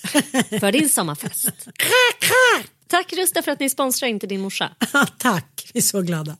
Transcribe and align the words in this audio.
för 0.60 0.72
din 0.72 0.88
sommarfest. 0.88 1.48
Tack 2.86 3.12
Rusta 3.12 3.42
för 3.42 3.52
att 3.52 3.60
ni 3.60 3.70
sponsrar 3.70 4.08
Inte 4.08 4.26
din 4.26 4.40
morsa. 4.40 4.70
Tack, 5.18 5.70
vi 5.74 5.78
är 5.78 5.82
så 5.82 6.02
glada. 6.02 6.36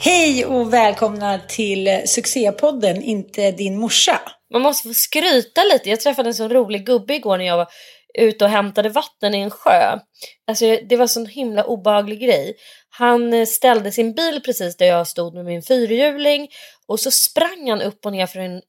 Hej 0.00 0.44
och 0.44 0.72
välkomna 0.72 1.38
till 1.38 2.02
succépodden 2.06 3.02
Inte 3.02 3.50
din 3.50 3.78
morsa. 3.78 4.20
Man 4.52 4.62
måste 4.62 4.88
få 4.88 4.94
skryta 4.94 5.60
lite. 5.72 5.90
Jag 5.90 6.00
träffade 6.00 6.28
en 6.28 6.34
så 6.34 6.48
rolig 6.48 6.86
gubbe 6.86 7.14
igår 7.14 7.38
när 7.38 7.44
jag 7.44 7.56
var 7.56 7.68
ute 8.14 8.44
och 8.44 8.50
hämtade 8.50 8.88
vatten 8.88 9.34
i 9.34 9.38
en 9.38 9.50
sjö. 9.50 9.98
Alltså 10.46 10.64
det 10.88 10.96
var 10.96 11.02
en 11.02 11.08
sån 11.08 11.26
himla 11.26 11.64
obehaglig 11.64 12.20
grej. 12.20 12.54
Han 12.90 13.32
eh, 13.32 13.46
ställde 13.46 13.92
sin 13.92 14.14
bil 14.14 14.42
precis 14.44 14.76
där 14.76 14.86
jag 14.86 15.06
stod 15.06 15.34
med 15.34 15.44
min 15.44 15.62
fyrhjuling 15.62 16.48
och 16.86 17.00
så 17.00 17.10
sprang 17.10 17.70
han 17.70 17.82
upp 17.82 18.06
och 18.06 18.12
ner 18.12 18.26
för 18.26 18.40
en 18.40 18.62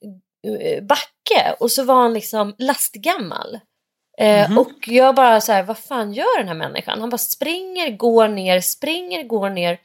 eh, 0.48 0.84
backe 0.84 1.56
och 1.60 1.72
så 1.72 1.84
var 1.84 1.96
han 1.96 2.14
liksom 2.14 2.56
lastgammal. 2.58 3.60
Eh, 4.18 4.58
och 4.58 4.88
jag 4.88 5.16
bara 5.16 5.42
så 5.42 5.52
här, 5.52 5.64
vad 5.64 5.78
fan 5.78 6.14
gör 6.14 6.38
den 6.38 6.48
här 6.48 6.56
människan? 6.56 7.00
Han 7.00 7.10
bara 7.10 7.18
springer, 7.18 7.98
går 7.98 8.28
ner, 8.28 8.62
springer, 8.62 9.24
går 9.24 9.50
ner. 9.50 9.80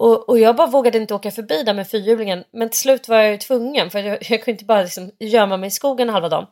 Och, 0.00 0.28
och 0.28 0.38
jag 0.38 0.56
bara 0.56 0.66
vågade 0.66 0.98
inte 0.98 1.14
åka 1.14 1.30
förbi 1.30 1.62
där 1.62 1.74
med 1.74 1.88
fyrhjulingen. 1.88 2.44
Men 2.52 2.70
till 2.70 2.78
slut 2.78 3.08
var 3.08 3.16
jag 3.16 3.30
ju 3.30 3.38
tvungen 3.38 3.90
för 3.90 3.98
jag, 3.98 4.18
jag 4.20 4.42
kunde 4.42 4.50
inte 4.50 4.64
bara 4.64 4.82
liksom 4.82 5.10
gömma 5.18 5.56
mig 5.56 5.66
i 5.66 5.70
skogen 5.70 6.08
halva 6.08 6.28
dagen. 6.28 6.46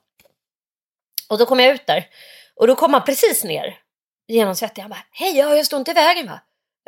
Och 1.29 1.39
då 1.39 1.47
kom 1.47 1.61
jag 1.61 1.75
ut 1.75 1.87
där. 1.87 2.07
Och 2.57 2.67
då 2.67 2.77
kom 2.77 2.95
han 2.95 3.05
precis 3.05 3.45
ner. 3.45 3.79
Genomsvettig. 4.29 4.83
Han 4.83 4.91
bara, 4.91 5.05
hej 5.11 5.37
ja, 5.39 5.57
jag 5.57 5.67
står 5.67 5.79
inte 5.79 5.91
i 5.91 5.95
vägen 5.95 6.27
va? 6.27 6.41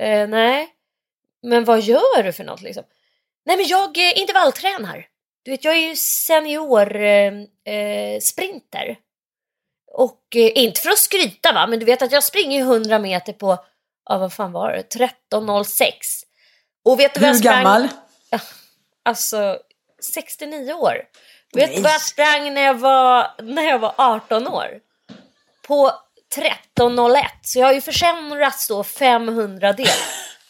Eh, 0.02 0.28
nej. 0.28 0.68
Men 1.42 1.64
vad 1.64 1.80
gör 1.80 2.22
du 2.22 2.32
för 2.32 2.44
något 2.44 2.62
liksom? 2.62 2.84
Nej 3.46 3.56
men 3.56 3.66
jag 3.66 3.98
eh, 3.98 4.18
intervalltränar. 4.20 5.06
Du 5.42 5.50
vet 5.50 5.64
jag 5.64 5.74
är 5.74 5.88
ju 5.88 5.96
senior 5.96 6.96
eh, 6.96 7.32
eh, 7.74 8.20
sprinter. 8.20 8.98
Och 9.92 10.22
eh, 10.36 10.50
inte 10.54 10.80
för 10.80 10.90
att 10.90 10.98
skryta 10.98 11.52
va, 11.52 11.66
men 11.66 11.78
du 11.78 11.84
vet 11.84 12.02
att 12.02 12.12
jag 12.12 12.24
springer 12.24 12.56
ju 12.58 12.62
100 12.62 12.98
meter 12.98 13.32
på, 13.32 13.58
ja 14.04 14.18
vad 14.18 14.32
fan 14.32 14.52
var 14.52 14.72
det, 14.72 14.98
13.06. 15.32 15.92
Och 16.84 17.00
vet 17.00 17.14
du 17.14 17.20
vad 17.20 17.28
jag 17.28 17.34
Hur 17.34 17.40
sprang? 17.40 17.54
gammal? 17.64 17.88
Ja, 18.30 18.38
alltså 19.02 19.58
69 20.02 20.72
år. 20.72 20.96
Vet 21.56 21.76
du 21.76 21.82
vad 21.82 21.92
jag 21.92 22.00
sprang 22.00 22.54
när 22.54 22.62
jag, 22.62 22.74
var, 22.74 23.30
när 23.42 23.62
jag 23.62 23.78
var 23.78 23.94
18 23.96 24.48
år? 24.48 24.68
På 25.66 25.92
13.01. 26.78 27.22
Så 27.42 27.58
jag 27.58 27.66
har 27.66 27.72
ju 27.72 27.80
försämrats 27.80 28.68
då 28.68 28.84
500 28.84 29.72
del. 29.72 29.86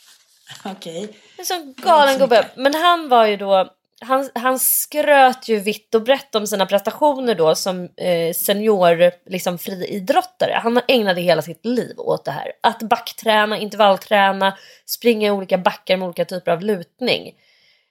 Okej. 0.65 1.09
En 1.39 1.45
sån 1.45 1.75
galen 1.77 2.19
gubbe. 2.19 2.47
Men 2.57 2.75
han 2.75 3.09
var 3.09 3.27
ju 3.27 3.37
då, 3.37 3.71
han, 4.01 4.31
han 4.35 4.59
skröt 4.59 5.49
ju 5.49 5.59
vitt 5.59 5.95
och 5.95 6.03
brett 6.03 6.35
om 6.35 6.47
sina 6.47 6.67
prestationer 6.67 7.35
då 7.35 7.55
som 7.55 7.89
eh, 7.97 8.33
senior 8.35 9.13
liksom, 9.31 9.59
friidrottare. 9.59 10.61
Han 10.63 10.81
ägnade 10.89 11.21
hela 11.21 11.43
sitt 11.43 11.67
liv 11.67 11.95
åt 11.99 12.25
det 12.25 12.31
här. 12.31 12.53
Att 12.61 12.83
backträna, 12.83 13.59
intervallträna, 13.59 14.59
springa 14.87 15.29
i 15.29 15.31
olika 15.31 15.59
backar 15.59 15.97
med 15.97 16.07
olika 16.07 16.25
typer 16.25 16.53
av 16.53 16.63
lutning. 16.63 17.35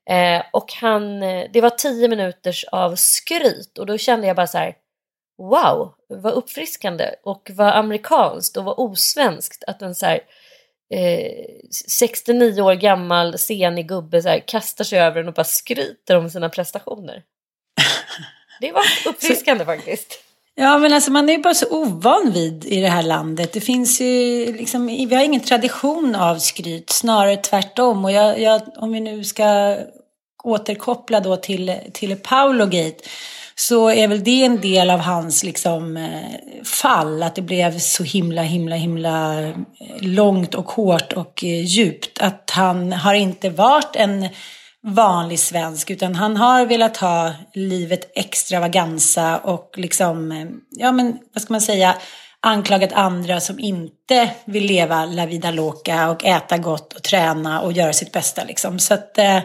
Eh, 0.09 0.43
och 0.53 0.73
han, 0.73 1.23
eh, 1.23 1.45
det 1.53 1.61
var 1.61 1.69
tio 1.69 2.07
minuters 2.07 2.65
av 2.71 2.95
skryt 2.95 3.77
och 3.77 3.85
då 3.85 3.97
kände 3.97 4.27
jag 4.27 4.35
bara 4.35 4.47
så 4.47 4.57
här 4.57 4.75
wow, 5.37 5.93
vad 6.09 6.33
uppfriskande 6.33 7.09
och 7.23 7.51
vad 7.53 7.73
amerikanskt 7.73 8.57
och 8.57 8.63
vad 8.63 8.75
osvenskt 8.77 9.63
att 9.63 9.81
en 9.81 9.95
så 9.95 10.05
här 10.05 10.19
eh, 10.93 11.45
69 11.89 12.61
år 12.61 12.73
gammal 12.73 13.37
senig 13.37 13.87
gubbe 13.87 14.21
så 14.21 14.29
här, 14.29 14.39
kastar 14.39 14.83
sig 14.83 14.99
över 14.99 15.19
en 15.21 15.27
och 15.27 15.33
bara 15.33 15.43
skryter 15.43 16.17
om 16.17 16.29
sina 16.29 16.49
prestationer. 16.49 17.23
Det 18.61 18.71
var 18.71 18.83
uppfriskande 19.05 19.65
faktiskt. 19.65 20.21
Ja, 20.57 20.77
men 20.77 20.93
alltså 20.93 21.11
man 21.11 21.29
är 21.29 21.33
ju 21.33 21.41
bara 21.41 21.53
så 21.53 21.65
ovan 21.69 22.31
vid 22.31 22.65
i 22.65 22.81
det 22.81 22.87
här 22.87 23.03
landet. 23.03 23.53
Det 23.53 23.61
finns 23.61 24.01
ju 24.01 24.45
liksom, 24.53 24.87
vi 24.87 25.15
har 25.15 25.23
ingen 25.23 25.41
tradition 25.41 26.15
av 26.15 26.37
skryt, 26.37 26.89
snarare 26.89 27.37
tvärtom. 27.37 28.05
Och 28.05 28.11
jag, 28.11 28.39
jag, 28.39 28.61
om 28.75 28.91
vi 28.91 28.99
nu 28.99 29.23
ska 29.23 29.77
återkoppla 30.45 31.19
då 31.19 31.35
till, 31.35 31.75
till 31.93 32.15
Paolo 32.15 32.65
Gate, 32.65 32.97
så 33.55 33.89
är 33.89 34.07
väl 34.07 34.23
det 34.23 34.43
en 34.43 34.61
del 34.61 34.89
av 34.89 34.99
hans 34.99 35.43
liksom, 35.43 35.97
eh, 35.97 36.63
fall. 36.63 37.23
Att 37.23 37.35
det 37.35 37.41
blev 37.41 37.79
så 37.79 38.03
himla, 38.03 38.41
himla, 38.41 38.75
himla 38.75 39.41
eh, 39.41 39.55
långt 39.99 40.55
och 40.55 40.71
hårt 40.71 41.13
och 41.13 41.43
eh, 41.43 41.61
djupt. 41.61 42.21
Att 42.21 42.51
han 42.53 42.93
har 42.93 43.13
inte 43.13 43.49
varit 43.49 43.95
en 43.95 44.29
vanlig 44.83 45.39
svensk 45.39 45.91
utan 45.91 46.15
han 46.15 46.37
har 46.37 46.65
velat 46.65 46.97
ha 46.97 47.33
livet 47.53 48.11
extravaganza 48.15 49.37
och 49.37 49.73
liksom, 49.77 50.47
ja 50.69 50.91
men 50.91 51.17
vad 51.33 51.41
ska 51.41 51.53
man 51.53 51.61
säga, 51.61 51.95
anklagat 52.39 52.93
andra 52.93 53.39
som 53.39 53.59
inte 53.59 54.29
vill 54.45 54.65
leva 54.65 55.05
la 55.05 55.25
vida 55.25 55.51
loca 55.51 56.09
och 56.09 56.25
äta 56.25 56.57
gott 56.57 56.93
och 56.93 57.03
träna 57.03 57.61
och 57.61 57.71
göra 57.71 57.93
sitt 57.93 58.11
bästa 58.11 58.43
liksom. 58.43 58.79
Så 58.79 58.93
att 58.93 59.17
eh, 59.17 59.39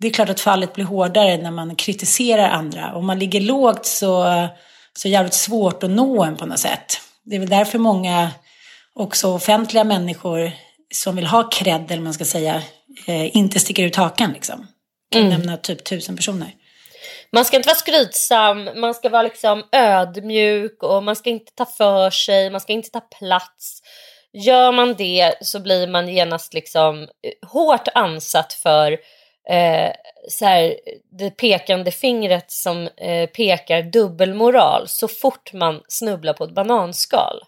det 0.00 0.06
är 0.06 0.12
klart 0.12 0.28
att 0.28 0.40
fallet 0.40 0.72
blir 0.72 0.84
hårdare 0.84 1.36
när 1.36 1.50
man 1.50 1.76
kritiserar 1.76 2.48
andra. 2.48 2.94
Om 2.94 3.06
man 3.06 3.18
ligger 3.18 3.40
lågt 3.40 3.86
så, 3.86 4.22
så 4.92 5.08
är 5.08 5.10
det 5.10 5.12
jävligt 5.12 5.34
svårt 5.34 5.82
att 5.82 5.90
nå 5.90 6.24
en 6.24 6.36
på 6.36 6.46
något 6.46 6.58
sätt. 6.58 7.00
Det 7.24 7.36
är 7.36 7.40
väl 7.40 7.48
därför 7.48 7.78
många 7.78 8.30
också 8.94 9.34
offentliga 9.34 9.84
människor 9.84 10.52
som 10.94 11.16
vill 11.16 11.26
ha 11.26 11.50
cred, 11.50 11.90
eller 11.90 12.02
man 12.02 12.14
ska 12.14 12.24
säga, 12.24 12.62
eh, 13.06 13.36
inte 13.36 13.60
sticker 13.60 13.82
ut 13.82 13.96
hakan 13.96 14.32
liksom. 14.32 14.66
Kan 15.10 15.22
mm. 15.22 15.32
nämna 15.32 15.56
typ 15.56 15.84
tusen 15.84 16.16
personer. 16.16 16.54
Man 17.32 17.44
ska 17.44 17.56
inte 17.56 17.66
vara 17.66 17.76
skrytsam, 17.76 18.68
man 18.76 18.94
ska 18.94 19.08
vara 19.08 19.22
liksom 19.22 19.64
ödmjuk 19.72 20.82
och 20.82 21.02
man 21.04 21.16
ska 21.16 21.30
inte 21.30 21.52
ta 21.54 21.66
för 21.66 22.10
sig, 22.10 22.50
man 22.50 22.60
ska 22.60 22.72
inte 22.72 22.90
ta 22.90 23.00
plats. 23.00 23.82
Gör 24.32 24.72
man 24.72 24.94
det 24.94 25.34
så 25.40 25.60
blir 25.60 25.86
man 25.86 26.08
genast 26.08 26.54
liksom 26.54 27.02
eh, 27.02 27.48
hårt 27.48 27.88
ansatt 27.94 28.52
för 28.52 28.98
eh, 29.48 29.92
så 30.28 30.44
här, 30.44 30.76
det 31.10 31.30
pekande 31.30 31.90
fingret 31.90 32.50
som 32.50 32.88
eh, 32.96 33.26
pekar 33.26 33.82
dubbelmoral 33.82 34.88
så 34.88 35.08
fort 35.08 35.52
man 35.52 35.82
snubblar 35.88 36.32
på 36.32 36.44
ett 36.44 36.54
bananskal. 36.54 37.40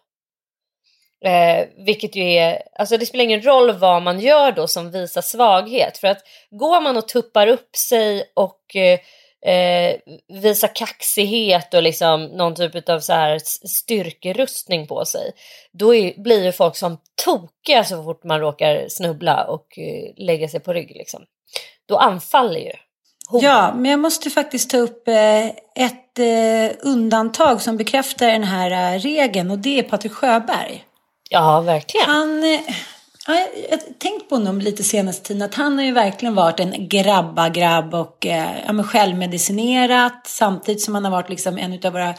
Eh, 1.25 1.67
vilket 1.77 2.17
ju 2.17 2.23
är, 2.23 2.63
alltså 2.79 2.97
det 2.97 3.07
spelar 3.07 3.25
ingen 3.25 3.43
roll 3.43 3.73
vad 3.73 4.03
man 4.03 4.21
gör 4.21 4.53
då 4.53 4.67
som 4.67 4.91
visar 4.91 5.23
svaghet. 5.23 5.99
För 5.99 6.09
att 6.09 6.23
går 6.51 6.81
man 6.81 6.97
och 6.97 7.09
tuppar 7.09 7.47
upp 7.47 7.77
sig 7.77 8.25
och 8.35 8.77
eh, 8.77 8.99
eh, 9.47 9.99
kaxighet 10.75 11.75
och 11.75 11.83
liksom 11.83 12.25
någon 12.25 12.55
typ 12.55 12.89
av 12.89 13.01
så 13.01 13.13
här 13.13 13.39
styrkerustning 13.69 14.87
på 14.87 15.05
sig. 15.05 15.33
Då 15.73 15.95
är, 15.95 16.23
blir 16.23 16.45
ju 16.45 16.53
folk 16.53 16.77
som 16.77 16.99
tokiga 17.25 17.85
så 17.85 18.03
fort 18.03 18.25
man 18.25 18.41
råkar 18.41 18.89
snubbla 18.89 19.45
och 19.45 19.79
eh, 19.79 20.13
lägga 20.17 20.49
sig 20.49 20.61
på 20.61 20.73
rygg. 20.73 20.91
Liksom. 20.97 21.25
Då 21.93 21.99
anfaller 21.99 22.61
ju. 22.61 22.73
Hon. 23.29 23.41
Ja, 23.41 23.75
men 23.77 23.91
jag 23.91 24.01
måste 24.01 24.31
faktiskt 24.31 24.71
ta 24.71 24.77
upp 24.77 25.09
eh, 25.09 25.47
ett 25.85 26.19
eh, 26.19 26.77
undantag 26.81 27.63
som 27.63 27.77
bekräftar 27.77 28.27
den 28.27 28.45
här 28.45 28.95
eh, 28.95 28.99
regeln 28.99 29.51
och 29.51 29.59
det 29.59 29.79
är 29.79 29.83
Patrik 29.83 30.13
Sjöberg. 30.13 30.85
Ja, 31.31 31.61
verkligen. 31.61 32.07
Han, 32.07 32.43
Ja, 33.27 33.35
jag 33.71 33.79
har 33.79 33.95
tänkt 33.99 34.29
på 34.29 34.35
honom 34.35 34.61
lite 34.61 34.83
senaste 34.83 35.27
tiden 35.27 35.43
att 35.43 35.55
han 35.55 35.79
har 35.79 35.85
ju 35.85 35.93
verkligen 35.93 36.35
varit 36.35 36.61
en 36.61 36.89
grabba-grabb 36.89 37.95
och 37.95 38.27
eh, 38.27 38.51
ja, 38.67 38.83
självmedicinerat 38.83 40.27
samtidigt 40.27 40.83
som 40.83 40.95
han 40.95 41.05
har 41.05 41.13
varit 41.13 41.29
liksom 41.29 41.59
en 41.59 41.81
av 41.85 41.93
våra 41.93 42.15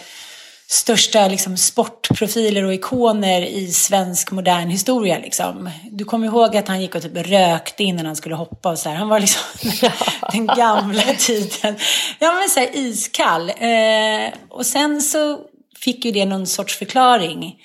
största 0.74 1.28
liksom, 1.28 1.58
sportprofiler 1.58 2.64
och 2.64 2.74
ikoner 2.74 3.42
i 3.42 3.72
svensk 3.72 4.32
modern 4.32 4.70
historia. 4.70 5.18
Liksom. 5.18 5.70
Du 5.92 6.06
kommer 6.06 6.28
ihåg 6.28 6.58
att 6.58 6.68
han 6.68 6.82
gick 6.82 6.96
och 6.96 7.02
typ 7.02 7.18
rökte 7.18 7.84
innan 7.84 8.06
han 8.06 8.16
skulle 8.16 8.36
hoppa 8.36 8.72
och 8.72 8.80
så 8.80 8.90
här. 8.90 8.96
Han 8.96 9.10
var 9.10 9.20
liksom 9.20 9.42
den 10.32 10.46
gamla 10.46 11.04
tiden. 11.04 11.76
Ja 12.20 12.34
men 12.34 12.50
så 12.50 12.60
här 12.60 12.70
iskall. 12.74 13.50
Eh, 13.50 14.34
och 14.50 14.66
sen 14.66 15.02
så 15.02 15.40
fick 15.80 16.06
ju 16.06 16.12
det 16.12 16.26
någon 16.26 16.48
sorts 16.48 16.78
förklaring 16.78 17.56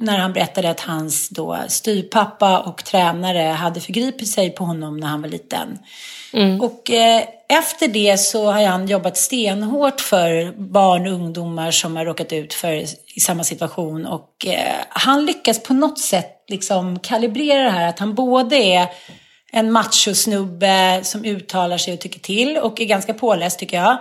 när 0.00 0.18
han 0.18 0.32
berättade 0.32 0.70
att 0.70 0.80
hans 0.80 1.28
då 1.28 1.58
styrpappa 1.68 2.58
och 2.58 2.84
tränare 2.84 3.42
hade 3.42 3.80
förgripit 3.80 4.28
sig 4.28 4.50
på 4.50 4.64
honom 4.64 4.96
när 4.96 5.06
han 5.06 5.22
var 5.22 5.28
liten. 5.28 5.78
Mm. 6.32 6.60
Och 6.60 6.90
eh, 6.90 7.22
efter 7.48 7.88
det 7.88 8.20
så 8.20 8.50
har 8.50 8.66
han 8.66 8.88
jobbat 8.88 9.16
stenhårt 9.16 10.00
för 10.00 10.52
barn 10.52 11.06
och 11.06 11.12
ungdomar 11.12 11.70
som 11.70 11.96
har 11.96 12.04
råkat 12.04 12.32
ut 12.32 12.54
för 12.54 12.72
i 13.14 13.20
samma 13.20 13.44
situation. 13.44 14.06
Och 14.06 14.46
eh, 14.46 14.74
han 14.88 15.26
lyckas 15.26 15.62
på 15.62 15.74
något 15.74 15.98
sätt 15.98 16.44
liksom 16.48 16.98
kalibrera 16.98 17.62
det 17.62 17.70
här 17.70 17.88
att 17.88 17.98
han 17.98 18.14
både 18.14 18.56
är 18.56 18.88
en 19.52 19.72
machosnubbe 19.72 21.00
som 21.04 21.24
uttalar 21.24 21.78
sig 21.78 21.94
och 21.94 22.00
tycker 22.00 22.20
till 22.20 22.56
och 22.56 22.80
är 22.80 22.84
ganska 22.84 23.14
påläst 23.14 23.58
tycker 23.58 23.76
jag. 23.76 23.98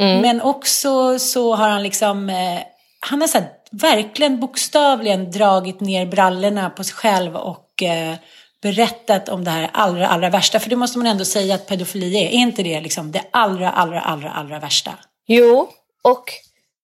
Mm. 0.00 0.20
Men 0.20 0.40
också 0.40 1.18
så 1.18 1.54
har 1.54 1.68
han 1.68 1.82
liksom, 1.82 2.30
eh, 2.30 2.60
han 3.00 3.20
har 3.20 3.28
så 3.28 3.38
verkligen 3.70 4.40
bokstavligen 4.40 5.30
dragit 5.30 5.80
ner 5.80 6.06
brallorna 6.06 6.70
på 6.70 6.84
sig 6.84 6.94
själv 6.94 7.36
och 7.36 7.82
eh, 7.82 8.14
berättat 8.62 9.28
om 9.28 9.44
det 9.44 9.50
här 9.50 9.70
allra, 9.72 10.08
allra 10.08 10.30
värsta. 10.30 10.60
För 10.60 10.70
det 10.70 10.76
måste 10.76 10.98
man 10.98 11.06
ändå 11.06 11.24
säga 11.24 11.54
att 11.54 11.66
pedofili 11.66 12.16
är. 12.16 12.28
Är 12.28 12.32
inte 12.32 12.62
det 12.62 12.80
liksom 12.80 13.12
det 13.12 13.24
allra, 13.30 13.70
allra, 13.70 14.00
allra, 14.00 14.30
allra 14.30 14.58
värsta? 14.58 14.90
Jo, 15.26 15.68
och 16.02 16.24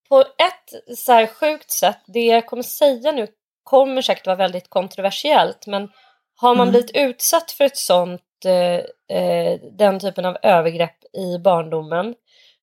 på 0.09 0.21
ett 0.21 0.99
så 0.99 1.13
här 1.13 1.27
sjukt 1.27 1.71
sätt, 1.71 1.99
det 2.07 2.25
jag 2.25 2.47
kommer 2.47 2.63
säga 2.63 3.13
nu 3.13 3.27
kommer 3.63 4.03
säkert 4.03 4.27
vara 4.27 4.37
väldigt 4.37 4.71
kontroversiellt, 4.71 5.67
men 5.67 5.89
har 6.37 6.55
man 6.55 6.69
mm. 6.69 6.71
blivit 6.71 6.97
utsatt 6.97 7.51
för 7.51 7.65
ett 7.65 7.77
sånt, 7.77 8.23
eh, 8.45 9.17
eh, 9.19 9.61
den 9.79 10.01
typen 10.01 10.25
av 10.25 10.37
övergrepp 10.43 11.05
i 11.13 11.39
barndomen, 11.39 12.15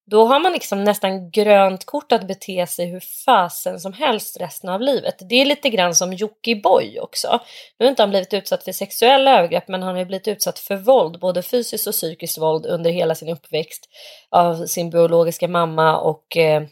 då 0.06 0.24
har 0.24 0.40
man 0.40 0.52
liksom 0.52 0.84
nästan 0.84 1.30
grönt 1.30 1.84
kort 1.84 2.12
att 2.12 2.26
bete 2.26 2.66
sig 2.66 2.86
hur 2.86 3.00
fasen 3.00 3.80
som 3.80 3.92
helst 3.92 4.40
resten 4.40 4.70
av 4.70 4.80
livet. 4.80 5.14
Det 5.28 5.34
är 5.34 5.44
lite 5.44 5.70
grann 5.70 5.94
som 5.94 6.12
Jockiboi 6.12 6.98
också. 7.00 7.40
Nu 7.78 7.86
har 7.86 7.90
inte 7.90 8.02
han 8.02 8.10
blivit 8.10 8.34
utsatt 8.34 8.64
för 8.64 8.72
sexuella 8.72 9.38
övergrepp 9.38 9.68
men 9.68 9.82
han 9.82 9.96
har 9.96 10.04
blivit 10.04 10.28
utsatt 10.28 10.58
för 10.58 10.76
våld, 10.76 11.20
både 11.20 11.42
fysiskt 11.42 11.86
och 11.86 11.92
psykiskt 11.92 12.38
våld 12.38 12.66
under 12.66 12.90
hela 12.90 13.14
sin 13.14 13.28
uppväxt 13.28 13.88
av 14.30 14.66
sin 14.66 14.90
biologiska 14.90 15.48
mamma 15.48 15.98
och 15.98 16.36
eh, 16.36 16.62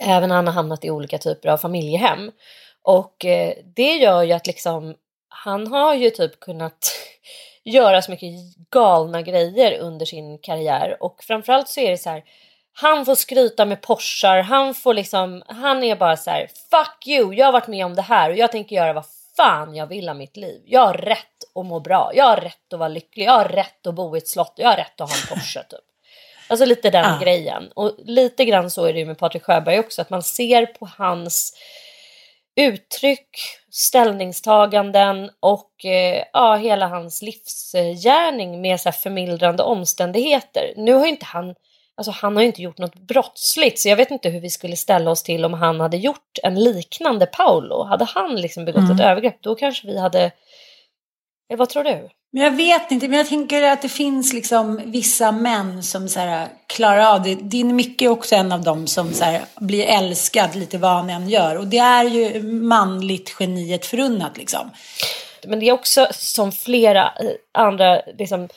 även 0.00 0.30
han 0.30 0.46
har 0.46 0.54
hamnat 0.54 0.84
i 0.84 0.90
olika 0.90 1.18
typer 1.18 1.48
av 1.48 1.56
familjehem. 1.56 2.30
Och 2.82 3.24
eh, 3.24 3.54
det 3.76 3.96
gör 3.96 4.22
ju 4.22 4.32
att 4.32 4.46
liksom 4.46 4.94
han 5.28 5.66
har 5.66 5.94
ju 5.94 6.10
typ 6.10 6.40
kunnat 6.40 6.92
göra 7.64 8.02
så 8.02 8.10
mycket 8.10 8.30
galna 8.70 9.22
grejer 9.22 9.78
under 9.78 10.06
sin 10.06 10.38
karriär 10.38 10.96
och 11.00 11.24
framförallt 11.24 11.68
så 11.68 11.80
är 11.80 11.90
det 11.90 11.98
så 11.98 12.10
här 12.10 12.22
han 12.74 13.04
får 13.04 13.14
skryta 13.14 13.64
med 13.64 13.80
Porschar, 13.80 14.42
han 14.42 14.74
får 14.74 14.94
liksom, 14.94 15.42
han 15.46 15.84
är 15.84 15.96
bara 15.96 16.16
så 16.16 16.30
här, 16.30 16.50
fuck 16.70 17.06
you, 17.06 17.34
jag 17.34 17.46
har 17.46 17.52
varit 17.52 17.66
med 17.66 17.86
om 17.86 17.94
det 17.94 18.02
här 18.02 18.30
och 18.30 18.36
jag 18.36 18.52
tänker 18.52 18.76
göra 18.76 18.92
vad 18.92 19.04
fan 19.36 19.74
jag 19.74 19.86
vill 19.86 20.08
av 20.08 20.16
mitt 20.16 20.36
liv. 20.36 20.62
Jag 20.66 20.86
har 20.86 20.94
rätt 20.94 21.18
att 21.54 21.66
må 21.66 21.80
bra, 21.80 22.12
jag 22.14 22.24
har 22.24 22.36
rätt 22.36 22.72
att 22.72 22.78
vara 22.78 22.88
lycklig, 22.88 23.26
jag 23.26 23.32
har 23.32 23.48
rätt 23.48 23.86
att 23.86 23.94
bo 23.94 24.16
i 24.16 24.18
ett 24.18 24.28
slott, 24.28 24.54
jag 24.56 24.68
har 24.68 24.76
rätt 24.76 25.00
att 25.00 25.10
ha 25.10 25.16
en 25.16 25.36
Porsche 25.36 25.62
typ. 25.62 25.80
Alltså 26.48 26.66
lite 26.66 26.90
den 26.90 27.04
ah. 27.04 27.18
grejen. 27.18 27.72
Och 27.74 27.92
lite 27.98 28.44
grann 28.44 28.70
så 28.70 28.84
är 28.84 28.92
det 28.92 28.98
ju 28.98 29.06
med 29.06 29.18
Patrik 29.18 29.42
Sjöberg 29.42 29.78
också, 29.78 30.02
att 30.02 30.10
man 30.10 30.22
ser 30.22 30.66
på 30.66 30.88
hans 30.98 31.54
uttryck, 32.56 33.28
ställningstaganden 33.70 35.30
och 35.40 35.84
eh, 35.84 36.24
ja, 36.32 36.56
hela 36.56 36.86
hans 36.86 37.22
livsgärning 37.22 38.60
med 38.60 38.80
så 38.80 38.88
här 38.88 38.96
förmildrande 38.96 39.62
omständigheter. 39.62 40.72
Nu 40.76 40.92
har 40.92 41.04
ju 41.04 41.10
inte 41.10 41.26
han, 41.26 41.54
alltså 41.96 42.10
han 42.10 42.36
har 42.36 42.42
ju 42.42 42.46
inte 42.46 42.62
gjort 42.62 42.78
något 42.78 42.94
brottsligt 42.94 43.80
så 43.80 43.88
jag 43.88 43.96
vet 43.96 44.10
inte 44.10 44.28
hur 44.28 44.40
vi 44.40 44.50
skulle 44.50 44.76
ställa 44.76 45.10
oss 45.10 45.22
till 45.22 45.44
om 45.44 45.54
han 45.54 45.80
hade 45.80 45.96
gjort 45.96 46.38
en 46.42 46.54
liknande 46.54 47.26
Paolo. 47.26 47.82
Hade 47.82 48.04
han 48.04 48.36
liksom 48.36 48.64
begått 48.64 48.84
mm. 48.84 48.96
ett 48.96 49.02
övergrepp 49.02 49.42
då 49.42 49.54
kanske 49.54 49.86
vi 49.86 49.98
hade, 49.98 50.30
vad 51.56 51.68
tror 51.68 51.84
du? 51.84 52.08
Men 52.32 52.42
jag 52.42 52.50
vet 52.50 52.90
inte, 52.90 53.08
men 53.08 53.18
jag 53.18 53.28
tänker 53.28 53.62
att 53.62 53.82
det 53.82 53.88
finns 53.88 54.32
liksom 54.32 54.80
vissa 54.84 55.32
män 55.32 55.82
som 55.82 56.08
så 56.08 56.20
här, 56.20 56.48
klarar 56.66 57.14
av 57.14 57.22
det. 57.22 57.34
Din 57.34 57.76
Micke 57.76 58.02
är 58.02 58.08
också 58.08 58.34
en 58.34 58.52
av 58.52 58.62
dem 58.62 58.86
som 58.86 59.12
så 59.12 59.24
här, 59.24 59.42
blir 59.56 59.86
älskad 59.86 60.54
lite 60.54 60.78
vad 60.78 60.90
han 60.90 61.10
än 61.10 61.28
gör. 61.28 61.58
Och 61.58 61.66
det 61.66 61.78
är 61.78 62.04
ju 62.04 62.42
manligt 62.42 63.36
geniet 63.40 63.86
förunnat 63.86 64.36
liksom. 64.36 64.70
Men 65.46 65.60
det 65.60 65.68
är 65.68 65.72
också 65.72 66.06
som 66.12 66.52
flera 66.52 67.12
andra 67.52 68.02
liksom, 68.18 68.48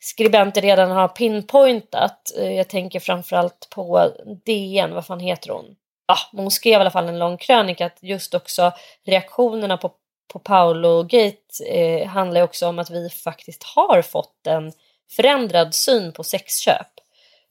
skribenter 0.00 0.62
redan 0.62 0.90
har 0.90 1.08
pinpointat. 1.08 2.32
Eh, 2.38 2.52
jag 2.52 2.68
tänker 2.68 3.00
framförallt 3.00 3.68
på 3.70 4.10
DN, 4.46 4.94
vad 4.94 5.06
fan 5.06 5.20
heter 5.20 5.50
hon? 5.50 5.64
Ah, 6.08 6.18
hon 6.32 6.50
skrev 6.50 6.72
i 6.72 6.76
alla 6.76 6.90
fall 6.90 7.08
en 7.08 7.18
lång 7.18 7.36
krönika 7.36 7.86
att 7.86 7.98
just 8.02 8.34
också 8.34 8.72
reaktionerna 9.06 9.76
på 9.76 9.92
på 10.32 10.38
Paolo 10.38 11.02
Gate 11.02 11.64
eh, 11.68 12.08
handlar 12.08 12.42
också 12.42 12.68
om 12.68 12.78
att 12.78 12.90
vi 12.90 13.10
faktiskt 13.10 13.62
har 13.62 14.02
fått 14.02 14.46
en 14.46 14.72
förändrad 15.10 15.74
syn 15.74 16.12
på 16.12 16.24
sexköp. 16.24 16.86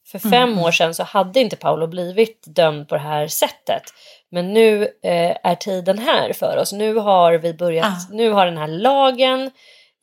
För 0.06 0.18
fem 0.18 0.52
mm. 0.52 0.58
år 0.58 0.70
sedan 0.70 0.94
så 0.94 1.02
hade 1.02 1.40
inte 1.40 1.56
Paolo 1.56 1.86
blivit 1.86 2.44
dömd 2.46 2.88
på 2.88 2.94
det 2.94 3.00
här 3.00 3.28
sättet. 3.28 3.82
Men 4.30 4.52
nu 4.52 4.82
eh, 4.82 5.36
är 5.42 5.54
tiden 5.54 5.98
här 5.98 6.32
för 6.32 6.56
oss. 6.56 6.72
Nu 6.72 6.94
har 6.94 7.34
vi 7.34 7.54
börjat, 7.54 7.86
ah. 7.86 8.14
nu 8.14 8.30
har 8.30 8.46
den 8.46 8.58
här 8.58 8.68
lagen 8.68 9.50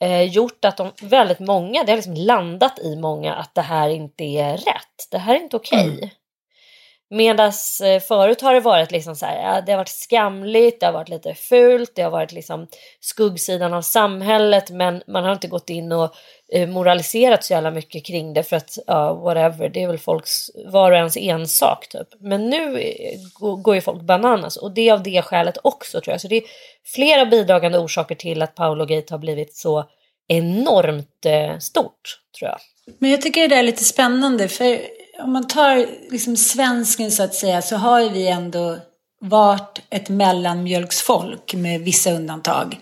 eh, 0.02 0.22
gjort 0.22 0.66
att 0.66 0.78
de, 0.78 0.92
väldigt 1.02 1.40
många, 1.40 1.84
det 1.84 1.92
har 1.92 1.98
liksom 1.98 2.14
landat 2.14 2.80
i 2.80 2.96
många 2.96 3.34
att 3.34 3.56
det 3.56 3.62
här 3.62 3.90
inte 3.90 4.24
är 4.24 4.58
rätt. 4.58 5.08
Det 5.12 5.18
här 5.18 5.36
är 5.36 5.40
inte 5.40 5.56
okej. 5.56 5.92
Okay. 5.94 6.10
Medan 7.14 7.52
eh, 7.84 8.02
förut 8.02 8.42
har 8.42 8.54
det 8.54 8.60
varit 8.60 8.92
liksom 8.92 9.16
så 9.16 9.26
här, 9.26 9.62
det 9.62 9.72
har 9.72 9.78
varit 9.78 9.90
skamligt, 9.90 10.80
det 10.80 10.86
har 10.86 10.94
varit 10.94 11.10
lite 11.10 11.34
fult, 11.34 11.92
det 11.96 12.02
har 12.02 12.12
varit 12.12 12.32
liksom 12.32 12.68
skuggsidan 13.00 13.74
av 13.74 13.82
samhället 13.82 14.70
men 14.70 15.04
man 15.08 15.24
har 15.24 15.32
inte 15.32 15.48
gått 15.48 15.70
in 15.70 15.92
och 15.92 16.16
eh, 16.54 16.70
moraliserat 16.70 17.44
så 17.44 17.54
jävla 17.54 17.72
mycket 17.72 18.06
kring 18.06 18.34
det 18.34 18.44
för 18.44 18.56
att 18.56 18.78
ja, 18.88 19.14
whatever, 19.14 19.70
det 19.70 19.84
är 19.84 19.88
väl 19.88 19.98
folks 19.98 20.50
var 20.66 20.92
och 20.92 20.98
ens 20.98 21.18
ensak 21.18 21.88
typ. 21.90 22.08
Men 22.20 22.50
nu 22.50 22.80
eh, 22.80 23.20
går 23.64 23.76
ju 23.76 23.82
folk 23.82 24.02
bananas 24.02 24.58
och 24.58 24.72
det 24.72 24.90
är 24.90 24.94
av 24.94 25.04
det 25.04 25.22
skälet 25.22 25.58
också 25.62 26.02
tror 26.02 26.14
jag. 26.14 26.22
Så 26.22 26.28
det 26.28 26.36
är 26.36 26.44
flera 26.86 27.26
bidragande 27.26 27.80
orsaker 27.80 28.16
till 28.16 28.42
att 28.42 28.56
Paolo 28.56 28.86
Gate 28.86 29.14
har 29.14 29.20
blivit 29.20 29.56
så 29.56 29.86
enormt 30.28 31.26
stort 31.60 32.20
tror 32.40 32.52
jag. 32.52 32.60
Men 33.00 33.12
jag 33.12 33.22
tycker 33.22 33.42
det 33.42 33.48
där 33.48 33.60
är 33.60 33.64
lite 33.64 33.84
spännande 33.84 34.48
för 34.48 34.80
om 35.20 35.34
man 35.34 35.48
tar 35.48 35.86
liksom 36.12 36.38
svensken 36.38 37.12
så 37.12 37.24
att 37.24 37.36
säga 37.36 37.62
så 37.62 37.76
har 37.76 38.10
vi 38.10 38.28
ändå 38.28 38.78
varit 39.22 39.82
ett 39.90 40.10
mellanmjölksfolk 40.10 41.54
med 41.54 41.82
vissa 41.82 42.12
undantag. 42.12 42.80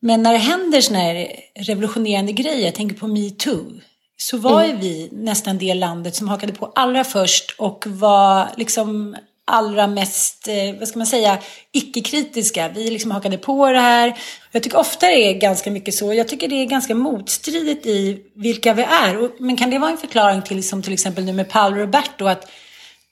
Men 0.00 0.22
när 0.22 0.32
det 0.32 0.38
händer 0.38 0.80
sådana 0.80 1.04
här 1.04 1.28
revolutionerande 1.54 2.32
grejer, 2.32 2.64
jag 2.64 2.74
tänker 2.74 2.96
på 2.96 3.06
metoo, 3.06 3.80
så 4.16 4.36
var 4.36 4.64
mm. 4.64 4.70
ju 4.70 4.82
vi 4.82 5.08
nästan 5.12 5.58
det 5.58 5.74
landet 5.74 6.14
som 6.14 6.28
hakade 6.28 6.52
på 6.52 6.72
allra 6.74 7.04
först 7.04 7.54
och 7.58 7.84
var 7.86 8.48
liksom 8.56 9.16
allra 9.46 9.86
mest, 9.86 10.48
eh, 10.48 10.78
vad 10.78 10.88
ska 10.88 10.98
man 10.98 11.06
säga, 11.06 11.38
icke-kritiska. 11.72 12.68
Vi 12.68 12.90
liksom 12.90 13.10
hakade 13.10 13.38
på 13.38 13.72
det 13.72 13.80
här. 13.80 14.18
Jag 14.52 14.62
tycker 14.62 14.78
ofta 14.78 15.06
det 15.06 15.30
är 15.30 15.34
ganska 15.34 15.70
mycket 15.70 15.94
så. 15.94 16.14
Jag 16.14 16.28
tycker 16.28 16.48
det 16.48 16.54
är 16.54 16.66
ganska 16.66 16.94
motstridigt 16.94 17.86
i 17.86 18.22
vilka 18.34 18.74
vi 18.74 18.82
är. 18.82 19.42
Men 19.42 19.56
kan 19.56 19.70
det 19.70 19.78
vara 19.78 19.90
en 19.90 19.98
förklaring 19.98 20.42
till, 20.42 20.68
som 20.68 20.82
till 20.82 20.92
exempel 20.92 21.24
nu 21.24 21.32
med 21.32 21.48
Paolo 21.48 21.76
Roberto, 21.76 22.26
att 22.26 22.50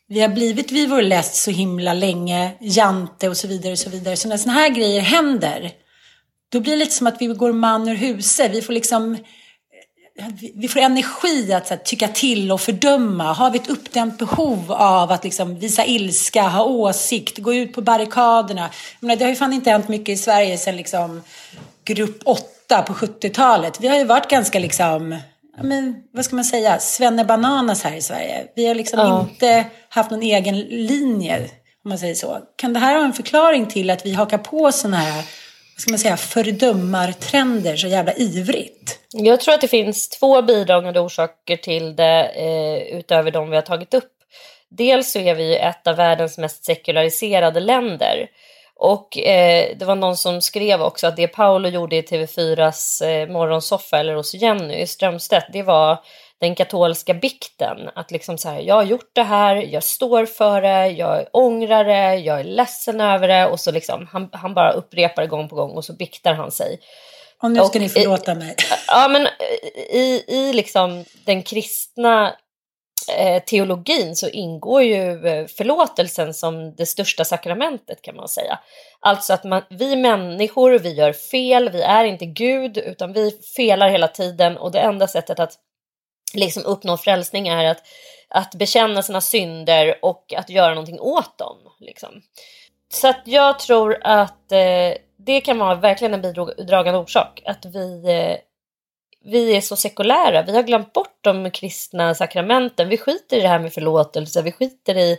vi 0.09 0.21
har 0.21 0.29
blivit 0.29 0.73
vid 0.73 0.91
vår 0.91 1.03
läst 1.03 1.35
så 1.35 1.51
himla 1.51 1.95
länge, 1.95 2.51
Jante 2.61 3.29
och 3.29 3.37
så 3.37 3.49
vidare 3.49 3.73
och 3.73 3.79
så 3.79 3.91
vidare. 3.91 4.17
Så 4.17 4.29
när 4.29 4.37
sådana 4.37 4.61
här 4.61 4.69
grejer 4.69 5.01
händer, 5.01 5.73
då 6.53 6.61
blir 6.61 6.73
det 6.73 6.79
lite 6.79 6.95
som 6.95 7.07
att 7.07 7.17
vi 7.21 7.27
går 7.27 7.53
man 7.53 7.89
ur 7.89 7.95
huset. 7.95 8.51
Vi 8.53 8.63
får 8.63 8.73
liksom 8.73 9.17
vi 10.55 10.69
får 10.69 10.81
energi 10.81 11.53
att 11.53 11.69
här, 11.69 11.77
tycka 11.77 12.09
till 12.09 12.53
och 12.53 12.61
fördöma. 12.61 13.33
Har 13.33 13.51
vi 13.51 13.59
ett 13.59 13.71
uppdämt 13.71 14.19
behov 14.19 14.73
av 14.73 15.13
att 15.13 15.25
liksom, 15.25 15.59
visa 15.59 15.85
ilska, 15.85 16.43
ha 16.43 16.65
åsikt, 16.65 17.39
gå 17.39 17.55
ut 17.55 17.73
på 17.73 17.81
barrikaderna? 17.81 18.71
menar, 19.01 19.17
det 19.17 19.25
har 19.25 19.31
ju 19.31 19.37
fan 19.37 19.53
inte 19.53 19.71
hänt 19.71 19.89
mycket 19.89 20.09
i 20.09 20.17
Sverige 20.17 20.59
sedan 20.59 20.77
liksom, 20.77 21.23
grupp 21.85 22.23
8 22.25 22.83
på 22.83 22.93
70-talet. 22.93 23.81
Vi 23.81 23.89
har 23.89 23.97
ju 23.97 24.05
varit 24.05 24.31
ganska 24.31 24.59
liksom, 24.59 25.19
men, 25.63 25.95
vad 26.13 26.25
ska 26.25 26.37
man 26.37 26.45
säga, 26.45 26.79
svennebananas 26.79 27.83
här 27.83 27.97
i 27.97 28.03
Sverige. 28.03 28.47
Vi 28.57 28.67
har 28.67 28.75
liksom 28.75 28.99
ja. 28.99 29.21
inte 29.21 29.65
haft 29.89 30.11
någon 30.11 30.23
egen 30.23 30.61
linje, 30.61 31.51
om 31.85 31.89
man 31.89 31.99
säger 31.99 32.15
så. 32.15 32.39
Kan 32.57 32.73
det 32.73 32.81
här 32.81 32.95
ha 32.97 33.05
en 33.05 33.13
förklaring 33.13 33.67
till 33.67 33.91
att 33.91 34.07
vi 34.07 34.15
hakar 34.15 34.39
på 34.39 34.73
sådana 34.73 34.97
här 34.97 35.25
ska 35.77 35.91
man 35.91 35.99
säga, 35.99 36.17
fördömartrender 36.17 37.77
så 37.77 37.87
jävla 37.87 38.13
ivrigt? 38.13 38.99
Jag 39.13 39.41
tror 39.41 39.55
att 39.55 39.61
det 39.61 39.69
finns 39.69 40.09
två 40.09 40.43
bidragande 40.43 41.01
orsaker 41.01 41.57
till 41.57 41.97
det 41.97 42.31
eh, 42.35 42.99
utöver 42.99 43.31
de 43.31 43.51
vi 43.51 43.57
har 43.57 43.63
tagit 43.63 43.95
upp. 43.95 44.13
Dels 44.69 45.13
så 45.13 45.19
är 45.19 45.35
vi 45.35 45.49
ju 45.49 45.57
ett 45.57 45.87
av 45.87 45.97
världens 45.97 46.39
mest 46.39 46.65
sekulariserade 46.65 47.61
länder. 47.61 48.29
Och 48.77 49.19
eh, 49.19 49.77
det 49.77 49.85
var 49.85 49.95
någon 49.95 50.17
som 50.17 50.41
skrev 50.41 50.83
också 50.83 51.07
att 51.07 51.17
det 51.17 51.29
Paolo 51.29 51.69
gjorde 51.69 51.97
i 51.97 52.03
TV4s 52.03 53.05
eh, 53.05 53.29
morgonsoffa 53.29 53.99
eller 53.99 54.15
hos 54.15 54.35
Jenny 54.35 54.87
Strömstedt, 54.87 55.47
det 55.53 55.63
var 55.63 55.99
den 56.45 56.55
katolska 56.55 57.15
bikten. 57.15 57.91
Att 57.95 58.11
liksom 58.11 58.39
så 58.39 58.49
här, 58.49 58.61
jag 58.61 58.75
har 58.75 58.83
gjort 58.83 59.11
det 59.13 59.23
här, 59.23 59.57
jag 59.57 59.83
står 59.83 60.27
för 60.27 60.63
det, 60.63 60.89
jag 60.89 61.27
ångrar 61.33 61.85
det, 61.85 62.17
jag 62.17 62.41
är 62.41 62.45
ledsen 62.45 63.01
över 63.01 63.29
det 63.29 63.47
och 63.47 63.61
så 63.61 63.71
liksom 63.71 64.09
han, 64.13 64.29
han 64.33 64.55
bara 64.55 64.73
upprepar 64.73 65.23
det 65.23 65.29
gång 65.29 65.49
på 65.49 65.57
gång 65.57 65.71
och 65.71 65.85
så 65.85 65.93
biktar 65.93 66.35
han 66.35 66.51
sig. 66.51 66.81
Och 67.43 67.51
nu 67.51 67.57
ska 67.57 67.67
och, 67.67 67.77
ni 67.77 67.89
förlåta 67.89 68.35
mig. 68.35 68.57
Ja, 68.89 69.09
men 69.09 69.29
i, 69.91 70.25
i 70.29 70.53
liksom 70.53 71.05
den 71.25 71.43
kristna 71.43 72.35
eh, 73.19 73.43
teologin 73.43 74.17
så 74.17 74.29
ingår 74.29 74.83
ju 74.83 75.27
eh, 75.27 75.47
förlåtelsen 75.47 76.35
som 76.35 76.75
det 76.75 76.87
största 76.87 77.25
sakramentet 77.25 78.03
kan 78.03 78.17
man 78.17 78.29
säga. 78.29 78.59
Alltså 79.01 79.33
att 79.33 79.45
man, 79.45 79.63
vi 79.71 79.97
människor, 79.97 80.79
vi 80.79 80.93
gör 80.93 81.13
fel, 81.13 81.71
vi 81.71 81.83
är 81.83 82.05
inte 82.05 82.27
Gud 82.27 82.79
utan 82.79 83.13
vi 83.13 83.31
felar 83.57 83.89
hela 83.89 84.09
tiden 84.09 84.57
och 84.57 84.73
det 84.73 84.81
enda 84.81 85.07
sättet 85.07 85.41
att 85.41 85.59
liksom 86.35 86.65
uppnå 86.65 86.97
frälsning 86.97 87.49
är 87.49 87.65
att, 87.65 87.83
att 88.29 88.55
bekänna 88.55 89.03
sina 89.03 89.21
synder 89.21 89.99
och 90.03 90.35
att 90.37 90.51
göra 90.51 90.69
någonting 90.69 91.01
åt 91.01 91.39
dem. 91.39 91.57
Liksom. 91.81 92.23
Så 92.93 93.09
att 93.09 93.23
jag 93.25 93.59
tror 93.59 93.99
att 94.03 94.53
eh, 94.53 94.95
det 95.17 95.41
kan 95.41 95.59
vara 95.59 95.75
verkligen 95.75 96.15
en 96.15 96.23
bidragande 96.57 96.99
orsak. 96.99 97.43
Att 97.45 97.65
vi, 97.65 98.05
eh, 98.09 98.37
vi 99.25 99.57
är 99.57 99.61
så 99.61 99.77
sekulära. 99.77 100.43
Vi 100.43 100.55
har 100.55 100.63
glömt 100.63 100.93
bort 100.93 101.19
de 101.21 101.51
kristna 101.51 102.15
sakramenten. 102.15 102.89
Vi 102.89 102.99
skiter 102.99 103.37
i 103.37 103.41
det 103.41 103.49
här 103.49 103.59
med 103.59 103.73
förlåtelse. 103.73 104.43
Vi 104.43 104.53
skiter 104.53 104.97
i 104.97 105.19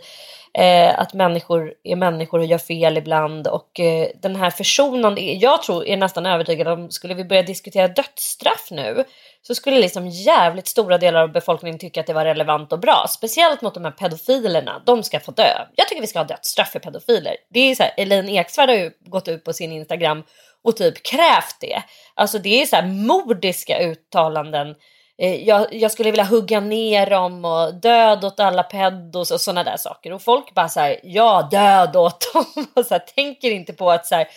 eh, 0.54 0.98
att 0.98 1.14
människor 1.14 1.74
är 1.84 1.96
människor 1.96 2.38
och 2.38 2.46
gör 2.46 2.58
fel 2.58 2.98
ibland. 2.98 3.46
Och 3.48 3.80
eh, 3.80 4.08
den 4.22 4.36
här 4.36 4.50
försonande, 4.50 5.20
jag 5.20 5.62
tror, 5.62 5.86
är 5.86 5.96
nästan 5.96 6.26
övertygad 6.26 6.68
om, 6.68 6.90
skulle 6.90 7.14
vi 7.14 7.24
börja 7.24 7.42
diskutera 7.42 7.88
dödsstraff 7.88 8.68
nu 8.70 9.04
så 9.46 9.54
skulle 9.54 9.78
liksom 9.78 10.08
jävligt 10.08 10.68
stora 10.68 10.98
delar 10.98 11.22
av 11.22 11.32
befolkningen 11.32 11.78
tycka 11.78 12.00
att 12.00 12.06
det 12.06 12.12
var 12.12 12.24
relevant 12.24 12.72
och 12.72 12.78
bra. 12.78 13.06
Speciellt 13.08 13.62
mot 13.62 13.74
de 13.74 13.84
här 13.84 13.90
pedofilerna. 13.90 14.82
De 14.86 15.02
ska 15.02 15.20
få 15.20 15.32
dö. 15.32 15.66
Jag 15.74 15.88
tycker 15.88 16.00
vi 16.00 16.06
ska 16.06 16.18
ha 16.18 16.24
dödsstraff 16.24 16.70
för 16.70 16.78
pedofiler. 16.78 17.36
Det 17.50 17.60
är 17.60 17.74
så 17.74 17.82
här, 17.82 17.92
Elaine 17.96 18.28
Eksvärd 18.28 18.68
har 18.68 18.76
ju 18.76 18.90
gått 19.04 19.28
ut 19.28 19.44
på 19.44 19.52
sin 19.52 19.72
Instagram 19.72 20.22
och 20.64 20.76
typ 20.76 21.02
krävt 21.02 21.56
det. 21.60 21.82
Alltså 22.14 22.38
det 22.38 22.62
är 22.62 22.66
så 22.66 22.76
här 22.76 22.86
mordiska 22.86 23.78
uttalanden. 23.78 24.74
Eh, 25.18 25.48
jag, 25.48 25.74
jag, 25.74 25.92
skulle 25.92 26.10
vilja 26.10 26.24
hugga 26.24 26.60
ner 26.60 27.10
dem 27.10 27.44
och 27.44 27.74
död 27.74 28.24
åt 28.24 28.40
alla 28.40 28.62
pedos 28.62 29.30
och 29.30 29.40
sådana 29.40 29.64
där 29.64 29.76
saker. 29.76 30.12
Och 30.12 30.22
folk 30.22 30.54
bara 30.54 30.68
så 30.68 30.80
här, 30.80 31.00
ja 31.02 31.48
död 31.50 31.96
åt 31.96 32.32
dem. 32.32 32.66
Och 32.74 32.86
så 32.86 32.94
här, 32.94 32.98
tänker 33.14 33.50
inte 33.50 33.72
på 33.72 33.90
att 33.90 34.06
så 34.06 34.14
här, 34.14 34.28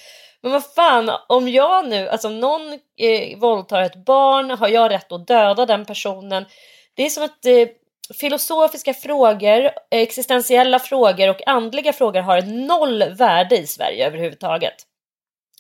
men 0.42 0.52
vad 0.52 0.74
fan, 0.74 1.12
om 1.28 1.50
jag 1.50 1.90
nu, 1.90 2.10
alltså 2.10 2.28
om 2.28 2.40
någon 2.40 2.80
eh, 2.98 3.38
våldtar 3.38 3.82
ett 3.82 4.06
barn, 4.06 4.52
har 4.52 4.68
jag 4.68 4.92
rätt 4.92 5.12
att 5.12 5.28
döda 5.28 5.66
den 5.66 5.86
personen? 5.86 6.46
Det 6.94 7.06
är 7.06 7.10
som 7.10 7.24
att 7.24 7.46
eh, 7.46 7.68
filosofiska 8.14 8.94
frågor, 8.94 9.72
existentiella 9.92 10.80
frågor 10.80 11.30
och 11.30 11.48
andliga 11.48 11.94
frågor 11.94 12.22
har 12.22 12.42
noll 12.42 13.04
värde 13.04 13.58
i 13.58 13.68
Sverige 13.68 14.08
överhuvudtaget. 14.08 14.76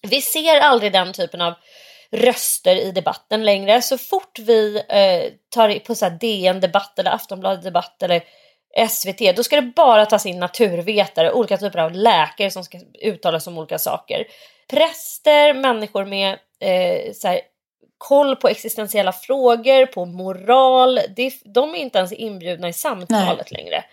Vi 0.02 0.22
ser 0.22 0.60
aldrig 0.60 0.92
den 0.92 1.14
typen 1.14 1.42
av 1.42 1.54
röster 2.12 2.76
i 2.76 2.92
debatten 2.92 3.46
längre. 3.46 3.82
Så 3.82 3.98
fort 3.98 4.40
vi 4.40 4.84
eh, 4.90 5.34
tar 5.50 5.80
på 5.80 5.96
så 5.96 6.06
här 6.06 6.18
DN 6.20 6.60
debatt 6.60 7.00
eller 7.00 7.12
Aftonbladet 7.12 7.64
debatt 7.64 8.04
eller 8.04 8.24
SVT, 8.90 9.36
då 9.36 9.44
ska 9.44 9.56
det 9.56 9.72
bara 9.76 10.06
tas 10.06 10.26
in 10.26 10.40
naturvetare, 10.40 11.32
olika 11.32 11.58
typer 11.58 11.80
av 11.80 11.92
läkare 11.92 12.52
som 12.52 12.64
ska 12.64 12.80
uttala 13.02 13.40
sig 13.40 13.52
om 13.52 13.58
olika 13.58 13.78
saker 13.78 14.26
präster, 14.70 15.54
människor 15.54 16.06
med 16.06 16.38
eh, 16.60 17.14
så 17.14 17.28
här, 17.28 17.42
koll 17.98 18.36
på 18.36 18.48
existentiella 18.48 19.12
frågor, 19.12 19.86
på 19.86 20.06
moral. 20.06 21.00
Det, 21.16 21.34
de 21.46 21.76
är 21.76 21.80
inte 21.80 21.98
ens 21.98 22.12
inbjudna 22.12 22.70
i 22.70 22.74
samtalet 22.74 23.52
Nej. 23.52 23.64
längre. 23.64 23.84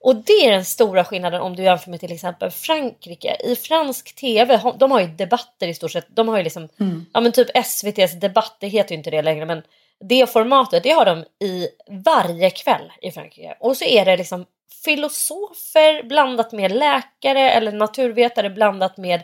Och 0.00 0.16
det 0.16 0.46
är 0.46 0.50
den 0.50 0.64
stora 0.64 1.04
skillnaden 1.04 1.40
om 1.40 1.56
du 1.56 1.62
jämför 1.62 1.90
med 1.90 2.00
till 2.00 2.12
exempel 2.12 2.50
Frankrike. 2.50 3.36
I 3.44 3.56
fransk 3.56 4.14
tv, 4.14 4.60
de 4.78 4.90
har 4.90 5.00
ju 5.00 5.06
debatter 5.06 5.68
i 5.68 5.74
stort 5.74 5.92
sett. 5.92 6.06
De 6.08 6.28
har 6.28 6.36
ju 6.36 6.42
liksom, 6.42 6.68
mm. 6.80 7.06
ja 7.12 7.20
men 7.20 7.32
typ 7.32 7.48
SVTs 7.54 8.20
debatt, 8.20 8.56
det 8.60 8.68
heter 8.68 8.90
ju 8.90 8.98
inte 8.98 9.10
det 9.10 9.22
längre 9.22 9.46
men 9.46 9.62
det 10.00 10.32
formatet, 10.32 10.82
det 10.82 10.90
har 10.90 11.04
de 11.04 11.24
i 11.46 11.68
varje 12.04 12.50
kväll 12.50 12.92
i 13.02 13.10
Frankrike. 13.10 13.56
Och 13.60 13.76
så 13.76 13.84
är 13.84 14.04
det 14.04 14.16
liksom 14.16 14.46
filosofer 14.84 16.02
blandat 16.02 16.52
med 16.52 16.72
läkare 16.72 17.50
eller 17.50 17.72
naturvetare 17.72 18.50
blandat 18.50 18.96
med 18.96 19.22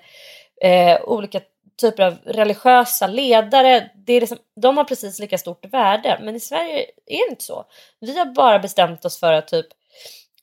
eh, 0.63 1.03
olika 1.03 1.41
typer 1.81 2.03
av 2.03 2.19
religiösa 2.25 3.07
ledare. 3.07 3.91
Det 3.95 4.13
är 4.13 4.21
liksom, 4.21 4.39
de 4.61 4.77
har 4.77 4.85
precis 4.85 5.19
lika 5.19 5.39
stort 5.39 5.65
värde, 5.65 6.19
men 6.23 6.37
i 6.37 6.41
Sverige 6.41 6.81
är 7.07 7.27
det 7.27 7.31
inte 7.31 7.45
så. 7.45 7.65
Vi 8.01 8.19
har 8.19 8.27
bara 8.27 8.59
bestämt 8.59 9.05
oss 9.05 9.21
för 9.21 9.33
att 9.33 9.49
typ 9.49 9.67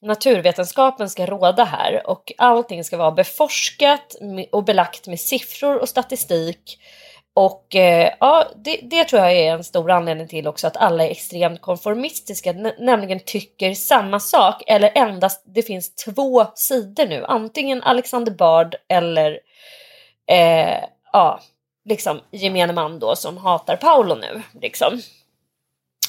naturvetenskapen 0.02 1.10
ska 1.10 1.26
råda 1.26 1.64
här 1.64 2.08
och 2.08 2.34
allting 2.38 2.84
ska 2.84 2.98
vara 2.98 3.12
beforskat 3.12 4.16
och 4.52 4.64
belagt 4.64 5.08
med 5.08 5.20
siffror 5.20 5.78
och 5.78 5.90
statistik. 5.90 6.80
Och 7.40 7.76
eh, 7.76 8.14
ja, 8.20 8.48
det, 8.56 8.80
det, 8.84 9.04
tror 9.04 9.22
jag 9.22 9.34
är 9.34 9.54
en 9.54 9.64
stor 9.64 9.92
anledning 9.92 10.28
till 10.28 10.48
också 10.48 10.68
att 10.68 10.78
alla 10.78 11.06
är 11.06 11.10
extremt 11.10 11.62
konformistiska, 11.62 12.54
nämligen 12.80 13.20
tycker 13.20 13.74
samma 13.74 14.20
sak 14.20 14.64
eller 14.68 14.92
endast 14.96 15.44
det 15.46 15.62
finns 15.62 15.96
två 15.96 16.46
sidor 16.56 17.06
nu, 17.06 17.26
antingen 17.26 17.84
Alexander 17.84 18.32
Bard 18.32 18.76
eller 18.88 19.40
eh, 20.32 20.84
ja, 21.14 21.40
liksom 21.86 22.22
gemene 22.32 22.74
man 22.74 23.00
då 23.00 23.16
som 23.16 23.38
hatar 23.38 23.76
Paolo 23.76 24.16
nu. 24.16 24.42
Liksom. 24.62 25.02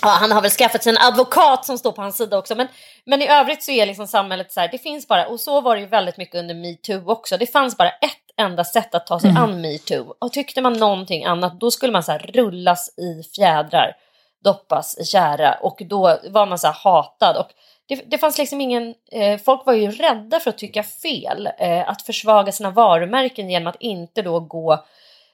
Ja, 0.02 0.08
han 0.08 0.32
har 0.32 0.42
väl 0.42 0.50
skaffat 0.50 0.82
sig 0.82 0.90
en 0.90 0.98
advokat 0.98 1.64
som 1.64 1.78
står 1.78 1.92
på 1.92 2.02
hans 2.02 2.16
sida 2.16 2.38
också. 2.38 2.54
Men, 2.54 2.68
men 3.06 3.22
i 3.22 3.28
övrigt 3.28 3.62
så 3.62 3.70
är 3.70 3.86
liksom 3.86 4.06
samhället 4.06 4.52
så 4.52 4.60
här, 4.60 4.68
det 4.68 4.78
finns 4.78 5.08
bara, 5.08 5.26
och 5.26 5.40
så 5.40 5.60
var 5.60 5.76
det 5.76 5.80
ju 5.80 5.88
väldigt 5.88 6.16
mycket 6.16 6.34
under 6.34 6.54
metoo 6.54 7.10
också. 7.10 7.36
Det 7.36 7.46
fanns 7.46 7.76
bara 7.76 7.90
ett 7.90 8.29
enda 8.40 8.64
sätt 8.64 8.94
att 8.94 9.06
ta 9.06 9.20
sig 9.20 9.30
mm. 9.30 9.42
an 9.42 9.60
metoo. 9.60 10.14
Och 10.18 10.32
tyckte 10.32 10.60
man 10.60 10.72
någonting 10.72 11.24
annat, 11.24 11.60
då 11.60 11.70
skulle 11.70 11.92
man 11.92 12.02
så 12.02 12.12
rullas 12.12 12.98
i 12.98 13.22
fjädrar, 13.34 13.96
doppas 14.44 14.98
i 14.98 15.04
kära 15.04 15.54
och 15.54 15.82
då 15.88 16.18
var 16.30 16.46
man 16.46 16.58
så 16.58 16.66
här 16.66 16.76
hatad. 16.84 17.36
Och 17.36 17.48
det, 17.88 18.10
det 18.10 18.18
fanns 18.18 18.38
liksom 18.38 18.60
ingen, 18.60 18.94
eh, 19.12 19.40
folk 19.40 19.66
var 19.66 19.72
ju 19.72 19.90
rädda 19.90 20.40
för 20.40 20.50
att 20.50 20.58
tycka 20.58 20.82
fel, 20.82 21.48
eh, 21.58 21.88
att 21.88 22.02
försvaga 22.02 22.52
sina 22.52 22.70
varumärken 22.70 23.50
genom 23.50 23.66
att 23.66 23.80
inte 23.80 24.22
då 24.22 24.40
gå 24.40 24.84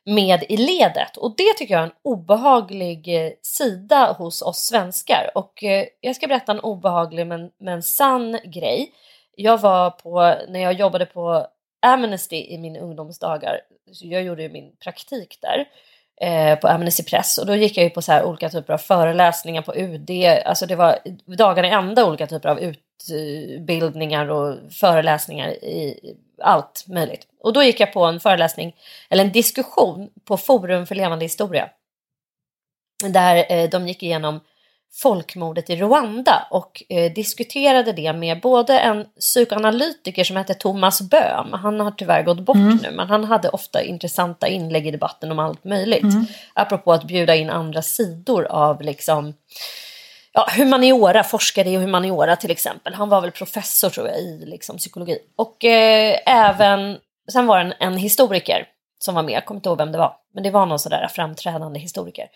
med 0.07 0.45
i 0.49 0.57
ledet. 0.57 1.17
Och 1.17 1.35
det 1.37 1.53
tycker 1.57 1.75
jag 1.75 1.83
är 1.83 1.87
en 1.87 1.93
obehaglig 2.05 3.27
eh, 3.27 3.33
sida 3.43 4.13
hos 4.19 4.43
oss 4.43 4.59
svenskar. 4.59 5.31
Och 5.35 5.65
eh, 5.65 5.85
jag 6.01 6.17
ska 6.17 6.27
berätta 6.27 6.53
en 6.53 6.61
obehaglig 6.61 7.27
men, 7.27 7.51
men 7.61 7.83
sann 7.83 8.39
grej. 8.45 8.93
Jag 9.37 9.59
var 9.59 9.91
på, 9.91 10.35
när 10.49 10.61
jag 10.61 10.73
jobbade 10.73 11.07
på 11.07 11.47
Amnesty 11.87 12.37
i 12.37 12.59
mina 12.59 12.79
ungdomsdagar, 12.79 13.61
så 13.93 14.07
jag 14.07 14.23
gjorde 14.23 14.43
ju 14.43 14.49
min 14.49 14.77
praktik 14.77 15.39
där 15.41 15.69
eh, 16.21 16.59
på 16.59 16.69
Amnesty 16.69 17.03
Press 17.03 17.39
och 17.39 17.47
då 17.47 17.55
gick 17.55 17.77
jag 17.77 17.85
ju 17.85 17.91
på 17.91 18.03
så 18.03 18.13
här 18.13 18.25
olika 18.25 18.49
typer 18.49 18.73
av 18.73 18.79
föreläsningar 18.79 19.63
på 19.63 19.75
UD, 19.77 20.11
alltså 20.45 20.67
det 20.67 20.77
var 20.77 20.99
dagarna 21.37 21.69
i 21.69 21.71
ända 21.71 22.07
olika 22.07 22.27
typer 22.27 22.49
av 22.49 22.61
utbildningar 22.61 24.31
och 24.31 24.73
föreläsningar 24.73 25.49
i 25.49 26.15
allt 26.43 26.85
möjligt. 26.89 27.27
Och 27.41 27.53
då 27.53 27.63
gick 27.63 27.81
jag 27.81 27.93
på 27.93 28.05
en 28.05 28.21
föreläsning, 28.21 28.77
eller 29.11 29.25
en 29.25 29.33
diskussion 29.33 30.11
på 30.25 30.37
Forum 30.37 30.87
för 30.87 30.95
levande 30.95 31.25
historia. 31.25 31.71
Där 33.05 33.53
eh, 33.53 33.71
de 33.71 33.89
gick 33.89 34.03
igenom 34.03 34.41
folkmordet 34.95 35.71
i 35.71 35.77
Rwanda 35.77 36.47
och 36.51 36.83
eh, 36.89 37.13
diskuterade 37.13 37.93
det 37.93 38.13
med 38.13 38.41
både 38.41 38.79
en 38.79 39.05
psykoanalytiker 39.21 40.25
som 40.25 40.37
hette 40.37 40.55
Thomas 40.55 41.03
Böhm, 41.03 41.53
han 41.53 41.81
har 41.81 41.91
tyvärr 41.91 42.23
gått 42.23 42.41
bort 42.41 42.57
mm. 42.57 42.79
nu, 42.83 42.91
men 42.91 43.09
han 43.09 43.25
hade 43.25 43.49
ofta 43.49 43.83
intressanta 43.83 44.49
inlägg 44.49 44.87
i 44.87 44.91
debatten 44.91 45.31
om 45.31 45.39
allt 45.39 45.65
möjligt. 45.65 46.03
Mm. 46.03 46.27
Apropå 46.55 46.93
att 46.93 47.05
bjuda 47.05 47.35
in 47.35 47.51
andra 47.51 47.83
sidor 47.83 48.45
av 48.45 48.83
liksom 48.83 49.35
ja, 50.33 50.49
humaniora, 50.57 51.23
forskare 51.23 51.69
i 51.69 51.77
humaniora 51.77 52.37
till 52.37 52.51
exempel. 52.51 52.95
Han 52.95 53.09
var 53.09 53.21
väl 53.21 53.31
professor 53.31 53.91
tror 53.91 54.09
jag 54.09 54.19
i 54.19 54.43
liksom, 54.47 54.77
psykologi. 54.77 55.19
Och 55.37 55.65
eh, 55.65 56.19
även, 56.27 56.99
sen 57.33 57.47
var 57.47 57.59
det 57.59 57.65
en, 57.65 57.93
en 57.93 57.97
historiker 57.97 58.67
som 58.99 59.15
var 59.15 59.23
med, 59.23 59.35
jag 59.35 59.45
kommer 59.47 59.59
inte 59.59 59.69
ihåg 59.69 59.79
vem 59.79 59.93
det 59.93 59.99
var, 59.99 60.17
men 60.37 60.43
det 60.43 60.51
var 60.51 60.67
någon 60.67 60.79
sådär 60.79 61.09
framträdande 61.09 61.81
historiker. 61.81 62.29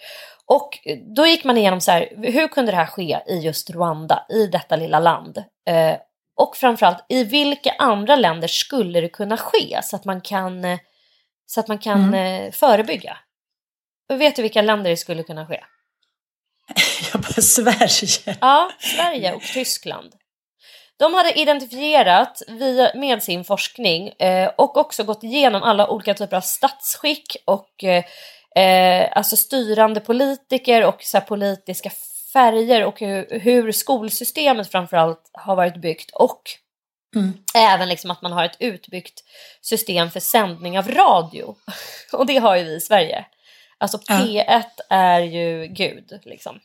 Och 0.47 0.79
då 1.17 1.27
gick 1.27 1.45
man 1.45 1.57
igenom 1.57 1.81
så 1.81 1.91
här, 1.91 2.09
hur 2.17 2.49
kunde 2.49 2.73
det 2.73 2.77
här 2.77 2.87
ske 2.87 3.21
i 3.27 3.39
just 3.39 3.71
Rwanda, 3.71 4.27
i 4.29 4.47
detta 4.47 4.77
lilla 4.77 4.99
land? 4.99 5.39
Eh, 5.69 5.97
och 6.37 6.57
framförallt, 6.57 7.07
i 7.09 7.25
vilka 7.25 7.71
andra 7.79 8.17
länder 8.17 8.49
skulle 8.49 9.01
det 9.01 9.09
kunna 9.09 9.37
ske 9.37 9.81
så 9.83 9.97
att 9.97 10.05
man 10.05 10.21
kan, 10.21 10.79
så 11.47 11.61
att 11.61 11.69
man 11.69 11.79
kan 11.79 12.05
mm. 12.05 12.45
eh, 12.45 12.53
förebygga? 12.53 13.17
vet 14.09 14.37
du 14.37 14.43
vilka 14.43 14.63
länder 14.63 14.91
det 14.91 14.97
skulle 14.97 15.23
kunna 15.23 15.47
ske? 15.47 15.61
Jag 17.13 17.23
bara 17.23 17.43
Sverige. 17.43 18.39
Ja, 18.41 18.71
Sverige 18.79 19.35
och 19.35 19.43
Tyskland. 19.43 20.15
De 21.01 21.15
hade 21.15 21.41
identifierat 21.41 22.43
via, 22.49 22.91
med 22.95 23.23
sin 23.23 23.45
forskning 23.45 24.09
eh, 24.09 24.51
och 24.57 24.77
också 24.77 25.05
gått 25.05 25.25
igenom 25.25 25.63
alla 25.63 25.91
olika 25.91 26.15
typer 26.15 26.37
av 26.37 26.41
statsskick 26.41 27.37
och 27.45 27.85
eh, 27.85 28.05
eh, 28.65 29.09
alltså 29.13 29.37
styrande 29.37 30.01
politiker 30.01 30.87
och 30.87 31.03
så 31.03 31.21
politiska 31.21 31.91
färger 32.33 32.85
och 32.85 33.01
hur, 33.01 33.41
hur 33.41 33.73
skolsystemet 33.73 34.71
framförallt 34.71 35.31
har 35.33 35.57
varit 35.57 35.77
byggt 35.77 36.11
och 36.11 36.43
mm. 37.17 37.33
även 37.55 37.89
liksom 37.89 38.11
att 38.11 38.23
man 38.23 38.33
har 38.33 38.45
ett 38.45 38.57
utbyggt 38.59 39.25
system 39.61 40.11
för 40.11 40.21
sändning 40.21 40.79
av 40.79 40.89
radio. 40.89 41.57
och 42.13 42.27
det 42.27 42.37
har 42.39 42.57
ju 42.57 42.65
vi 42.65 42.75
i 42.75 42.81
Sverige. 42.81 43.25
Alltså 43.79 43.99
P1 43.99 44.45
ja. 44.45 44.65
är 44.89 45.21
ju 45.21 45.67
gud 45.67 46.21
liksom. 46.25 46.61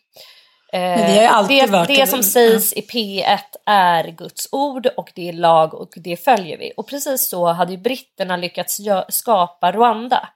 Eh, 0.73 1.47
det, 1.47 1.65
det, 1.67 1.85
det 1.87 2.07
som 2.07 2.23
sägs 2.23 2.73
i 2.73 2.81
P1 2.81 3.39
är 3.65 4.03
Guds 4.03 4.49
ord 4.51 4.87
och 4.97 5.11
det 5.15 5.29
är 5.29 5.33
lag 5.33 5.73
och 5.73 5.93
det 5.95 6.17
följer 6.17 6.57
vi. 6.57 6.71
Och 6.77 6.87
precis 6.87 7.29
så 7.29 7.45
hade 7.45 7.71
ju 7.71 7.77
britterna 7.77 8.37
lyckats 8.37 8.79
skapa 9.09 9.71
Rwanda. 9.71 10.29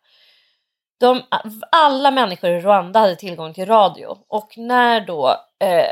De, 1.00 1.22
alla 1.72 2.12
människor 2.12 2.50
i 2.50 2.60
Rwanda 2.60 3.00
hade 3.00 3.16
tillgång 3.16 3.54
till 3.54 3.66
radio 3.66 4.18
och 4.28 4.58
när 4.58 5.02
då 5.02 5.30
eh, 5.60 5.92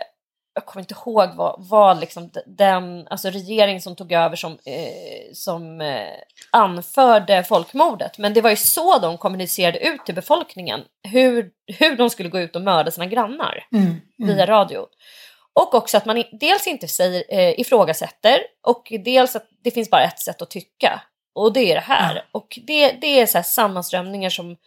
jag 0.57 0.65
kommer 0.65 0.81
inte 0.81 0.93
ihåg 0.93 1.29
vad, 1.35 1.55
vad 1.57 1.99
liksom 1.99 2.29
den 2.45 3.07
alltså 3.07 3.29
regering 3.29 3.81
som 3.81 3.95
tog 3.95 4.11
över 4.11 4.35
som, 4.35 4.51
eh, 4.51 5.33
som 5.33 5.81
eh, 5.81 6.07
anförde 6.51 7.43
folkmordet. 7.43 8.17
Men 8.17 8.33
det 8.33 8.41
var 8.41 8.49
ju 8.49 8.55
så 8.55 8.99
de 8.99 9.17
kommunicerade 9.17 9.79
ut 9.79 10.05
till 10.05 10.15
befolkningen 10.15 10.81
hur, 11.03 11.49
hur 11.79 11.97
de 11.97 12.09
skulle 12.09 12.29
gå 12.29 12.39
ut 12.39 12.55
och 12.55 12.61
mörda 12.61 12.91
sina 12.91 13.05
grannar 13.05 13.67
mm, 13.73 13.85
mm. 13.85 14.01
via 14.35 14.45
radio. 14.45 14.85
Och 15.53 15.75
också 15.75 15.97
att 15.97 16.05
man 16.05 16.23
dels 16.31 16.67
inte 16.67 16.87
säger, 16.87 17.23
eh, 17.29 17.59
ifrågasätter 17.59 18.39
och 18.63 18.93
dels 19.05 19.35
att 19.35 19.47
det 19.63 19.71
finns 19.71 19.89
bara 19.89 20.03
ett 20.03 20.19
sätt 20.19 20.41
att 20.41 20.49
tycka. 20.49 21.01
Och 21.37 21.53
det 21.53 21.71
är 21.71 21.75
det 21.75 21.81
här. 21.81 22.25
Och 22.31 22.59
det, 22.67 22.91
det 22.91 23.19
är 23.19 23.25
så 23.25 23.37
här 23.37 23.43
sammanströmningar 23.43 24.29
som 24.29 24.57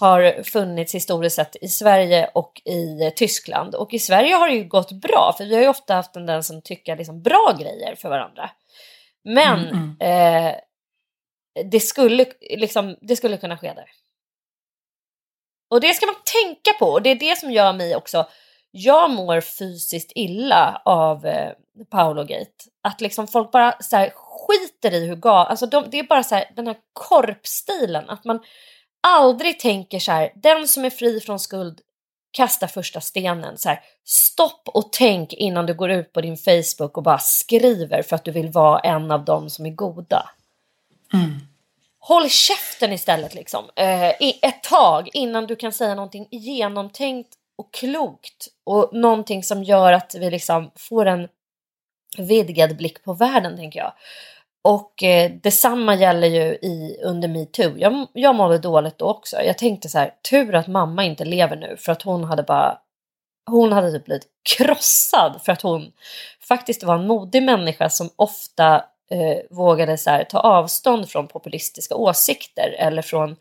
har 0.00 0.42
funnits 0.42 0.94
historiskt 0.94 1.36
sett 1.36 1.56
i 1.60 1.68
Sverige 1.68 2.30
och 2.34 2.62
i 2.64 3.10
Tyskland. 3.16 3.74
Och 3.74 3.94
i 3.94 3.98
Sverige 3.98 4.34
har 4.34 4.48
det 4.48 4.54
ju 4.54 4.64
gått 4.64 4.92
bra, 4.92 5.34
för 5.38 5.44
vi 5.44 5.54
har 5.54 5.62
ju 5.62 5.68
ofta 5.68 5.94
haft 5.94 6.12
tendensen 6.12 6.58
att 6.58 6.64
tycka 6.64 6.94
liksom 6.94 7.22
bra 7.22 7.56
grejer 7.58 7.94
för 7.94 8.08
varandra. 8.08 8.50
Men 9.24 9.58
mm, 9.58 9.96
mm. 10.00 10.46
Eh, 10.46 10.54
det, 11.64 11.80
skulle, 11.80 12.26
liksom, 12.40 12.96
det 13.00 13.16
skulle 13.16 13.36
kunna 13.36 13.58
ske 13.58 13.72
där. 13.72 13.90
Och 15.70 15.80
det 15.80 15.94
ska 15.94 16.06
man 16.06 16.14
tänka 16.42 16.72
på, 16.78 16.86
och 16.86 17.02
det 17.02 17.10
är 17.10 17.14
det 17.14 17.38
som 17.38 17.50
gör 17.50 17.72
mig 17.72 17.96
också 17.96 18.26
jag 18.76 19.10
mår 19.10 19.40
fysiskt 19.40 20.12
illa 20.14 20.82
av 20.84 21.26
eh, 21.26 21.52
Paolo 21.90 22.22
Gate. 22.22 22.50
Att 22.82 23.00
liksom 23.00 23.28
folk 23.28 23.52
bara 23.52 23.76
så 23.80 23.96
här, 23.96 24.12
skiter 24.14 24.94
i 24.94 25.06
hur 25.06 25.16
gal... 25.16 25.46
Alltså 25.46 25.66
de, 25.66 25.84
det 25.90 25.98
är 25.98 26.02
bara 26.02 26.22
så 26.22 26.34
här, 26.34 26.44
den 26.56 26.66
här 26.66 26.76
korpstilen. 26.92 28.10
Att 28.10 28.24
man 28.24 28.40
aldrig 29.00 29.60
tänker 29.60 29.98
så 29.98 30.12
här, 30.12 30.32
den 30.34 30.68
som 30.68 30.84
är 30.84 30.90
fri 30.90 31.20
från 31.20 31.38
skuld 31.38 31.80
kasta 32.30 32.68
första 32.68 33.00
stenen. 33.00 33.58
Så 33.58 33.68
här, 33.68 33.80
stopp 34.04 34.68
och 34.68 34.92
tänk 34.92 35.32
innan 35.32 35.66
du 35.66 35.74
går 35.74 35.90
ut 35.90 36.12
på 36.12 36.20
din 36.20 36.36
Facebook 36.36 36.96
och 36.96 37.02
bara 37.02 37.18
skriver 37.18 38.02
för 38.02 38.16
att 38.16 38.24
du 38.24 38.30
vill 38.30 38.48
vara 38.48 38.80
en 38.80 39.10
av 39.10 39.24
dem 39.24 39.50
som 39.50 39.66
är 39.66 39.70
goda. 39.70 40.30
Mm. 41.12 41.30
Håll 41.98 42.30
käften 42.30 42.92
istället 42.92 43.34
liksom. 43.34 43.64
Eh, 43.76 44.08
ett 44.42 44.62
tag 44.62 45.10
innan 45.12 45.46
du 45.46 45.56
kan 45.56 45.72
säga 45.72 45.94
någonting 45.94 46.28
genomtänkt 46.30 47.34
och 47.56 47.74
klokt 47.74 48.48
och 48.64 48.90
någonting 48.92 49.42
som 49.42 49.62
gör 49.62 49.92
att 49.92 50.14
vi 50.14 50.30
liksom 50.30 50.70
får 50.76 51.06
en 51.06 51.28
vidgad 52.18 52.76
blick 52.76 53.04
på 53.04 53.12
världen 53.12 53.56
tänker 53.56 53.80
jag. 53.80 53.92
Och 54.62 55.02
eh, 55.02 55.30
detsamma 55.42 55.94
gäller 55.94 56.28
ju 56.28 56.42
i, 56.42 57.00
under 57.02 57.28
metoo. 57.28 57.78
Jag, 57.78 58.06
jag 58.12 58.34
mådde 58.34 58.58
dåligt 58.58 58.98
då 58.98 59.04
också. 59.06 59.42
Jag 59.42 59.58
tänkte 59.58 59.88
så 59.88 59.98
här, 59.98 60.14
tur 60.30 60.54
att 60.54 60.66
mamma 60.66 61.04
inte 61.04 61.24
lever 61.24 61.56
nu 61.56 61.76
för 61.78 61.92
att 61.92 62.02
hon 62.02 62.24
hade 62.24 62.42
bara 62.42 62.78
hon 63.50 63.72
hade 63.72 63.92
typ 63.92 64.04
blivit 64.04 64.26
krossad 64.56 65.40
för 65.44 65.52
att 65.52 65.62
hon 65.62 65.92
faktiskt 66.48 66.82
var 66.82 66.94
en 66.94 67.06
modig 67.06 67.42
människa 67.42 67.90
som 67.90 68.10
ofta 68.16 68.74
eh, 69.10 69.38
vågade 69.50 69.98
så 69.98 70.10
här, 70.10 70.24
ta 70.24 70.38
avstånd 70.38 71.08
från 71.08 71.28
populistiska 71.28 71.94
åsikter 71.94 72.74
eller 72.78 73.02
från 73.02 73.36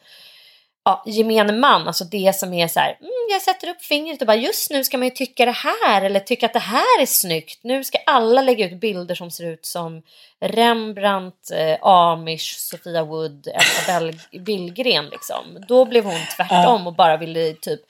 ja, 0.86 1.04
gemene 1.06 1.54
man, 1.54 1.88
alltså 1.88 2.04
det 2.04 2.36
som 2.36 2.54
är 2.54 2.68
så 2.68 2.80
här, 2.80 2.98
mm, 3.00 3.12
jag 3.32 3.42
sätter 3.42 3.70
upp 3.70 3.82
fingret 3.82 4.22
och 4.22 4.28
bara 4.28 4.38
just 4.38 4.72
nu 4.72 4.84
ska 4.84 4.98
man 4.98 5.08
ju 5.08 5.14
tycka 5.14 5.46
det 5.46 5.52
här 5.52 6.02
eller 6.02 6.20
tycka 6.20 6.46
att 6.46 6.54
det 6.54 6.60
här 6.60 7.02
är 7.02 7.06
snyggt. 7.06 7.60
Nu 7.64 7.84
ska 7.84 7.98
alla 8.06 8.42
lägga 8.42 8.66
ut 8.66 8.80
bilder 8.80 9.16
som 9.16 9.32
ser 9.32 9.46
ut 9.46 9.66
som 9.66 10.02
Rembrandt, 10.40 11.52
eh, 11.52 11.78
Amish, 11.82 12.56
Sofia 12.58 13.04
Wood, 13.04 13.48
Elsa 13.48 14.20
Billgren 14.40 15.06
liksom. 15.06 15.66
Då 15.68 15.86
blev 15.86 16.04
hon 16.04 16.20
tvärtom 16.36 16.88
och 16.88 16.96
bara 16.96 17.18
ville 17.18 17.54
typ 17.54 17.82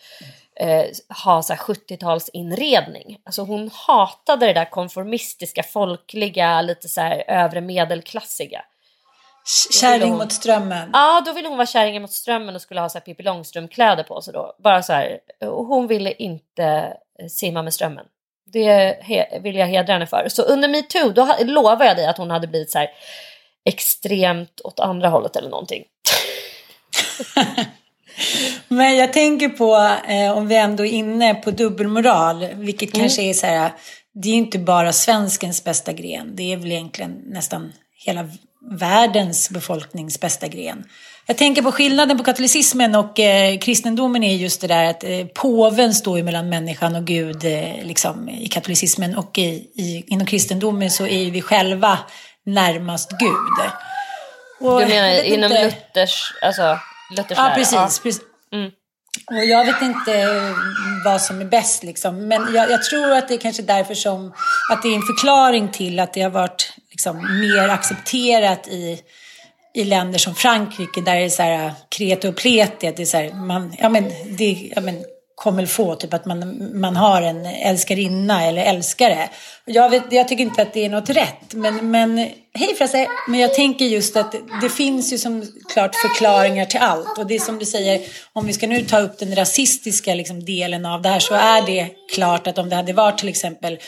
eh, 0.56 0.86
ha 1.24 1.44
så 1.44 1.54
70-talsinredning. 1.54 3.18
Alltså 3.24 3.42
hon 3.42 3.70
hatade 3.74 4.46
det 4.46 4.54
där 4.54 4.70
konformistiska, 4.70 5.64
folkliga, 5.64 6.62
lite 6.62 6.90
så 6.90 7.02
här 7.02 7.24
övre 7.28 7.62
medelklassiga. 7.62 8.66
Kärring 9.72 10.14
mot 10.18 10.32
strömmen. 10.32 10.90
Ja, 10.94 11.22
då 11.26 11.34
ville 11.34 11.48
hon 11.48 11.58
vara 11.58 11.68
kärringen 11.68 12.02
mot 12.02 12.12
strömmen 12.12 12.56
och 12.56 12.62
skulle 12.62 12.82
ha 12.82 12.90
så 12.90 12.98
här 12.98 13.06
Pippi 13.06 13.24
Långstrump-kläder 13.24 14.04
på 14.04 14.22
sig 14.22 14.34
då. 14.34 14.56
Bara 14.64 14.84
så 14.84 14.94
här, 14.94 15.20
och 15.42 15.66
hon 15.66 15.88
ville 15.88 16.12
inte 16.12 16.64
eh, 17.20 17.28
simma 17.30 17.62
med 17.62 17.74
strömmen. 17.74 18.06
Det 18.54 18.98
vill 19.42 19.56
jag 19.56 19.68
hedra 19.68 19.94
henne 19.94 20.08
för. 20.08 20.28
Så 20.30 20.42
under 20.42 20.68
metoo, 20.68 21.10
då 21.10 21.36
lovar 21.40 21.86
jag 21.86 21.98
dig 21.98 22.06
att 22.06 22.18
hon 22.18 22.30
hade 22.30 22.48
blivit 22.48 22.72
så 22.72 22.78
här 22.78 22.90
extremt 23.66 24.62
åt 24.64 24.80
andra 24.80 25.10
hållet 25.10 25.36
eller 25.36 25.50
någonting. 25.50 25.84
Men 28.68 28.96
jag 28.98 29.14
tänker 29.14 29.50
på, 29.50 29.76
eh, 30.08 30.38
om 30.38 30.48
vi 30.48 30.56
ändå 30.56 30.86
är 30.86 30.92
inne 30.92 31.36
på 31.36 31.52
dubbelmoral, 31.52 32.48
vilket 32.54 32.94
Mm. 32.94 33.04
kanske 33.04 33.22
är 33.22 33.34
så 33.34 33.48
här, 33.48 33.72
det 34.14 34.30
är 34.30 34.34
inte 34.34 34.60
bara 34.60 34.94
svenskens 34.94 35.64
bästa 35.64 35.94
gren, 35.94 36.36
det 36.36 36.54
är 36.54 36.58
väl 36.58 36.72
egentligen 36.72 37.12
nästan 37.26 37.74
hela 38.06 38.30
världens 38.72 39.50
befolknings 39.50 40.20
bästa 40.20 40.48
gren. 40.48 40.84
Jag 41.28 41.38
tänker 41.38 41.62
på 41.62 41.72
skillnaden 41.72 42.18
på 42.18 42.24
katolicismen 42.24 42.96
och 42.96 43.20
eh, 43.20 43.58
kristendomen 43.60 44.24
är 44.24 44.36
just 44.36 44.62
det 44.62 44.68
där 44.68 44.84
att 44.86 45.04
eh, 45.04 45.26
påven 45.36 45.94
står 45.94 46.18
ju 46.18 46.24
mellan 46.24 46.50
människan 46.50 46.96
och 46.96 47.06
Gud 47.06 47.46
eh, 47.46 47.84
liksom, 47.84 48.30
i 48.30 48.48
katolicismen 48.48 49.16
och 49.18 49.38
i, 49.38 49.44
i, 49.76 50.04
inom 50.08 50.28
kristendomen 50.28 50.92
så 50.92 51.08
är 51.08 51.32
vi 51.32 51.42
själva 51.42 52.00
närmast 52.46 53.12
Gud. 53.20 53.70
Och 54.60 54.80
Du 54.82 54.88
menar 54.88 55.24
inom 55.24 55.52
inte- 55.52 55.64
Luthers, 55.64 56.34
alltså 56.42 56.80
Luthers 57.18 57.38
Ja, 57.38 57.52
precis. 57.56 58.00
precis. 58.00 58.22
Och 59.28 59.46
jag 59.46 59.66
vet 59.66 59.82
inte 59.82 60.14
eh, 60.14 60.56
vad 61.06 61.22
som 61.22 61.42
är 61.42 61.46
bäst 61.46 61.84
liksom. 61.84 62.28
Men 62.28 62.54
jag, 62.54 62.72
jag 62.72 62.84
tror 62.84 63.12
att 63.12 63.28
det 63.28 63.34
är 63.34 63.38
kanske 63.38 63.64
därför 63.64 63.94
som 63.94 64.34
att 64.72 64.82
det 64.82 64.88
är 64.88 64.96
en 64.96 65.02
förklaring 65.02 65.72
till 65.72 66.00
att 66.00 66.14
det 66.14 66.22
har 66.22 66.30
varit 66.30 66.74
liksom 66.92 67.40
mer 67.40 67.70
accepterat 67.70 68.68
i, 68.68 69.00
i 69.74 69.84
länder 69.84 70.20
som 70.20 70.36
Frankrike 70.36 71.02
där 71.02 71.16
det 71.16 71.26
är 71.26 71.30
så 71.30 71.44
här 71.44 71.74
kreti 71.90 72.28
och 72.28 72.36
pleti. 72.36 72.88
Att 72.88 72.98
det 72.98 73.04
är 73.04 73.06
så 73.06 73.18
här, 73.18 73.34
man, 73.34 73.76
ja 73.80 73.90
men 73.90 74.04
det, 74.38 74.72
ja 74.76 74.82
men 74.82 75.04
kommer 75.36 75.66
få, 75.66 75.96
typ 75.96 76.14
att 76.14 76.26
man, 76.26 76.72
man 76.80 76.96
har 76.96 77.22
en 77.22 77.46
älskarinna 77.46 78.44
eller 78.44 78.64
älskare. 78.64 79.30
Jag, 79.66 79.90
vet, 79.90 80.04
jag 80.10 80.28
tycker 80.28 80.44
inte 80.44 80.62
att 80.62 80.74
det 80.74 80.86
är 80.86 80.90
något 80.90 81.10
rätt, 81.10 81.54
men, 81.54 81.92
men 81.92 82.18
hej 82.54 82.76
Frasse, 82.78 83.08
men 83.28 83.40
jag 83.40 83.54
tänker 83.54 83.86
just 83.86 84.16
att 84.16 84.36
det 84.62 84.70
finns 84.70 85.14
ju 85.14 85.18
som 85.18 85.44
klart 85.74 85.96
förklaringar 85.96 86.66
till 86.66 86.80
allt. 86.80 87.18
Och 87.18 87.28
det 87.28 87.36
är 87.36 87.40
som 87.40 87.60
du 87.60 87.66
säger, 87.66 88.02
om 88.34 88.48
vi 88.48 88.54
ska 88.54 88.68
nu 88.68 88.82
ta 88.82 89.00
upp 89.00 89.20
den 89.20 89.36
rasistiska 89.36 90.16
liksom, 90.16 90.46
delen 90.46 90.86
av 90.86 91.02
det 91.02 91.10
här 91.10 91.20
så 91.20 91.34
är 91.34 91.62
det 91.62 91.90
klart 92.14 92.48
att 92.48 92.58
om 92.58 92.70
det 92.70 92.76
hade 92.76 92.94
varit 92.94 93.18
till 93.18 93.30
exempel 93.30 93.80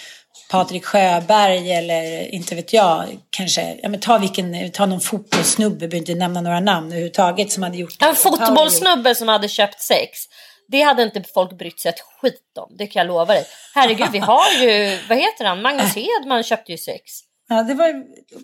Patrik 0.49 0.85
Sjöberg 0.85 1.71
eller 1.71 2.33
inte 2.33 2.55
vet 2.55 2.73
jag, 2.73 3.05
kanske, 3.29 3.77
ja 3.81 3.89
men 3.89 3.99
ta 3.99 4.17
vilken, 4.17 4.71
ta 4.71 4.85
någon 4.85 5.01
fotbollssnubbe, 5.01 5.77
behöver 5.77 5.97
inte 5.97 6.15
nämna 6.15 6.41
några 6.41 6.59
namn 6.59 6.87
överhuvudtaget 6.87 7.51
som 7.51 7.63
hade 7.63 7.77
gjort 7.77 8.01
En 8.01 8.15
fotbollssnubbe 8.15 9.15
som 9.15 9.27
hade 9.27 9.49
köpt 9.49 9.81
sex. 9.81 10.19
Det 10.67 10.81
hade 10.81 11.03
inte 11.03 11.23
folk 11.23 11.57
brytt 11.57 11.79
sig 11.79 11.89
ett 11.89 12.01
skit 12.21 12.57
om, 12.59 12.75
det 12.77 12.87
kan 12.87 12.99
jag 12.99 13.07
lova 13.07 13.33
dig. 13.33 13.45
Herregud, 13.75 14.11
vi 14.11 14.19
har 14.19 14.63
ju, 14.63 14.99
vad 15.09 15.17
heter 15.17 15.45
han, 15.45 15.61
Magnus 15.61 15.95
Hedman 15.95 16.43
köpte 16.43 16.71
ju 16.71 16.77
sex. 16.77 17.03
Ja, 17.49 17.63
det 17.63 17.73
var 17.73 17.93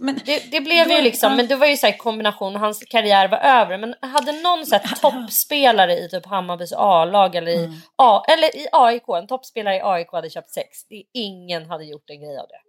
men 0.04 0.20
Det, 0.26 0.52
det 0.52 0.62
blev 0.62 0.92
ju 0.92 1.02
liksom, 1.02 1.36
men 1.36 1.48
det 1.48 1.56
var 1.56 1.68
ju 1.68 1.78
så 1.78 1.86
här 1.86 1.98
kombination, 1.98 2.56
hans 2.56 2.80
karriär 2.80 3.28
var 3.28 3.38
över. 3.38 3.78
Men 3.78 3.96
hade 4.02 4.32
någon 4.32 4.66
så 4.66 4.76
här 4.76 4.96
toppspelare 4.96 5.94
i 5.94 6.10
typ 6.10 6.26
Hammarbys 6.26 6.74
A-lag 6.78 7.36
eller 7.36 7.52
i, 7.52 7.82
A, 7.96 8.24
eller 8.28 8.56
i 8.56 8.68
AIK, 8.72 9.04
en 9.08 9.28
toppspelare 9.28 9.76
i 9.76 9.82
AIK 9.84 10.08
hade 10.12 10.30
köpt 10.30 10.50
sex. 10.50 10.68
Det, 10.90 11.04
ingen 11.14 11.66
hade 11.66 11.86
gjort 11.86 12.10
en 12.10 12.22
grej 12.22 12.38
av 12.38 12.48
det. 12.48 12.62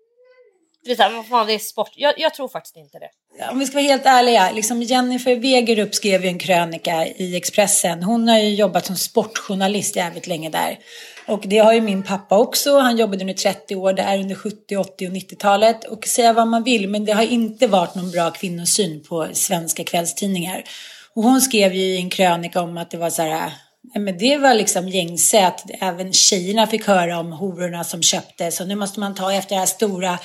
Det 0.84 0.90
är 0.90 0.96
så 0.96 1.02
här, 1.02 1.10
vad 1.10 1.26
fan 1.26 1.46
det 1.46 1.52
är 1.52 1.58
sport. 1.58 1.90
Jag, 1.96 2.14
jag 2.16 2.34
tror 2.34 2.48
faktiskt 2.48 2.76
inte 2.76 2.98
det. 2.98 3.08
Om 3.50 3.58
vi 3.58 3.66
ska 3.66 3.74
vara 3.74 3.84
helt 3.84 4.06
ärliga, 4.06 4.50
liksom 4.52 4.82
Jennifer 4.82 5.36
Wegerup 5.36 5.94
skrev 5.94 6.22
ju 6.22 6.28
en 6.28 6.38
krönika 6.38 7.06
i 7.06 7.36
Expressen. 7.36 8.02
Hon 8.02 8.28
har 8.28 8.38
ju 8.38 8.54
jobbat 8.54 8.86
som 8.86 8.96
sportjournalist 8.96 9.96
jävligt 9.96 10.26
länge 10.26 10.50
där. 10.50 10.78
Och 11.26 11.42
det 11.46 11.58
har 11.58 11.72
ju 11.72 11.80
min 11.80 12.02
pappa 12.02 12.38
också. 12.38 12.78
Han 12.78 12.96
jobbade 12.96 13.20
under 13.20 13.34
30 13.34 13.76
år 13.76 13.92
Det 13.92 14.02
är 14.02 14.18
under 14.18 14.34
70, 14.34 14.76
80 14.76 15.06
och 15.06 15.12
90-talet. 15.12 15.84
Och 15.84 16.06
säga 16.06 16.32
vad 16.32 16.48
man 16.48 16.62
vill, 16.62 16.88
men 16.88 17.04
det 17.04 17.12
har 17.12 17.22
inte 17.22 17.66
varit 17.66 17.94
någon 17.94 18.10
bra 18.10 18.30
kvinnosyn 18.30 19.02
på 19.02 19.28
svenska 19.32 19.84
kvällstidningar. 19.84 20.64
Och 21.14 21.22
hon 21.22 21.40
skrev 21.40 21.74
ju 21.74 21.82
i 21.82 21.96
en 21.96 22.10
krönika 22.10 22.60
om 22.60 22.76
att 22.76 22.90
det 22.90 22.96
var 22.96 23.10
så 23.10 23.22
här 23.22 23.52
men 23.94 24.18
det 24.18 24.36
var 24.36 24.54
liksom 24.54 24.88
gängse 24.88 25.46
att 25.46 25.64
även 25.80 26.12
tjejerna 26.12 26.66
fick 26.66 26.86
höra 26.86 27.18
om 27.18 27.32
hororna 27.32 27.84
som 27.84 28.02
köpte. 28.02 28.50
Så 28.50 28.64
nu 28.64 28.74
måste 28.74 29.00
man 29.00 29.14
ta 29.14 29.32
efter 29.32 29.54
det 29.54 29.58
här 29.58 29.66
stora 29.66 30.18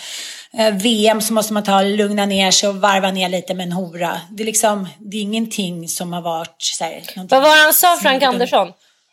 VM 0.73 1.21
så 1.21 1.33
måste 1.33 1.53
man 1.53 1.63
ta 1.63 1.81
lugna 1.81 2.25
ner 2.25 2.51
sig 2.51 2.69
och 2.69 2.75
varva 2.75 3.11
ner 3.11 3.29
lite 3.29 3.53
med 3.53 3.65
en 3.65 3.71
hora. 3.71 4.21
Det 4.31 4.43
är 4.43 4.45
liksom, 4.45 4.87
det 4.99 5.17
är 5.17 5.21
ingenting 5.21 5.87
som 5.87 6.13
har 6.13 6.21
varit 6.21 6.55
så 6.61 6.83
här, 6.83 7.01
Vad 7.15 7.41
var 7.41 7.55
det 7.55 7.63
han 7.63 7.73
sa 7.73 7.97
Frank 8.01 8.23
Andersson? 8.23 8.67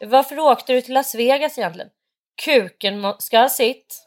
Varför 0.05 0.39
åkte 0.39 0.73
du 0.73 0.81
till 0.81 0.95
Las 0.95 1.15
Vegas 1.15 1.59
egentligen? 1.59 1.89
Kuken 2.45 3.03
ska 3.19 3.39
ha 3.39 3.49
sitt. 3.49 4.05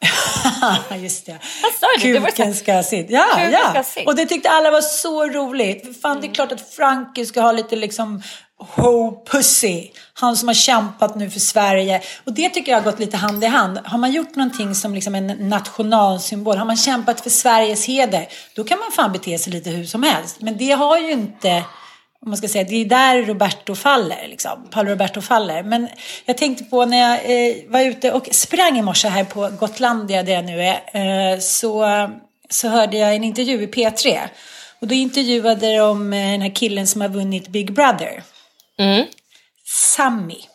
Just 1.03 1.25
det. 1.25 1.31
Det. 2.01 2.13
det 2.13 2.19
Kuken 2.19 2.53
ska 2.55 2.73
ha 2.73 2.83
sitt. 2.83 3.09
Ja, 3.09 3.25
Kuken 3.35 3.51
ja. 3.75 3.83
sitt. 3.83 4.07
Och 4.07 4.15
det 4.15 4.25
tyckte 4.25 4.49
alla 4.49 4.71
var 4.71 4.81
så 4.81 5.27
roligt. 5.27 6.01
Fan, 6.01 6.15
det 6.15 6.19
Mm. 6.19 6.31
är 6.31 6.35
klart 6.35 6.51
att 6.51 6.69
Frankie 6.75 7.25
ska 7.25 7.41
ha 7.41 7.51
lite 7.51 7.75
liksom 7.75 8.21
ho 8.59 9.23
pussy. 9.25 9.89
Han 10.13 10.37
som 10.37 10.47
har 10.47 10.55
kämpat 10.55 11.15
nu 11.15 11.29
för 11.29 11.39
Sverige. 11.39 12.01
Och 12.25 12.33
det 12.33 12.49
tycker 12.49 12.71
jag 12.71 12.79
har 12.81 12.91
gått 12.91 12.99
lite 12.99 13.17
hand 13.17 13.43
i 13.43 13.47
hand. 13.47 13.79
Har 13.85 13.97
man 13.97 14.11
gjort 14.11 14.35
någonting 14.35 14.75
som 14.75 14.93
liksom 14.93 15.15
en 15.15 15.27
nationalsymbol, 15.27 16.57
har 16.57 16.65
man 16.65 16.77
kämpat 16.77 17.21
för 17.21 17.29
Sveriges 17.29 17.85
heder, 17.85 18.27
då 18.55 18.63
kan 18.63 18.79
man 18.79 18.91
fan 18.91 19.11
bete 19.11 19.37
sig 19.37 19.53
lite 19.53 19.69
hur 19.69 19.85
som 19.85 20.03
helst. 20.03 20.41
Men 20.41 20.57
det 20.57 20.71
har 20.71 20.97
ju 20.97 21.11
inte 21.11 21.63
om 22.21 22.29
man 22.29 22.37
ska 22.37 22.47
säga, 22.47 22.63
det 22.63 22.75
är 22.75 22.85
där 22.85 23.23
Roberto 23.25 23.75
faller, 23.75 24.27
liksom. 24.29 24.67
Paolo 24.71 24.89
Roberto 24.89 25.21
faller. 25.21 25.63
Men 25.63 25.87
jag 26.25 26.37
tänkte 26.37 26.63
på 26.63 26.85
när 26.85 26.97
jag 26.97 27.15
eh, 27.15 27.55
var 27.67 27.81
ute 27.81 28.11
och 28.11 28.27
sprang 28.31 28.79
i 28.79 28.81
morse 28.81 29.07
här 29.07 29.23
på 29.23 29.49
Gotlandia 29.59 30.23
där 30.23 30.33
jag 30.33 30.45
nu 30.45 30.61
är, 30.61 31.33
eh, 31.33 31.39
så, 31.39 31.85
så 32.49 32.67
hörde 32.67 32.97
jag 32.97 33.15
en 33.15 33.23
intervju 33.23 33.63
i 33.63 33.67
P3. 33.67 34.19
Och 34.79 34.87
då 34.87 34.95
intervjuade 34.95 35.77
de 35.77 36.13
eh, 36.13 36.31
den 36.31 36.41
här 36.41 36.55
killen 36.55 36.87
som 36.87 37.01
har 37.01 37.09
vunnit 37.09 37.47
Big 37.47 37.73
Brother, 37.73 38.23
Mm. 38.79 39.05
Sami. 39.65 40.45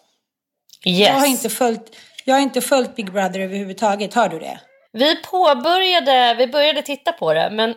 Yes. 0.86 1.08
Jag 1.08 1.14
har 1.14 1.26
inte 1.26 1.48
följt, 1.48 1.96
jag 2.24 2.34
har 2.34 2.40
inte 2.40 2.60
följt 2.60 2.96
Big 2.96 3.12
Brother 3.12 3.40
överhuvudtaget, 3.40 4.14
har 4.14 4.28
du 4.28 4.38
det? 4.38 4.60
Vi 4.92 5.16
påbörjade, 5.16 6.34
vi 6.38 6.46
började 6.46 6.82
titta 6.82 7.12
på 7.12 7.34
det 7.34 7.50
men 7.52 7.74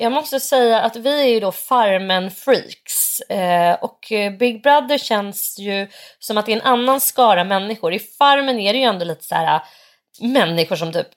jag 0.00 0.12
måste 0.12 0.40
säga 0.40 0.80
att 0.80 0.96
vi 0.96 1.20
är 1.20 1.34
ju 1.34 1.40
då 1.40 1.52
Farmen-freaks 1.52 3.20
eh, 3.28 3.74
och 3.74 4.12
Big 4.38 4.62
Brother 4.62 4.98
känns 4.98 5.58
ju 5.58 5.88
som 6.18 6.38
att 6.38 6.46
det 6.46 6.52
är 6.52 6.56
en 6.56 6.62
annan 6.62 7.00
skara 7.00 7.44
människor. 7.44 7.92
I 7.94 7.98
Farmen 7.98 8.58
är 8.58 8.72
det 8.72 8.78
ju 8.78 8.84
ändå 8.84 9.04
lite 9.04 9.24
så 9.24 9.34
här 9.34 9.62
människor 10.20 10.76
som 10.76 10.92
typ, 10.92 11.08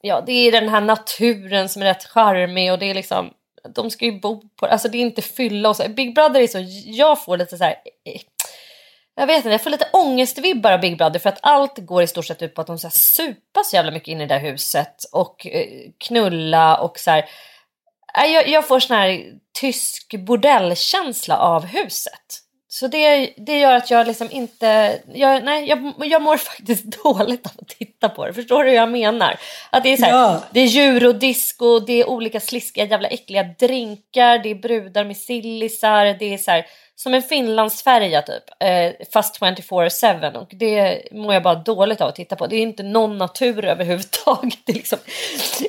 ja 0.00 0.22
det 0.26 0.32
är 0.32 0.52
den 0.52 0.68
här 0.68 0.80
naturen 0.80 1.68
som 1.68 1.82
är 1.82 1.86
rätt 1.86 2.04
charmig 2.04 2.72
och 2.72 2.78
det 2.78 2.90
är 2.90 2.94
liksom, 2.94 3.30
de 3.68 3.90
ska 3.90 4.04
ju 4.04 4.20
bo 4.20 4.42
på, 4.56 4.66
alltså 4.66 4.88
det 4.88 4.98
är 4.98 5.02
inte 5.02 5.22
fylla 5.22 5.68
och 5.68 5.76
så. 5.76 5.88
Big 5.88 6.14
Brother 6.14 6.40
är 6.40 6.46
så, 6.46 6.58
jag 6.84 7.24
får 7.24 7.36
lite 7.36 7.56
så 7.56 7.64
här 7.64 7.76
eh, 8.04 8.20
jag 9.16 9.26
vet 9.26 9.36
inte, 9.36 9.48
jag 9.48 9.62
får 9.62 9.70
lite 9.70 9.88
ångestvibbar 9.92 10.72
av 10.72 10.80
Big 10.80 10.98
Brother 10.98 11.18
för 11.18 11.28
att 11.28 11.38
allt 11.42 11.78
går 11.78 12.02
i 12.02 12.06
stort 12.06 12.26
sett 12.26 12.42
ut 12.42 12.54
på 12.54 12.60
att 12.60 12.66
de 12.66 12.78
så 12.78 12.86
här 12.86 12.92
supas 12.92 13.70
så 13.70 13.76
jävla 13.76 13.90
mycket 13.90 14.08
in 14.08 14.20
i 14.20 14.26
det 14.26 14.34
där 14.34 14.40
huset 14.40 15.04
och 15.12 15.46
eh, 15.46 15.90
knulla 15.98 16.76
och 16.76 16.98
så 16.98 17.10
här. 17.10 17.28
Äh, 18.24 18.30
jag, 18.32 18.48
jag 18.48 18.68
får 18.68 18.80
sån 18.80 18.96
här 18.96 19.24
tysk 19.60 20.14
bordellkänsla 20.18 21.38
av 21.38 21.64
huset. 21.64 22.43
Så 22.74 22.86
det, 22.88 23.34
det 23.36 23.58
gör 23.58 23.72
att 23.72 23.90
jag 23.90 24.06
liksom 24.06 24.28
inte, 24.30 24.98
jag, 25.14 25.44
nej, 25.44 25.68
jag, 25.68 25.92
jag 25.98 26.22
mår 26.22 26.36
faktiskt 26.50 26.84
dåligt 27.04 27.46
av 27.46 27.52
att 27.58 27.68
titta 27.68 28.08
på 28.08 28.26
det. 28.26 28.32
Förstår 28.32 28.64
du 28.64 28.70
hur 28.70 28.76
jag 28.76 28.90
menar? 28.90 29.36
Att 29.70 29.82
det 29.82 29.92
är 29.92 29.96
så 29.96 30.04
här, 30.04 30.12
Ja. 30.12 30.42
det 30.50 30.60
är 30.60 30.78
eurodisco, 30.78 31.78
det 31.78 31.92
är 32.00 32.08
olika 32.08 32.40
sliskiga 32.40 32.84
jävla 32.84 33.08
äckliga 33.08 33.42
drinkar, 33.42 34.38
det 34.38 34.50
är 34.50 34.54
brudar 34.54 35.04
med 35.04 35.16
sillisar, 35.16 36.16
det 36.18 36.34
är 36.34 36.38
så 36.38 36.50
här, 36.50 36.66
som 36.96 37.14
en 37.14 37.22
finlandsfärja 37.22 38.22
typ, 38.22 38.44
eh, 38.60 39.06
fast 39.12 39.40
24-7 39.40 40.36
och 40.36 40.48
det 40.50 41.02
mår 41.12 41.34
jag 41.34 41.42
bara 41.42 41.54
dåligt 41.54 42.00
av 42.00 42.08
att 42.08 42.14
titta 42.14 42.36
på. 42.36 42.46
Det 42.46 42.56
är 42.56 42.62
inte 42.62 42.82
någon 42.82 43.18
natur 43.18 43.64
överhuvudtaget. 43.64 44.58
Det 44.66 44.72
är 44.72 44.74
liksom 44.74 44.98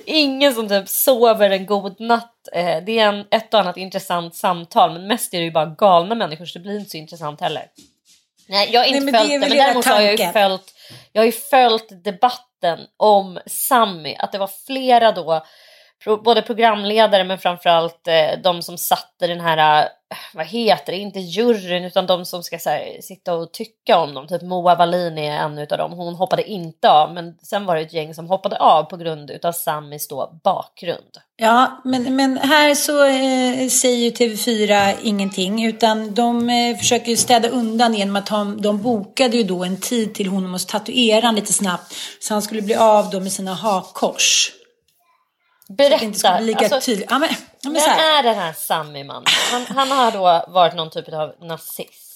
ingen 0.05 0.53
som 0.53 0.69
typ 0.69 0.89
sover 0.89 1.49
en 1.49 1.65
god 1.65 1.99
natt. 1.99 2.47
Eh, 2.53 2.83
det 2.85 2.99
är 2.99 3.07
en, 3.07 3.25
ett 3.31 3.53
och 3.53 3.59
annat 3.59 3.77
intressant 3.77 4.35
samtal 4.35 4.93
men 4.93 5.07
mest 5.07 5.33
är 5.33 5.37
det 5.37 5.43
ju 5.43 5.51
bara 5.51 5.65
galna 5.65 6.15
människor 6.15 6.45
så 6.45 6.59
det 6.59 6.63
blir 6.63 6.79
inte 6.79 6.89
så 6.89 6.97
intressant 6.97 7.41
heller. 7.41 7.65
Nej, 8.47 8.69
jag 8.71 8.81
har 8.81 8.85
inte 8.85 8.99
Nej, 8.99 9.11
men 9.11 9.21
följt 9.21 9.31
det, 9.31 9.39
men 9.39 9.57
däremot 9.57 9.85
har 9.85 10.01
jag 10.01 10.19
ju 10.19 10.31
följt, 10.31 10.73
jag 11.11 11.21
har 11.21 11.25
ju 11.25 11.31
följt 11.31 12.03
debatten 12.03 12.79
om 12.97 13.39
Sammy, 13.45 14.15
att 14.15 14.31
det 14.31 14.37
var 14.37 14.49
flera 14.65 15.11
då, 15.11 15.45
både 16.05 16.41
programledare 16.41 17.23
men 17.23 17.37
framförallt 17.37 18.07
eh, 18.07 18.41
de 18.43 18.61
som 18.61 18.77
satte 18.77 19.27
den 19.27 19.39
här, 19.39 19.81
eh, 19.81 19.87
vad 20.33 20.45
heter 20.45 20.93
det, 20.93 20.97
inte 20.97 21.19
juryn 21.19 21.83
utan 21.83 22.07
de 22.07 22.25
som 22.25 22.43
ska 22.43 22.57
här, 22.65 23.01
sitta 23.01 23.33
och 23.33 23.53
tycka 23.53 23.97
om 23.97 24.13
dem. 24.13 24.27
Typ 24.27 24.41
Moa 24.41 24.75
Wallin 24.75 25.17
är 25.17 25.37
en 25.37 25.59
av 25.59 25.67
dem, 25.67 25.91
hon 25.91 26.15
hoppade 26.15 26.43
inte 26.43 26.89
av 26.89 27.13
men 27.13 27.37
sen 27.41 27.65
var 27.65 27.75
det 27.75 27.81
ett 27.81 27.93
gäng 27.93 28.13
som 28.13 28.27
hoppade 28.27 28.57
av 28.57 28.83
på 28.83 28.97
grund 28.97 29.31
utav 29.31 29.51
Sammys 29.51 30.07
då 30.07 30.39
bakgrund. 30.43 31.17
Ja, 31.37 31.81
men, 31.83 32.15
men 32.15 32.37
här 32.37 32.75
så 32.75 33.05
eh, 33.05 33.69
säger 33.69 33.97
ju 33.97 34.09
TV4 34.09 34.95
ingenting 35.03 35.65
utan 35.65 36.13
de 36.13 36.49
eh, 36.49 36.77
försöker 36.77 37.09
ju 37.09 37.17
städa 37.17 37.49
undan 37.49 37.93
genom 37.93 38.15
att 38.15 38.29
ha, 38.29 38.43
de 38.43 38.81
bokade 38.81 39.37
ju 39.37 39.43
då 39.43 39.63
en 39.63 39.77
tid 39.77 40.13
till 40.13 40.27
honom 40.27 40.53
hos 40.53 40.65
tatueraren 40.65 41.35
lite 41.35 41.53
snabbt 41.53 41.93
så 42.19 42.33
han 42.33 42.41
skulle 42.41 42.61
bli 42.61 42.75
av 42.75 43.09
då 43.09 43.19
med 43.19 43.31
sina 43.31 43.53
hakkors. 43.53 44.51
Så 44.51 44.59
att 44.59 44.61
det 44.61 44.63
inte 44.63 45.53
skulle 45.53 45.54
Berätta, 45.69 46.39
lika 46.39 46.59
alltså, 46.59 46.81
tydligt. 46.81 47.07
Ja, 47.09 47.19
men, 47.19 47.29
ja, 47.61 47.69
men 47.69 47.73
vem 47.73 47.99
är 47.99 48.23
den 48.23 48.35
här 48.35 48.53
Sammy 48.53 49.03
man? 49.03 49.23
Han, 49.51 49.65
han 49.65 49.91
har 49.91 50.11
då 50.11 50.45
varit 50.51 50.75
någon 50.75 50.89
typ 50.89 51.13
av 51.13 51.35
nazist. 51.41 52.15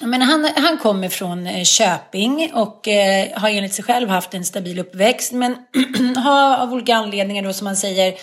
Men 0.00 0.22
han, 0.22 0.48
han 0.56 0.78
kommer 0.78 1.08
från 1.08 1.46
eh, 1.46 1.64
Köping 1.64 2.50
och 2.54 2.88
eh, 2.88 3.40
har 3.40 3.48
enligt 3.48 3.74
sig 3.74 3.84
själv 3.84 4.08
haft 4.08 4.34
en 4.34 4.44
stabil 4.44 4.78
uppväxt. 4.78 5.32
Men 5.32 5.56
har 6.16 6.56
av 6.56 6.72
olika 6.72 6.94
anledningar 6.94 7.42
då 7.42 7.52
som 7.52 7.64
man 7.64 7.76
säger 7.76 8.14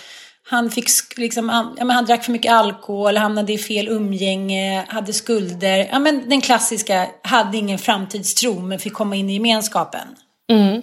han, 0.49 0.71
fick 0.71 1.17
liksom, 1.17 1.73
ja, 1.77 1.85
men 1.85 1.95
han 1.95 2.05
drack 2.05 2.23
för 2.23 2.31
mycket 2.31 2.51
alkohol, 2.51 3.17
hamnade 3.17 3.53
i 3.53 3.57
fel 3.57 3.87
umgänge, 3.87 4.85
hade 4.87 5.13
skulder. 5.13 5.89
Ja, 5.91 5.99
men 5.99 6.29
den 6.29 6.41
klassiska, 6.41 7.07
hade 7.23 7.57
ingen 7.57 7.79
framtidstro 7.79 8.59
men 8.59 8.79
fick 8.79 8.93
komma 8.93 9.15
in 9.15 9.29
i 9.29 9.33
gemenskapen. 9.33 10.07
Mm. 10.51 10.81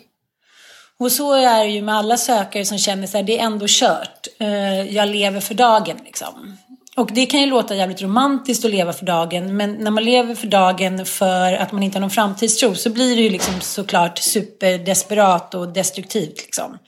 Och 0.98 1.12
så 1.12 1.32
är 1.32 1.64
det 1.64 1.70
ju 1.70 1.82
med 1.82 1.94
alla 1.94 2.16
sökare 2.16 2.64
som 2.64 2.78
känner 2.78 3.06
så 3.06 3.16
här, 3.16 3.24
det 3.24 3.38
är 3.38 3.44
ändå 3.44 3.66
kört. 3.68 4.26
Eh, 4.38 4.94
jag 4.94 5.08
lever 5.08 5.40
för 5.40 5.54
dagen 5.54 5.96
liksom. 6.04 6.56
Och 6.96 7.10
det 7.12 7.26
kan 7.26 7.40
ju 7.40 7.46
låta 7.46 7.74
jävligt 7.74 8.02
romantiskt 8.02 8.64
att 8.64 8.70
leva 8.70 8.92
för 8.92 9.06
dagen. 9.06 9.56
Men 9.56 9.72
när 9.72 9.90
man 9.90 10.04
lever 10.04 10.34
för 10.34 10.46
dagen 10.46 11.06
för 11.06 11.52
att 11.52 11.72
man 11.72 11.82
inte 11.82 11.96
har 11.96 12.00
någon 12.00 12.10
framtidstro 12.10 12.74
så 12.74 12.90
blir 12.90 13.16
det 13.16 13.22
ju 13.22 13.30
liksom 13.30 13.60
såklart 13.60 14.18
superdesperat 14.18 15.54
och 15.54 15.68
destruktivt 15.68 16.36
liksom. 16.36 16.78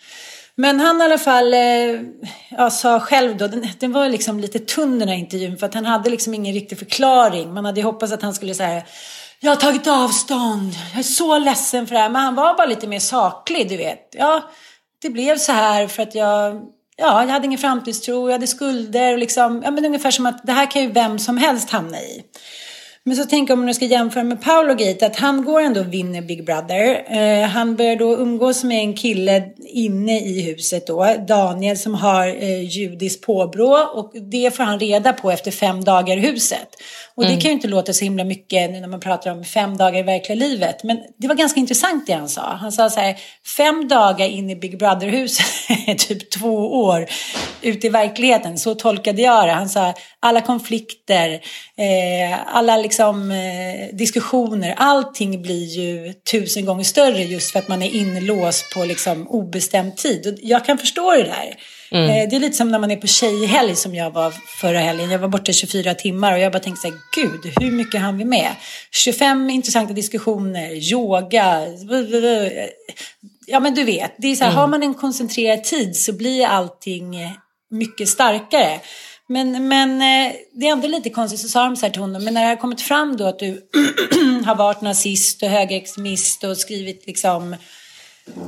Men 0.54 0.80
han 0.80 1.00
i 1.00 1.04
alla 1.04 1.18
fall 1.18 1.54
eh, 1.54 2.00
ja, 2.50 2.70
sa 2.70 3.00
själv 3.00 3.36
då, 3.36 3.46
den, 3.46 3.68
den, 3.78 3.92
var 3.92 4.08
liksom 4.08 4.40
lite 4.40 4.58
tunn 4.58 4.98
den 4.98 5.08
här 5.08 5.16
intervjun 5.16 5.56
för 5.56 5.66
att 5.66 5.74
han 5.74 5.84
hade 5.84 6.10
liksom 6.10 6.34
ingen 6.34 6.54
riktig 6.54 6.78
förklaring. 6.78 7.54
Man 7.54 7.64
hade 7.64 7.80
ju 7.80 7.86
hoppats 7.86 8.12
att 8.12 8.22
han 8.22 8.34
skulle 8.34 8.54
säga 8.54 8.82
jag 9.40 9.50
har 9.50 9.56
tagit 9.56 9.86
avstånd, 9.86 10.72
jag 10.92 10.98
är 10.98 11.02
så 11.02 11.38
ledsen 11.38 11.86
för 11.86 11.94
det 11.94 12.00
här. 12.00 12.08
Men 12.08 12.22
han 12.22 12.34
var 12.34 12.54
bara 12.54 12.66
lite 12.66 12.86
mer 12.86 12.98
saklig, 12.98 13.68
du 13.68 13.76
vet. 13.76 14.08
Ja, 14.12 14.50
det 15.02 15.10
blev 15.10 15.38
så 15.38 15.52
här 15.52 15.86
för 15.86 16.02
att 16.02 16.14
jag, 16.14 16.54
ja, 16.96 17.24
jag 17.24 17.32
hade 17.32 17.46
ingen 17.46 17.58
framtidstro, 17.58 18.28
jag 18.28 18.32
hade 18.32 18.46
skulder 18.46 19.12
och 19.12 19.18
liksom, 19.18 19.62
ja 19.64 19.70
men 19.70 19.84
ungefär 19.84 20.10
som 20.10 20.26
att 20.26 20.46
det 20.46 20.52
här 20.52 20.70
kan 20.70 20.82
ju 20.82 20.92
vem 20.92 21.18
som 21.18 21.36
helst 21.36 21.70
hamna 21.70 22.00
i. 22.00 22.22
Men 23.08 23.16
så 23.16 23.24
tänker 23.24 23.52
jag 23.52 23.58
om 23.58 23.64
man 23.64 23.74
ska 23.74 23.84
jämföra 23.84 24.24
med 24.24 24.42
Paolo 24.42 24.74
Gate 24.74 25.06
att 25.06 25.16
han 25.16 25.44
går 25.44 25.60
ändå 25.60 25.80
och 25.80 25.92
vinner 25.92 26.22
Big 26.22 26.44
Brother. 26.44 27.04
Eh, 27.16 27.48
han 27.48 27.76
börjar 27.76 27.96
då 27.96 28.16
umgås 28.16 28.64
med 28.64 28.78
en 28.78 28.94
kille 28.94 29.42
inne 29.58 30.20
i 30.20 30.42
huset 30.42 30.86
då, 30.86 31.14
Daniel 31.28 31.78
som 31.78 31.94
har 31.94 32.26
eh, 32.26 32.62
judiskt 32.62 33.26
påbrå 33.26 33.90
och 33.94 34.12
det 34.30 34.56
får 34.56 34.64
han 34.64 34.78
reda 34.78 35.12
på 35.12 35.30
efter 35.30 35.50
fem 35.50 35.84
dagar 35.84 36.16
i 36.16 36.20
huset. 36.20 36.68
Och 37.18 37.24
det 37.24 37.30
mm. 37.30 37.40
kan 37.40 37.48
ju 37.48 37.54
inte 37.54 37.68
låta 37.68 37.92
så 37.92 38.04
himla 38.04 38.24
mycket 38.24 38.70
när 38.70 38.88
man 38.88 39.00
pratar 39.00 39.30
om 39.30 39.44
fem 39.44 39.76
dagar 39.76 39.98
i 39.98 40.02
verkliga 40.02 40.36
livet. 40.36 40.84
Men 40.84 40.98
det 41.16 41.28
var 41.28 41.34
ganska 41.34 41.60
intressant 41.60 42.06
det 42.06 42.12
han 42.12 42.28
sa. 42.28 42.54
Han 42.60 42.72
sa 42.72 42.90
så 42.90 43.00
här, 43.00 43.16
fem 43.56 43.88
dagar 43.88 44.28
in 44.28 44.50
i 44.50 44.56
Big 44.56 44.78
Brother-huset, 44.78 45.98
typ 45.98 46.30
två 46.30 46.82
år 46.82 47.06
ute 47.62 47.86
i 47.86 47.90
verkligheten. 47.90 48.58
Så 48.58 48.74
tolkade 48.74 49.22
jag 49.22 49.48
det. 49.48 49.52
Han 49.52 49.68
sa 49.68 49.94
alla 50.20 50.40
konflikter, 50.40 51.32
eh, 51.76 52.56
alla 52.56 52.76
liksom, 52.76 53.30
eh, 53.30 53.96
diskussioner, 53.96 54.74
allting 54.76 55.42
blir 55.42 55.64
ju 55.64 56.12
tusen 56.12 56.64
gånger 56.64 56.84
större 56.84 57.22
just 57.22 57.52
för 57.52 57.58
att 57.58 57.68
man 57.68 57.82
är 57.82 57.94
inlåst 57.94 58.74
på 58.74 58.84
liksom, 58.84 59.28
obestämd 59.28 59.96
tid. 59.96 60.26
Och 60.26 60.38
jag 60.42 60.64
kan 60.64 60.78
förstå 60.78 61.12
det 61.12 61.24
där. 61.24 61.56
Mm. 61.90 62.10
Eh, 62.10 62.28
det 62.30 62.36
är 62.36 62.40
lite 62.40 62.56
som 62.56 62.70
när 62.70 62.78
man 62.78 62.90
är 62.90 62.96
på 62.96 63.06
tjejhelg 63.06 63.76
som 63.76 63.94
jag 63.94 64.10
var 64.10 64.34
förra 64.60 64.78
helgen. 64.78 65.10
Jag 65.10 65.18
var 65.18 65.28
borta 65.28 65.52
24 65.52 65.94
timmar 65.94 66.32
och 66.32 66.38
jag 66.38 66.52
bara 66.52 66.62
tänkte 66.62 66.80
så 66.80 66.88
här, 66.88 66.98
gud, 67.14 67.52
hur 67.60 67.70
mycket 67.70 68.00
hann 68.00 68.18
vi 68.18 68.24
med? 68.24 68.54
25 68.90 69.50
intressanta 69.50 69.92
diskussioner, 69.92 70.92
yoga, 70.92 71.62
ja 73.46 73.60
men 73.60 73.74
du 73.74 73.84
vet, 73.84 74.14
det 74.18 74.28
är 74.28 74.36
så 74.36 74.44
här, 74.44 74.50
mm. 74.50 74.60
har 74.60 74.66
man 74.68 74.82
en 74.82 74.94
koncentrerad 74.94 75.64
tid 75.64 75.96
så 75.96 76.12
blir 76.12 76.46
allting 76.46 77.14
mycket 77.70 78.08
starkare. 78.08 78.80
Men, 79.28 79.68
men 79.68 79.90
eh, 79.90 80.34
det 80.52 80.68
är 80.68 80.72
ändå 80.72 80.88
lite 80.88 81.10
konstigt, 81.10 81.40
så 81.40 81.48
sa 81.48 81.64
de 81.64 81.76
så 81.76 81.86
här 81.86 81.92
till 81.92 82.00
honom, 82.00 82.24
men 82.24 82.34
när 82.34 82.42
det 82.42 82.48
har 82.48 82.56
kommit 82.56 82.80
fram 82.80 83.16
då 83.16 83.26
att 83.26 83.38
du 83.38 83.62
har 84.44 84.54
varit 84.54 84.80
nazist 84.80 85.42
och 85.42 85.48
högerextremist 85.48 86.44
och 86.44 86.56
skrivit 86.56 87.06
liksom 87.06 87.56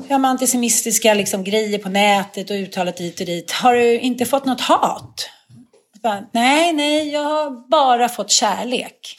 ja, 0.09 0.19
med 0.19 0.31
antisemitiska 0.31 1.15
liksom, 1.15 1.45
grejer 1.45 1.79
på 1.79 1.89
nätet 1.89 2.51
och 2.51 2.57
uttalat 2.57 3.01
hit 3.01 3.21
och 3.21 3.27
dit. 3.27 3.51
Har 3.51 3.75
du 3.75 3.99
inte 3.99 4.27
fått 4.27 4.45
något 4.45 4.61
hat? 4.61 5.31
Bara, 6.03 6.25
nej, 6.33 6.73
nej, 6.73 7.09
jag 7.09 7.25
har 7.25 7.69
bara 7.69 8.09
fått 8.09 8.31
kärlek. 8.31 9.17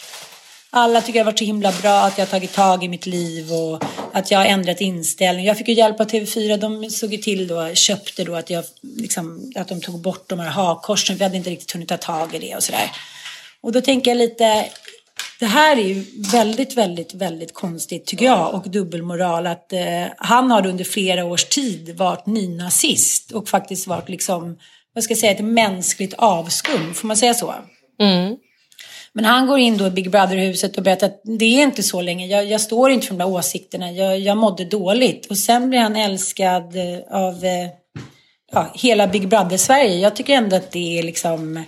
Alla 0.74 1.02
tycker 1.02 1.14
det 1.14 1.20
har 1.20 1.26
varit 1.26 1.40
så 1.40 1.46
himla 1.46 1.72
bra 1.72 2.00
att 2.00 2.18
jag 2.18 2.26
har 2.26 2.32
tagit 2.32 2.54
tag 2.54 2.84
i 2.84 2.88
mitt 2.88 3.06
liv 3.06 3.54
och 3.54 3.84
att 4.14 4.32
jag 4.32 4.40
har 4.40 4.46
ändrat 4.46 4.82
inställning. 4.82 5.46
Jag 5.46 5.58
fick 5.58 5.68
ju 5.68 5.74
hjälp 5.74 6.00
av 6.00 6.08
TV4. 6.08 6.58
De 6.58 6.90
såg 6.90 7.12
ju 7.12 7.18
till 7.18 7.48
då, 7.48 7.76
köpte 7.76 8.24
då 8.24 8.36
att, 8.36 8.50
jag, 8.50 8.64
liksom, 8.82 9.52
att 9.56 9.68
de 9.68 9.82
tog 9.82 10.02
bort 10.02 10.30
de 10.30 10.40
här 10.40 10.50
hakkorsen. 10.50 11.18
Vi 11.18 11.24
hade 11.24 11.38
inte 11.38 11.50
riktigt 11.50 11.72
hunnit 11.72 11.90
ta 11.90 11.98
tag 11.98 12.36
i 12.36 12.40
det 12.40 12.56
och 12.56 12.64
sådär. 12.64 12.92
Och 13.62 13.72
då 13.72 13.82
tänker 13.82 14.12
jag 14.12 14.18
lite, 14.18 14.66
det 15.42 15.48
här 15.48 15.78
är 15.78 15.82
ju 15.82 16.06
väldigt, 16.32 16.78
väldigt, 16.78 17.14
väldigt 17.14 17.54
konstigt 17.54 18.06
tycker 18.06 18.26
jag 18.26 18.54
och 18.54 18.70
dubbelmoral 18.70 19.48
att 19.48 19.74
eh, 19.74 20.06
han 20.18 20.52
har 20.52 20.68
under 20.68 20.84
flera 20.84 21.26
års 21.26 21.44
tid 21.44 21.98
varit 21.98 22.26
nynazist 22.26 23.32
och 23.32 23.50
faktiskt 23.50 23.88
varit 23.88 24.10
liksom, 24.10 24.58
vad 24.94 25.04
ska 25.04 25.12
jag 25.12 25.20
säga, 25.20 25.32
ett 25.32 25.44
mänskligt 25.46 26.14
avskum, 26.14 26.94
får 26.94 27.08
man 27.08 27.18
säga 27.18 27.34
så? 27.34 27.54
Mm. 28.00 28.36
Men 29.14 29.26
han 29.26 29.48
går 29.48 29.60
in 29.60 29.78
då 29.78 29.88
i 29.88 29.92
Big 29.92 30.12
Brother-huset 30.12 30.78
och 30.78 30.84
berättar 30.84 31.08
att 31.08 31.22
det 31.24 31.46
är 31.46 31.64
inte 31.64 31.84
så 31.84 32.02
länge, 32.02 32.28
jag, 32.28 32.46
jag 32.46 32.62
står 32.62 32.92
inte 32.92 33.08
för 33.08 33.14
de 33.14 33.24
där 33.24 33.32
åsikterna, 33.32 33.92
jag, 33.92 34.20
jag 34.20 34.38
mådde 34.38 34.66
dåligt. 34.66 35.26
Och 35.26 35.38
sen 35.38 35.70
blir 35.70 35.80
han 35.80 35.96
älskad 35.96 36.76
eh, 36.76 37.00
av 37.10 37.46
eh, 37.46 37.68
ja, 38.52 38.72
hela 38.74 39.08
Big 39.08 39.28
Brother-Sverige. 39.28 39.96
Jag 39.96 40.16
tycker 40.16 40.34
ändå 40.34 40.56
att 40.56 40.72
det 40.72 41.00
är 41.00 41.04
liksom, 41.04 41.64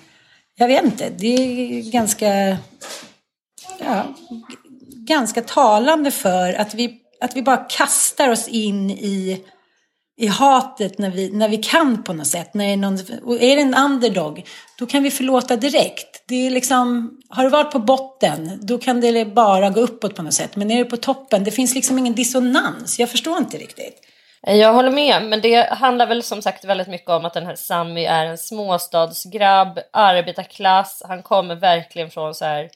jag 0.57 0.67
vet 0.67 0.83
inte, 0.83 1.09
det 1.17 1.27
är 1.27 1.91
ganska 1.91 2.57
ja, 3.85 4.03
ganska 5.07 5.41
talande 5.41 6.11
för 6.11 6.53
att 6.53 6.73
vi, 6.73 6.99
att 7.21 7.35
vi 7.35 7.41
bara 7.41 7.57
kastar 7.57 8.29
oss 8.29 8.47
in 8.47 8.91
i, 8.91 9.45
i 10.17 10.27
hatet 10.27 10.97
när 10.97 11.09
vi, 11.09 11.31
när 11.31 11.49
vi 11.49 11.57
kan 11.57 12.03
på 12.03 12.13
något 12.13 12.27
sätt. 12.27 12.53
När 12.53 12.65
det 12.65 12.73
är, 12.73 12.77
någon, 12.77 12.97
är 13.39 13.55
det 13.55 13.61
en 13.61 13.75
underdog, 13.75 14.45
då 14.79 14.85
kan 14.85 15.03
vi 15.03 15.11
förlåta 15.11 15.55
direkt. 15.55 16.23
Det 16.27 16.47
är 16.47 16.49
liksom, 16.49 17.17
har 17.29 17.43
du 17.43 17.49
varit 17.49 17.71
på 17.71 17.79
botten, 17.79 18.59
då 18.61 18.77
kan 18.77 19.01
det 19.01 19.25
bara 19.25 19.69
gå 19.69 19.81
uppåt 19.81 20.15
på 20.15 20.21
något 20.21 20.33
sätt. 20.33 20.55
Men 20.55 20.71
är 20.71 20.77
du 20.77 20.85
på 20.85 20.97
toppen, 20.97 21.43
det 21.43 21.51
finns 21.51 21.75
liksom 21.75 21.99
ingen 21.99 22.13
dissonans. 22.13 22.99
Jag 22.99 23.09
förstår 23.09 23.37
inte 23.37 23.57
riktigt. 23.57 24.09
Jag 24.45 24.73
håller 24.73 24.91
med, 24.91 25.23
men 25.23 25.41
det 25.41 25.73
handlar 25.73 26.07
väl 26.07 26.23
som 26.23 26.41
sagt 26.41 26.65
väldigt 26.65 26.87
mycket 26.87 27.09
om 27.09 27.25
att 27.25 27.33
den 27.33 27.45
här 27.45 27.55
Sami 27.55 28.05
är 28.05 28.25
en 28.25 28.37
småstadsgrabb, 28.37 29.79
arbetarklass. 29.93 31.03
Han 31.07 31.23
kommer 31.23 31.55
verkligen 31.55 32.09
från 32.09 32.35
så 32.35 32.45
här 32.45 32.69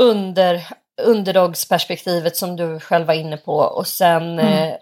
under 0.00 0.66
underdogsperspektivet 1.02 2.36
som 2.36 2.56
du 2.56 2.80
själv 2.80 3.06
var 3.06 3.14
inne 3.14 3.36
på 3.36 3.54
och 3.54 3.86
sen 3.86 4.38
mm. 4.38 4.68
eh, 4.68 4.76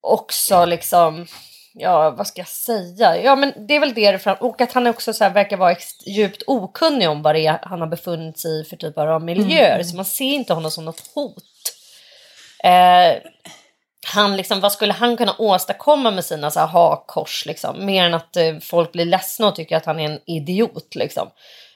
också 0.00 0.64
liksom 0.64 1.26
ja 1.74 2.10
vad 2.10 2.26
ska 2.26 2.40
jag 2.40 2.48
säga, 2.48 3.22
ja 3.22 3.36
men 3.36 3.66
det 3.68 3.76
är 3.76 3.80
väl 3.80 3.94
det 3.94 4.22
fram 4.22 4.36
och 4.40 4.60
att 4.60 4.72
han 4.72 4.86
också 4.86 5.12
så 5.12 5.24
här 5.24 5.30
verkar 5.30 5.56
vara 5.56 5.76
djupt 6.06 6.42
okunnig 6.46 7.08
om 7.08 7.22
vad 7.22 7.34
det 7.34 7.46
är 7.46 7.58
han 7.62 7.80
har 7.80 7.88
befunnit 7.88 8.38
sig 8.38 8.60
i 8.60 8.64
för 8.64 8.76
typer 8.76 9.06
av 9.06 9.24
miljöer 9.24 9.74
mm. 9.74 9.84
så 9.84 9.96
man 9.96 10.04
ser 10.04 10.24
inte 10.24 10.54
honom 10.54 10.70
som 10.70 10.84
något 10.84 11.10
hot. 11.14 11.44
Eh, 12.64 13.22
han 14.06 14.36
liksom, 14.36 14.60
vad 14.60 14.72
skulle 14.72 14.92
han 14.92 15.16
kunna 15.16 15.34
åstadkomma 15.38 16.10
med 16.10 16.24
sina 16.24 16.50
så 16.50 16.60
här 16.60 16.66
hakkors 16.66 17.46
liksom? 17.46 17.86
Mer 17.86 18.04
än 18.04 18.14
att 18.14 18.36
eh, 18.36 18.58
folk 18.60 18.92
blir 18.92 19.04
ledsna 19.04 19.46
och 19.48 19.56
tycker 19.56 19.76
att 19.76 19.86
han 19.86 20.00
är 20.00 20.04
en 20.04 20.20
idiot 20.26 20.94
liksom. 20.94 21.30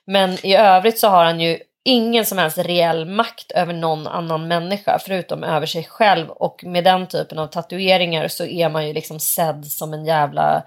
Men 0.07 0.47
i 0.47 0.57
övrigt 0.57 0.99
så 0.99 1.09
har 1.09 1.25
han 1.25 1.41
ju 1.41 1.59
ingen 1.87 2.27
som 2.27 2.39
helst 2.39 2.59
reell 2.59 3.05
makt 3.05 3.53
över 3.53 3.73
någon 3.73 4.07
annan 4.07 4.49
människa 4.49 4.99
förutom 4.99 5.45
över 5.45 5.67
sig 5.67 5.85
själv 5.85 6.31
och 6.31 6.65
med 6.65 6.85
den 6.85 7.07
typen 7.07 7.39
av 7.39 7.47
tatueringar 7.47 8.29
så 8.29 8.45
är 8.45 8.69
man 8.69 8.87
ju 8.87 8.93
liksom 8.93 9.21
sedd 9.21 9.67
som 9.67 9.95
en 9.95 10.05
jävla 10.05 10.63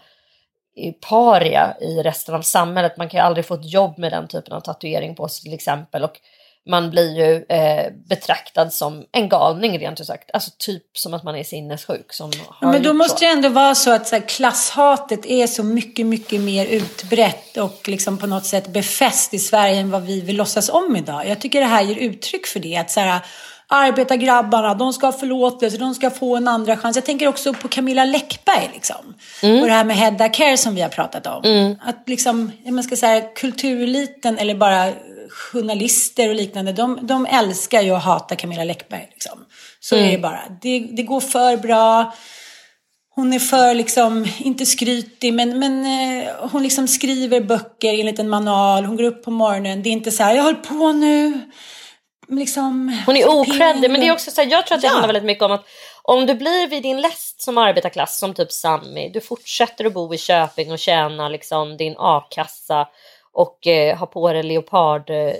paria 1.09 1.77
i 1.81 2.03
resten 2.03 2.35
av 2.35 2.41
samhället. 2.41 2.97
Man 2.97 3.09
kan 3.09 3.17
ju 3.17 3.23
aldrig 3.23 3.45
få 3.45 3.53
ett 3.53 3.73
jobb 3.73 3.97
med 3.97 4.11
den 4.11 4.27
typen 4.27 4.53
av 4.53 4.59
tatuering 4.59 5.15
på 5.15 5.27
sig 5.27 5.43
till 5.43 5.53
exempel 5.53 6.03
och 6.03 6.19
man 6.69 6.89
blir 6.89 7.17
ju 7.17 7.45
eh, 7.49 7.91
betraktad 8.09 8.73
som 8.73 9.05
en 9.11 9.29
galning 9.29 9.79
rent 9.79 9.99
ut 9.99 10.07
sagt. 10.07 10.31
Alltså 10.33 10.51
typ 10.57 10.83
som 10.93 11.13
att 11.13 11.23
man 11.23 11.35
är 11.35 11.43
sinnessjuk. 11.43 12.13
Som 12.13 12.31
har 12.47 12.71
Men 12.71 12.83
då 12.83 12.93
måste 12.93 13.19
så. 13.19 13.25
det 13.25 13.31
ändå 13.31 13.49
vara 13.49 13.75
så 13.75 13.91
att 13.91 14.07
så 14.07 14.15
här, 14.15 14.27
klasshatet 14.27 15.25
är 15.25 15.47
så 15.47 15.63
mycket, 15.63 16.05
mycket 16.05 16.41
mer 16.41 16.65
utbrett 16.65 17.57
och 17.57 17.87
liksom 17.87 18.17
på 18.17 18.27
något 18.27 18.45
sätt 18.45 18.67
befäst 18.67 19.33
i 19.33 19.39
Sverige 19.39 19.79
än 19.79 19.91
vad 19.91 20.03
vi 20.03 20.21
vill 20.21 20.37
låtsas 20.37 20.69
om 20.69 20.95
idag. 20.95 21.27
Jag 21.27 21.41
tycker 21.41 21.59
det 21.59 21.67
här 21.67 21.81
ger 21.81 21.95
uttryck 21.95 22.47
för 22.47 22.59
det. 22.59 22.77
Att 22.77 22.91
så 22.91 22.99
här, 22.99 23.21
arbetargrabbarna, 23.67 24.73
de 24.73 24.93
ska 24.93 25.07
ha 25.07 25.13
förlåtelse, 25.13 25.77
de 25.77 25.95
ska 25.95 26.09
få 26.09 26.35
en 26.35 26.47
andra 26.47 26.77
chans. 26.77 26.95
Jag 26.95 27.05
tänker 27.05 27.27
också 27.27 27.53
på 27.53 27.67
Camilla 27.67 28.05
Läckberg 28.05 28.69
liksom. 28.73 29.15
Mm. 29.43 29.61
Och 29.61 29.67
det 29.67 29.73
här 29.73 29.83
med 29.83 29.95
Hedda 29.95 30.29
Care 30.29 30.57
som 30.57 30.75
vi 30.75 30.81
har 30.81 30.89
pratat 30.89 31.27
om. 31.27 31.43
Mm. 31.43 31.75
Att 31.81 32.03
liksom, 32.05 32.51
man 32.65 32.83
ska 32.83 32.95
säga 32.95 33.21
kultureliten 33.21 34.37
eller 34.37 34.55
bara 34.55 34.93
journalister 35.29 36.29
och 36.29 36.35
liknande, 36.35 36.71
de, 36.71 36.99
de 37.01 37.25
älskar 37.25 37.81
ju 37.81 37.91
att 37.91 38.03
hata 38.03 38.35
Camilla 38.35 38.63
Läckberg. 38.63 39.07
Liksom. 39.11 39.45
Så 39.79 39.95
mm. 39.95 40.07
är 40.07 40.11
det 40.11 40.17
bara. 40.17 40.41
Det, 40.61 40.79
det 40.79 41.03
går 41.03 41.21
för 41.21 41.57
bra. 41.57 42.13
hon 43.15 43.33
är 43.33 43.39
för, 43.39 43.73
liksom, 43.73 44.27
inte 44.39 44.65
skrytig, 44.65 45.33
men, 45.33 45.59
men 45.59 45.85
eh, 45.85 46.29
hon 46.51 46.63
liksom 46.63 46.87
skriver 46.87 47.41
böcker 47.41 47.99
enligt 47.99 48.19
en 48.19 48.29
manual. 48.29 48.85
Hon 48.85 48.95
går 48.97 49.03
upp 49.03 49.23
på 49.23 49.31
morgonen. 49.31 49.83
Det 49.83 49.89
är 49.89 49.91
inte 49.91 50.11
så 50.11 50.23
här, 50.23 50.35
jag 50.35 50.43
håller 50.43 50.57
på 50.57 50.91
nu. 50.91 51.41
Liksom, 52.31 53.01
hon 53.05 53.17
är 53.17 53.29
okreddig, 53.29 53.91
men 53.91 54.01
det 54.01 54.07
är 54.07 54.11
också 54.13 54.31
så 54.31 54.41
här, 54.41 54.51
jag 54.51 54.67
tror 54.67 54.75
att 54.75 54.81
det 54.81 54.87
Ja. 54.87 54.91
handlar 54.91 55.07
väldigt 55.07 55.23
mycket 55.23 55.43
om 55.43 55.51
att 55.51 55.65
om 56.03 56.25
du 56.25 56.35
blir 56.35 56.67
vid 56.67 56.83
din 56.83 57.01
läst 57.01 57.41
som 57.41 57.57
arbetarklass, 57.57 58.19
som 58.19 58.33
typ 58.33 58.51
Sammy, 58.51 59.09
du 59.09 59.21
fortsätter 59.21 59.85
att 59.85 59.93
bo 59.93 60.13
i 60.13 60.17
Köping 60.17 60.71
och 60.71 60.79
tjäna 60.79 61.29
liksom 61.29 61.77
din 61.77 61.95
a-kassa 61.97 62.87
och 63.39 63.67
eh, 63.67 63.97
har 63.97 64.05
på 64.05 64.33
dig 64.33 64.43
leopard 64.43 65.09
eh, 65.09 65.35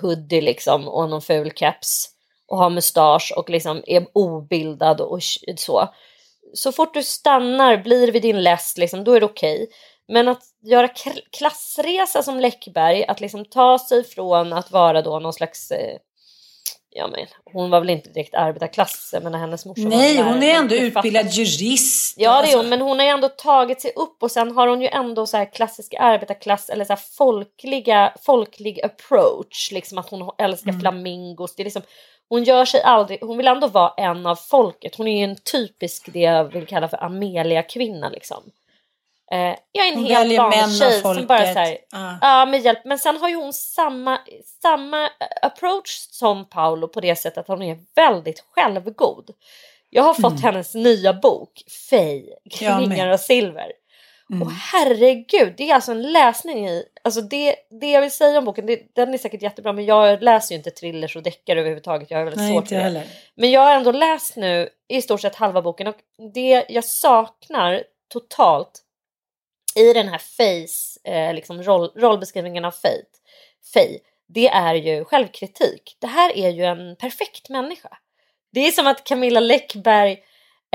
hoodie 0.00 0.40
liksom 0.40 0.88
och 0.88 1.10
någon 1.10 1.22
ful 1.22 1.52
keps 1.52 2.10
och 2.48 2.58
har 2.58 2.70
mustasch 2.70 3.32
och 3.36 3.50
liksom 3.50 3.82
är 3.86 4.06
obildad 4.12 5.00
och 5.00 5.20
så. 5.56 5.88
Så 6.54 6.72
fort 6.72 6.94
du 6.94 7.02
stannar, 7.02 7.76
blir 7.76 8.12
vid 8.12 8.22
din 8.22 8.42
läst, 8.42 8.78
liksom, 8.78 9.04
då 9.04 9.12
är 9.12 9.20
det 9.20 9.26
okej. 9.26 9.68
Men 10.08 10.28
att 10.28 10.42
göra 10.62 10.88
klassresa 11.38 12.22
som 12.22 12.40
Läckberg, 12.40 13.04
att 13.04 13.20
liksom 13.20 13.44
ta 13.44 13.78
sig 13.78 14.04
från 14.04 14.52
att 14.52 14.70
vara 14.70 15.02
då 15.02 15.18
någon 15.18 15.32
slags 15.32 15.70
eh, 15.70 15.98
Ja 16.96 17.06
men 17.06 17.26
hon 17.44 17.70
var 17.70 17.80
väl 17.80 17.90
inte 17.90 18.10
direkt 18.10 18.34
arbetarklass, 18.34 19.10
jag 19.12 19.22
menar 19.22 19.38
hennes 19.38 19.66
morsa 19.66 19.82
Nej, 19.82 20.22
hon 20.22 20.42
är 20.42 20.54
ändå 20.54 20.74
utbildad 20.74 21.26
jurist. 21.26 22.14
Ja 22.18 22.30
det 22.30 22.36
är 22.36 22.40
Alltså, 22.42 22.56
hon, 22.56 22.68
men 22.68 22.80
hon 22.80 22.98
har 22.98 23.06
ju 23.06 23.10
ändå 23.12 23.28
tagit 23.28 23.80
sig 23.80 23.92
upp 23.96 24.22
och 24.22 24.30
sen 24.30 24.56
har 24.56 24.68
hon 24.68 24.82
ju 24.82 24.88
ändå 24.88 25.26
så 25.26 25.36
här 25.36 25.52
klassiska 25.52 25.98
arbetarklass 25.98 26.68
eller 26.70 26.84
så 26.84 26.92
här 26.92 27.00
folkliga, 27.18 28.12
folklig 28.22 28.80
approach. 28.84 29.72
Liksom 29.72 29.98
att 29.98 30.10
hon 30.10 30.30
älskar 30.38 30.68
Mm. 30.70 30.80
flamingos. 30.80 31.56
Det 31.56 31.62
är 31.62 31.64
liksom, 31.64 31.82
hon 32.28 32.44
gör 32.44 32.64
sig 32.64 32.82
aldrig, 32.82 33.20
hon 33.20 33.36
vill 33.36 33.48
ändå 33.48 33.66
vara 33.66 33.92
en 33.96 34.26
av 34.26 34.36
folket. 34.36 34.96
Hon 34.96 35.08
är 35.08 35.18
ju 35.18 35.24
en 35.24 35.36
typisk, 35.36 36.08
det 36.12 36.20
jag 36.20 36.44
vill 36.44 36.66
kalla 36.66 36.88
för 36.88 37.04
Amelia-kvinna 37.04 38.08
liksom. 38.08 38.42
Eh, 39.32 39.56
jag 39.72 39.86
är 39.88 39.92
en 39.92 39.98
Hon 39.98 40.06
helt 40.06 40.38
vanlig 40.38 40.78
tjej 40.78 41.00
som 41.00 41.26
bara 41.26 41.52
så 41.52 41.58
här, 41.58 41.78
Ja. 41.90 42.18
Ja, 42.20 42.46
med 42.46 42.60
hjälp. 42.60 42.78
Men 42.84 42.98
sen 42.98 43.16
har 43.16 43.28
ju 43.28 43.34
hon 43.36 43.52
samma, 43.52 44.18
samma 44.62 45.10
approach 45.42 46.06
som 46.10 46.48
Paolo 46.48 46.88
på 46.88 47.00
det 47.00 47.16
sättet 47.16 47.38
att 47.38 47.48
hon 47.48 47.62
är 47.62 47.78
väldigt 47.94 48.44
självgod. 48.50 49.30
Jag 49.90 50.02
har 50.02 50.14
fått 50.14 50.40
hennes 50.42 50.74
nya 50.74 51.12
bok, 51.12 51.50
Fej, 51.90 52.34
Mm. 52.62 52.78
Kvingar 52.80 53.08
och 53.08 53.20
silver. 53.20 53.72
Mm. 54.30 54.42
Och 54.42 54.52
herregud, 54.52 55.54
det 55.56 55.70
är 55.70 55.74
alltså 55.74 55.92
en 55.92 56.12
läsning 56.12 56.68
i... 56.68 56.84
Alltså 57.04 57.20
det, 57.20 57.56
det 57.80 57.90
jag 57.90 58.00
vill 58.00 58.10
säga 58.10 58.38
om 58.38 58.44
boken, 58.44 58.66
det, 58.66 58.94
den 58.94 59.14
är 59.14 59.18
säkert 59.18 59.42
jättebra 59.42 59.72
men 59.72 59.84
jag 59.84 60.22
läser 60.22 60.54
ju 60.54 60.56
inte 60.56 60.70
thrillers 60.70 61.16
och 61.16 61.22
deckare 61.22 61.60
överhuvudtaget. 61.60 62.10
Jag 62.10 62.18
har 62.18 62.24
väldigt 62.24 62.40
Nej, 62.40 62.52
svårt 62.52 62.68
för 62.68 62.74
det. 62.76 62.82
heller. 62.82 63.04
Men 63.34 63.50
jag 63.50 63.60
har 63.60 63.74
ändå 63.74 63.92
läst 63.92 64.36
nu 64.36 64.68
i 64.88 65.02
stort 65.02 65.20
sett 65.20 65.34
halva 65.34 65.62
boken 65.62 65.86
och 65.86 65.96
det 66.34 66.64
jag 66.68 66.84
saknar 66.84 67.82
totalt 68.12 68.80
i 69.74 69.92
den 69.92 70.08
här 70.08 70.18
Face, 70.18 71.10
eh, 71.10 71.34
liksom 71.34 71.62
roll, 71.62 71.92
rollbeskrivningen 71.96 72.64
av 72.64 72.70
Faye, 72.70 73.04
Faye, 73.74 73.98
det 74.28 74.48
är 74.48 74.74
ju 74.74 75.04
självkritik. 75.04 75.96
Det 75.98 76.06
här 76.06 76.36
är 76.36 76.50
ju 76.50 76.64
en 76.64 76.96
perfekt 76.96 77.48
människa. 77.48 77.88
Det 78.52 78.60
är 78.60 78.70
som 78.70 78.86
att 78.86 79.04
Camilla 79.04 79.40
Läckberg, 79.40 80.18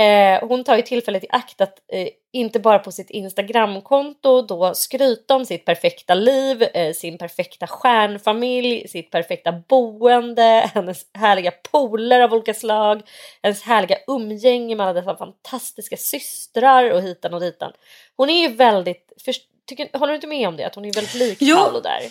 eh, 0.00 0.48
hon 0.48 0.64
tar 0.64 0.76
ju 0.76 0.82
tillfället 0.82 1.24
i 1.24 1.26
akt 1.30 1.60
att 1.60 1.78
eh, 1.92 2.08
inte 2.32 2.60
bara 2.60 2.78
på 2.78 2.92
sitt 2.92 3.10
Instagramkonto 3.10 4.42
då 4.42 4.74
skryta 4.74 5.34
om 5.34 5.46
sitt 5.46 5.64
perfekta 5.64 6.14
liv, 6.14 6.62
eh, 6.62 6.92
sin 6.92 7.18
perfekta 7.18 7.66
stjärnfamilj, 7.66 8.88
sitt 8.88 9.10
perfekta 9.10 9.52
boende, 9.52 10.70
hennes 10.74 11.06
härliga 11.14 11.52
poler 11.70 12.20
av 12.20 12.32
olika 12.32 12.54
slag, 12.54 13.02
hennes 13.42 13.62
härliga 13.62 13.96
umgänge 14.06 14.76
med 14.76 14.86
alla 14.86 15.00
dessa 15.00 15.16
fantastiska 15.16 15.96
systrar 15.96 16.90
och 16.90 17.02
hitan 17.02 17.34
och 17.34 17.40
ditan. 17.40 17.72
Hon 18.16 18.30
är 18.30 18.48
ju 18.48 18.54
väldigt, 18.54 19.12
för, 19.24 19.34
tycker, 19.66 19.98
håller 19.98 20.12
du 20.12 20.14
inte 20.14 20.26
med 20.26 20.48
om 20.48 20.56
det? 20.56 20.64
Att 20.64 20.74
hon 20.74 20.84
är 20.84 20.92
väldigt 20.92 21.14
lik 21.14 21.38
Jo. 21.40 21.56
Paolo 21.56 21.80
där. 21.80 22.02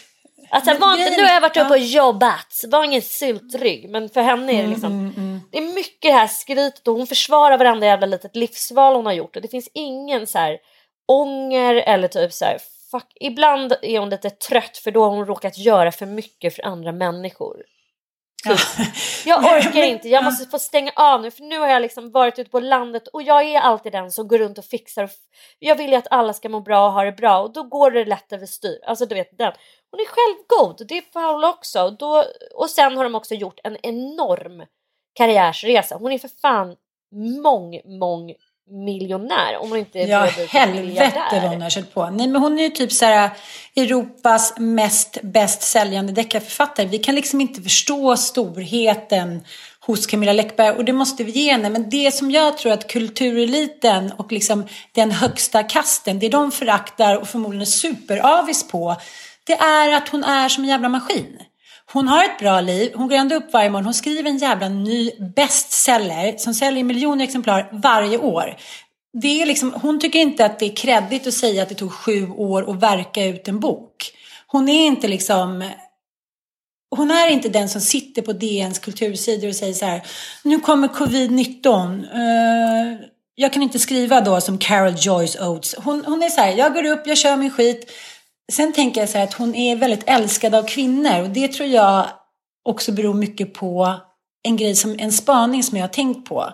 Alltså, 0.50 0.72
Men 0.72 0.82
var 0.82 0.98
inte, 0.98 1.18
nu 1.18 1.24
har 1.24 1.34
jag 1.34 1.42
varit 1.42 1.58
uppe 1.58 1.70
och 1.70 1.78
jobbat, 1.78 2.64
var 2.68 2.84
ingen 2.84 3.02
syltrygg. 3.02 3.90
Men 3.90 4.10
för 4.10 4.22
henne 4.22 4.54
är 4.54 4.64
det 4.64 4.70
liksom, 4.70 4.92
Mm, 4.92 5.29
det 5.52 5.58
är 5.58 5.74
mycket 5.74 6.12
det 6.12 6.12
här 6.12 6.28
skrytet 6.28 6.88
och 6.88 6.96
hon 6.96 7.08
försvarar 7.08 7.58
varenda 7.58 7.86
jävla 7.86 8.08
litet 8.08 8.36
livsval 8.36 8.96
hon 8.96 9.06
har 9.06 9.14
gjort. 9.14 9.36
Och 9.36 9.42
det 9.42 9.48
finns 9.48 9.70
ingen 9.74 10.28
så 10.28 10.38
här 10.38 10.60
ånger 11.08 11.76
eller 11.76 12.08
typ 12.08 12.34
så 12.34 12.46
här, 12.46 12.58
fuck. 12.92 13.12
Ibland 13.20 13.74
är 13.82 14.00
hon 14.00 14.10
lite 14.10 14.30
trött 14.30 14.78
för 14.78 14.92
då 14.92 15.04
har 15.04 15.10
hon 15.10 15.26
råkat 15.26 15.58
göra 15.58 15.92
för 15.92 16.06
mycket 16.06 16.56
för 16.56 16.66
andra 16.66 16.92
människor. 16.92 17.64
Typ. 18.48 18.60
Jag 19.26 19.44
orkar 19.44 19.84
inte, 19.84 20.10
jag 20.10 20.24
måste 20.24 20.46
få 20.46 20.60
stänga 20.60 20.92
av 20.96 21.22
nu 21.22 21.32
för 21.32 21.44
nu 21.44 21.60
har 21.60 21.68
jag 21.68 21.82
liksom 21.82 22.12
varit 22.12 22.40
ute 22.40 22.50
på 22.50 22.60
landet 22.60 23.08
och 23.08 23.24
jag 23.24 23.44
är 23.44 23.60
alltid 23.60 23.92
den 23.92 24.12
som 24.12 24.28
går 24.28 24.38
runt 24.38 24.58
och 24.58 24.66
fixar. 24.66 25.04
Och 25.04 25.10
jag 25.60 25.76
vill 25.76 25.90
ju 25.90 25.96
att 25.96 26.08
alla 26.12 26.34
ska 26.34 26.50
må 26.50 26.60
bra 26.60 26.86
och 26.86 26.94
ha 26.94 27.04
det 27.04 27.12
bra 27.12 27.40
och 27.40 27.54
då 27.54 27.64
går 27.64 27.92
det 27.92 28.06
lätt 28.06 28.34
överstyr. 28.34 28.80
Alltså 28.86 29.06
du 29.06 29.16
vet 29.16 29.38
den. 29.38 29.54
Hon 29.92 30.00
är 30.00 30.06
självgod, 30.06 30.88
det 30.88 30.98
är 30.98 31.02
Paolo 31.02 31.48
också. 31.48 31.84
Och, 31.84 31.98
då, 31.98 32.26
och 32.56 32.70
sen 32.70 32.98
har 32.98 33.04
de 33.04 33.16
också 33.16 33.36
gjort 33.36 33.60
en 33.64 33.78
enorm 33.84 34.64
karriärsresa. 35.20 35.96
Hon 35.96 36.12
är 36.12 36.18
för 36.18 36.30
fan 36.42 36.76
mång, 37.44 37.80
mång 38.00 38.34
miljonär 38.70 39.58
om 39.62 39.70
hon 39.70 39.78
inte 39.78 40.00
Ja, 40.00 40.20
börjar 40.20 40.34
bli 40.34 40.46
helvete 40.46 41.22
vad 41.32 41.52
hon 41.52 41.62
har 41.62 41.70
kört 41.70 41.94
på. 41.94 42.10
Nej, 42.10 42.28
men 42.28 42.42
hon 42.42 42.60
är 42.60 42.64
ju 42.64 42.70
typ 42.70 42.92
så 42.92 43.06
här 43.06 43.30
Europas 43.76 44.54
mest 44.58 45.18
bäst 45.24 45.62
säljande 45.62 46.14
deckarförfattare. 46.14 46.86
Vi 46.86 46.98
kan 46.98 47.16
liksom 47.16 47.42
inte 47.42 47.62
förstå 47.62 48.18
storheten 48.18 49.44
hos 49.80 50.08
Camilla 50.08 50.34
Läckberg 50.34 50.72
och 50.72 50.86
det 50.86 50.94
måste 50.94 51.24
vi 51.24 51.32
ge 51.32 51.52
henne. 51.52 51.70
Men 51.70 51.90
det 51.90 52.14
som 52.14 52.32
jag 52.32 52.58
tror 52.58 52.72
att 52.72 52.88
kultureliten 52.88 54.12
och 54.18 54.32
liksom 54.32 54.68
den 54.92 55.12
högsta 55.12 55.64
kasten, 55.64 56.20
det 56.20 56.30
de 56.30 56.52
föraktar 56.52 57.16
och 57.16 57.28
förmodligen 57.28 57.62
är 57.62 57.66
superavis 57.66 58.68
på, 58.68 58.96
det 59.44 59.54
är 59.54 59.92
att 59.94 60.10
hon 60.10 60.24
är 60.24 60.50
som 60.50 60.64
en 60.64 60.70
jävla 60.70 60.90
maskin. 60.90 61.40
Hon 61.94 62.08
har 62.08 62.24
ett 62.24 62.40
bra 62.40 62.62
liv, 62.62 62.92
hon 62.96 63.08
går 63.08 63.16
ändå 63.16 63.36
upp 63.36 63.54
varje 63.54 63.70
morgon, 63.70 63.86
hon 63.86 63.94
skriver 63.94 64.30
en 64.30 64.38
jävla 64.38 64.70
ny 64.70 65.12
bestseller 65.36 66.38
som 66.38 66.54
säljer 66.54 66.84
miljoner 66.84 67.24
exemplar 67.24 67.70
varje 67.72 68.18
år. 68.18 68.56
Det 69.22 69.42
är 69.42 69.46
liksom, 69.46 69.74
hon 69.82 70.00
tycker 70.00 70.20
inte 70.20 70.46
att 70.46 70.60
det 70.60 70.66
är 70.66 70.76
kreddigt 70.76 71.28
att 71.28 71.34
säga 71.34 71.64
att 71.64 71.70
det 71.70 71.76
tog 71.76 71.92
sju 71.92 72.30
år 72.30 72.70
att 72.70 72.84
verka 72.84 73.26
ut 73.26 73.48
en 73.48 73.60
bok. 73.60 74.12
Hon 74.48 74.70
är 74.70 74.86
inte 74.86 75.08
liksom 75.08 75.64
hon 76.96 77.12
är 77.12 77.28
inte 77.28 77.50
den 77.50 77.70
som 77.70 77.82
sitter 77.82 78.22
på 78.22 78.34
DNs 78.34 78.80
kultursidor 78.80 79.48
och 79.48 79.56
säger 79.56 79.74
så 79.74 79.86
här, 79.86 80.02
nu 80.44 80.60
kommer 80.60 80.88
covid-19. 80.88 82.00
uh, 82.14 82.94
eh, 82.94 83.00
jag 83.36 83.54
kan 83.54 83.64
inte 83.64 83.80
skriva 83.80 84.22
då 84.22 84.42
som 84.42 84.58
Carol 84.58 84.94
Joyce 84.98 85.40
Oates. 85.40 85.76
Hon, 85.78 86.06
hon 86.06 86.24
är 86.24 86.30
så 86.30 86.42
här, 86.42 86.58
jag 86.58 86.74
går 86.74 86.86
upp, 86.86 87.08
jag 87.08 87.18
kör 87.18 87.38
min 87.38 87.52
skit. 87.52 87.92
Sen 88.52 88.74
tänker 88.74 89.02
jag 89.02 89.10
så 89.10 89.18
här 89.18 89.24
att 89.24 89.34
hon 89.34 89.56
är 89.56 89.76
väldigt 89.76 90.04
älskad 90.10 90.56
av 90.56 90.64
kvinnor 90.64 91.22
och 91.22 91.30
det 91.30 91.48
tror 91.48 91.70
jag 91.70 92.06
också 92.66 92.92
beror 92.92 93.14
mycket 93.14 93.54
på 93.54 93.96
en 94.44 94.58
grej 94.58 94.76
som 94.76 94.96
en 95.00 95.12
spaning 95.12 95.64
som 95.64 95.78
jag 95.78 95.84
har 95.84 95.90
tänkt 95.94 96.30
på. 96.30 96.50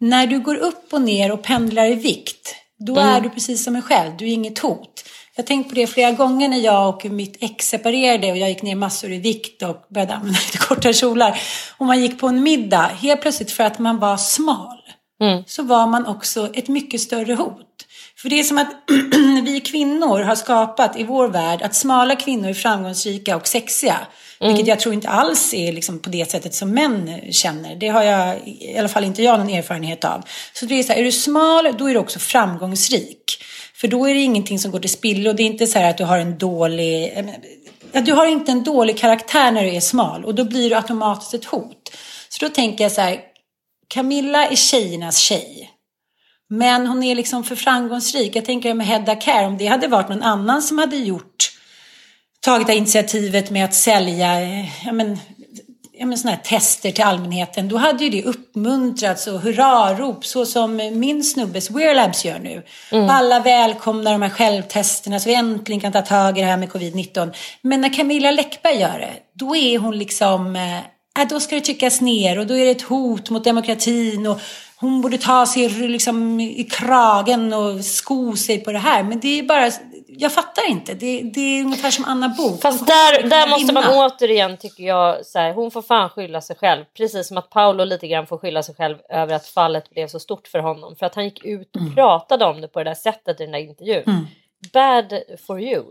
När 0.00 0.26
du 0.26 0.40
går 0.40 0.56
upp 0.56 0.92
och 0.92 1.02
ner 1.02 1.32
och 1.32 1.42
pendlar 1.42 1.86
i 1.86 1.94
vikt, 1.94 2.54
då 2.78 2.96
är 2.96 3.20
du 3.20 3.30
precis 3.30 3.64
som 3.64 3.76
en 3.76 3.82
själv, 3.82 4.16
du 4.16 4.24
är 4.24 4.32
inget 4.32 4.58
hot. 4.58 5.04
Jag 5.36 5.42
har 5.42 5.46
tänkt 5.46 5.68
på 5.68 5.74
det 5.74 5.86
flera 5.86 6.12
gånger 6.12 6.48
när 6.48 6.60
jag 6.60 6.88
och 6.88 7.04
mitt 7.04 7.36
ex 7.40 7.68
separerade 7.68 8.30
och 8.30 8.36
jag 8.36 8.48
gick 8.48 8.62
ner 8.62 8.74
massor 8.76 9.12
i 9.12 9.18
vikt 9.18 9.62
och 9.62 9.76
började 9.88 10.14
använda 10.14 10.38
lite 10.46 10.58
kortare 10.58 10.92
kjolar. 10.92 11.40
Och 11.78 11.86
man 11.86 12.00
gick 12.00 12.20
på 12.20 12.28
en 12.28 12.42
middag, 12.42 12.82
helt 12.82 13.22
plötsligt 13.22 13.50
för 13.50 13.64
att 13.64 13.78
man 13.78 13.98
var 13.98 14.16
smal, 14.16 14.78
så 15.46 15.62
var 15.62 15.86
man 15.86 16.06
också 16.06 16.50
ett 16.54 16.68
mycket 16.68 17.00
större 17.00 17.34
hot. 17.34 17.73
För 18.24 18.30
det 18.30 18.40
är 18.40 18.44
som 18.44 18.58
att 18.58 18.68
vi 19.44 19.60
kvinnor 19.60 20.22
har 20.22 20.34
skapat 20.34 20.96
i 20.96 21.04
vår 21.04 21.28
värld 21.28 21.62
att 21.62 21.74
smala 21.74 22.16
kvinnor 22.16 22.48
är 22.48 22.54
framgångsrika 22.54 23.36
och 23.36 23.46
sexiga. 23.46 23.96
Vilket 24.40 24.66
jag 24.66 24.80
tror 24.80 24.94
inte 24.94 25.08
alls 25.08 25.54
är 25.54 25.72
liksom 25.72 25.98
på 25.98 26.10
det 26.10 26.30
sättet 26.30 26.54
som 26.54 26.70
män 26.70 27.20
känner. 27.30 27.76
Det 27.76 27.88
har 27.88 28.02
jag, 28.02 28.48
i 28.48 28.78
alla 28.78 28.88
fall 28.88 29.04
inte 29.04 29.22
jag 29.22 29.38
någon 29.38 29.48
erfarenhet 29.48 30.04
av. 30.04 30.22
Så 30.52 30.66
det 30.66 30.74
är 30.74 30.82
så 30.82 30.92
här, 30.92 31.00
är 31.00 31.04
du 31.04 31.12
smal, 31.12 31.74
då 31.78 31.88
är 31.88 31.94
du 31.94 32.00
också 32.00 32.18
framgångsrik. 32.18 33.42
För 33.74 33.88
då 33.88 34.06
är 34.06 34.14
det 34.14 34.20
ingenting 34.20 34.58
som 34.58 34.70
går 34.70 34.80
till 34.80 34.90
spillo. 34.90 35.32
Det 35.32 35.42
är 35.42 35.46
inte 35.46 35.66
så 35.66 35.78
här 35.78 35.90
att 35.90 35.98
du 35.98 36.04
har 36.04 36.18
en 36.18 36.38
dålig... 36.38 37.24
Ja, 37.92 38.00
du 38.00 38.12
har 38.12 38.26
inte 38.26 38.52
en 38.52 38.64
dålig 38.64 38.98
karaktär 38.98 39.50
när 39.50 39.62
du 39.62 39.70
är 39.70 39.80
smal. 39.80 40.24
Och 40.24 40.34
då 40.34 40.44
blir 40.44 40.70
du 40.70 40.76
automatiskt 40.76 41.34
ett 41.34 41.44
hot. 41.44 41.90
Så 42.28 42.44
då 42.44 42.50
tänker 42.50 42.84
jag 42.84 42.92
så 42.92 43.00
här, 43.00 43.20
Camilla 43.88 44.46
är 44.46 44.56
tjejernas 44.56 45.18
tjej. 45.18 45.73
Men 46.48 46.86
hon 46.86 47.02
är 47.02 47.14
liksom 47.14 47.44
för 47.44 47.56
framgångsrik. 47.56 48.36
Jag 48.36 48.44
tänker 48.44 48.74
med 48.74 48.86
Hedda 48.86 49.16
Care, 49.16 49.46
om 49.46 49.58
det 49.58 49.66
hade 49.66 49.88
varit 49.88 50.08
någon 50.08 50.22
annan 50.22 50.62
som 50.62 50.78
hade 50.78 50.96
gjort 50.96 51.54
tagit 52.44 52.68
initiativet 52.68 53.50
med 53.50 53.64
att 53.64 53.74
sälja 53.74 54.40
eh, 54.40 54.86
ja, 54.86 54.92
men, 54.92 55.18
ja, 55.92 56.06
men 56.06 56.18
såna 56.18 56.30
här 56.30 56.40
tester 56.42 56.90
till 56.90 57.04
allmänheten, 57.04 57.68
då 57.68 57.76
hade 57.76 58.04
ju 58.04 58.10
det 58.10 58.24
uppmuntrats 58.24 59.26
och 59.26 59.40
hurrarop 59.40 60.26
så 60.26 60.46
som 60.46 60.76
min 60.76 61.24
snubbes 61.24 61.70
Wearlabs 61.70 62.24
gör 62.24 62.38
nu. 62.38 62.62
Alla 63.10 63.40
välkomnar 63.40 64.12
de 64.12 64.22
här 64.22 64.30
självtesterna 64.30 65.20
så 65.20 65.28
vi 65.28 65.34
äntligen 65.34 65.80
kan 65.80 65.92
ta 65.92 66.02
tag 66.02 66.38
i 66.38 66.40
det 66.40 66.46
här 66.46 66.56
med 66.56 66.68
covid-19. 66.68 67.34
Men 67.62 67.80
när 67.80 67.94
Camilla 67.94 68.30
Läckberg 68.30 68.80
gör 68.80 68.98
det, 68.98 69.12
då 69.34 69.56
är 69.56 69.78
hon 69.78 69.98
liksom, 69.98 70.56
eh, 70.56 71.26
då 71.28 71.40
ska 71.40 71.54
det 71.54 71.60
tyckas 71.60 72.00
ner 72.00 72.38
och 72.38 72.46
då 72.46 72.54
är 72.54 72.64
det 72.64 72.70
ett 72.70 72.82
hot 72.82 73.30
mot 73.30 73.44
demokratin 73.44 74.26
och 74.26 74.40
hon 74.84 75.00
borde 75.00 75.18
ta 75.18 75.46
sig 75.46 75.68
liksom 75.68 76.40
i 76.40 76.64
kragen 76.64 77.52
och 77.52 77.84
sko 77.84 78.36
sig 78.36 78.64
på 78.64 78.72
det 78.72 78.78
här. 78.78 79.02
Men 79.02 79.20
det 79.20 79.38
är 79.38 79.42
bara, 79.42 79.70
jag 80.08 80.32
fattar 80.32 80.70
inte. 80.70 80.94
Det, 80.94 81.22
det 81.34 81.40
är 81.40 81.64
ungefär 81.64 81.90
som 81.90 82.04
Anna 82.04 82.28
Bok. 82.28 82.62
Fast 82.62 82.86
där, 82.86 83.28
där 83.28 83.48
måste 83.48 83.72
man 83.72 83.84
återigen 83.88 84.56
tycker 84.56 84.84
jag, 84.84 85.26
så 85.26 85.38
här, 85.38 85.52
hon 85.52 85.70
får 85.70 85.82
fan 85.82 86.08
skylla 86.08 86.40
sig 86.40 86.56
själv. 86.56 86.84
Precis 86.96 87.28
som 87.28 87.36
att 87.36 87.50
Paolo 87.50 87.84
lite 87.84 88.08
grann 88.08 88.26
får 88.26 88.38
skylla 88.38 88.62
sig 88.62 88.74
själv 88.74 88.96
över 89.08 89.34
att 89.34 89.46
fallet 89.46 89.90
blev 89.90 90.08
så 90.08 90.20
stort 90.20 90.48
för 90.48 90.58
honom. 90.58 90.96
För 90.96 91.06
att 91.06 91.14
han 91.14 91.24
gick 91.24 91.44
ut 91.44 91.76
och 91.76 91.82
mm. 91.82 91.94
pratade 91.94 92.44
om 92.44 92.60
det 92.60 92.68
på 92.68 92.78
det 92.78 92.90
där 92.90 92.94
sättet 92.94 93.40
i 93.40 93.44
den 93.44 93.52
där 93.52 93.58
intervjun. 93.58 94.02
Mm. 94.06 94.26
Bad 94.72 95.22
for 95.46 95.60
you. 95.60 95.84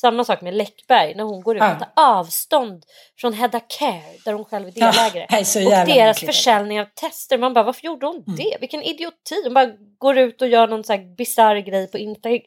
Samma 0.00 0.24
sak 0.24 0.40
med 0.40 0.54
Läckberg 0.54 1.14
när 1.14 1.24
hon 1.24 1.40
går 1.40 1.56
ut 1.56 1.62
och 1.62 1.78
tar 1.78 1.88
avstånd 1.94 2.84
från 3.20 3.32
Hedda 3.32 3.60
Care 3.60 4.18
där 4.24 4.32
hon 4.32 4.44
själv 4.44 4.68
är 4.68 4.72
delägare. 4.72 5.26
Ja, 5.30 5.38
är 5.38 5.80
och 5.80 5.86
deras 5.86 6.20
försäljning 6.20 6.80
av 6.80 6.86
tester. 6.94 7.38
Man 7.38 7.54
bara 7.54 7.64
varför 7.64 7.84
gjorde 7.84 8.06
hon 8.06 8.24
mm. 8.26 8.36
det? 8.36 8.56
Vilken 8.60 8.82
idioti. 8.82 9.42
Hon 9.44 9.54
bara 9.54 9.72
går 9.98 10.18
ut 10.18 10.42
och 10.42 10.48
gör 10.48 10.68
någon 10.68 10.84
så 10.84 10.92
här 10.92 11.16
bisarr 11.16 11.56
grej 11.56 11.90
på 11.90 11.98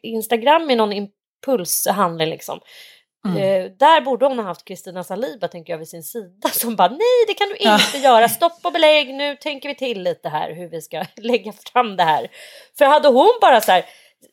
Instagram 0.02 0.70
i 0.70 0.76
någon 0.76 0.92
impulshandling 0.92 2.28
liksom. 2.28 2.60
Mm. 3.26 3.38
Eh, 3.38 3.70
där 3.78 4.00
borde 4.00 4.26
hon 4.26 4.38
ha 4.38 4.44
haft 4.44 4.64
Kristina 4.64 5.04
Saliba 5.04 5.48
tänker 5.48 5.72
jag 5.72 5.78
vid 5.78 5.88
sin 5.88 6.02
sida 6.02 6.48
som 6.52 6.76
bara 6.76 6.88
nej 6.88 7.24
det 7.26 7.34
kan 7.34 7.48
du 7.48 7.54
inte 7.56 7.98
ja. 7.98 7.98
göra, 8.02 8.28
stopp 8.28 8.58
och 8.62 8.72
belägg 8.72 9.14
nu 9.14 9.36
tänker 9.36 9.68
vi 9.68 9.74
till 9.74 10.02
lite 10.02 10.28
här 10.28 10.54
hur 10.54 10.68
vi 10.68 10.80
ska 10.80 11.04
lägga 11.16 11.52
fram 11.52 11.96
det 11.96 12.04
här. 12.04 12.28
För 12.78 12.84
hade 12.84 13.08
hon 13.08 13.38
bara 13.40 13.60
så 13.60 13.72
här 13.72 13.84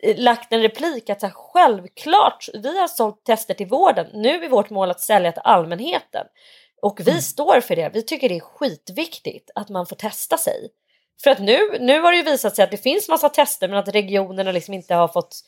lagt 0.04 0.54
en 0.54 0.62
replik 0.62 1.10
att 1.10 1.20
så 1.20 1.28
här, 1.28 1.34
självklart, 1.34 2.50
vi 2.54 2.80
har 2.80 2.88
sålt 2.88 3.24
tester 3.26 3.54
till 3.54 3.68
vården, 3.68 4.08
nu 4.14 4.46
är 4.46 4.50
vårt 4.50 4.70
mål 4.70 4.92
att 4.92 5.02
sälja 5.02 5.32
till 5.32 5.42
allmänheten. 5.44 6.26
Och 6.82 7.00
vi 7.00 7.12
mm. 7.12 7.22
står 7.22 7.62
för 7.62 7.76
det, 7.76 7.92
vi 7.94 8.04
tycker 8.04 8.30
det 8.30 8.36
är 8.36 8.40
skitviktigt 8.40 9.52
att 9.56 9.70
man 9.70 9.86
får 9.86 9.96
testa 9.96 10.38
sig. 10.38 10.70
För 11.24 11.32
att 11.32 11.40
nu, 11.40 11.78
nu 11.80 12.02
har 12.02 12.12
det 12.12 12.18
ju 12.18 12.24
visat 12.24 12.56
sig 12.56 12.64
att 12.64 12.72
det 12.72 12.78
finns 12.78 13.10
massa 13.10 13.30
tester 13.30 13.68
men 13.68 13.78
att 13.78 13.88
regionerna 13.88 14.52
liksom 14.52 14.74
inte 14.74 14.96
har 14.96 15.08
fått 15.08 15.42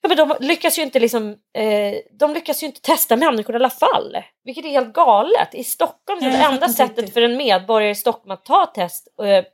Ja, 0.00 0.08
men 0.08 0.16
de 0.16 0.36
lyckas 0.40 0.78
ju 0.78 0.82
inte 0.82 1.00
liksom, 1.00 1.30
eh, 1.54 1.94
de 2.18 2.34
lyckas 2.34 2.62
ju 2.62 2.66
inte 2.66 2.80
testa 2.80 3.16
människor 3.16 3.54
i 3.54 3.56
alla 3.56 3.70
fall. 3.70 4.16
Vilket 4.44 4.64
är 4.64 4.68
helt 4.68 4.92
galet. 4.92 5.54
I 5.54 5.64
Stockholm 5.64 6.24
är 6.24 6.30
det 6.30 6.36
enda 6.36 6.68
sättet 6.68 7.12
för 7.12 7.22
en 7.22 7.36
medborgare 7.36 7.90
i 7.90 7.94
Stockholm 7.94 8.30
att 8.30 8.44
ta 8.44 8.66
test 8.66 9.08
eh, 9.22 9.44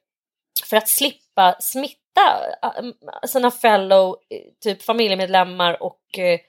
för 0.64 0.76
att 0.76 0.88
slippa 0.88 1.56
smitta 1.60 1.99
Eh, 1.99 1.99
sina 3.26 3.50
fellow 3.50 4.16
typ 4.62 4.82
familjemedlemmar 4.82 5.82
och 5.82 6.18
eh, 6.18 6.40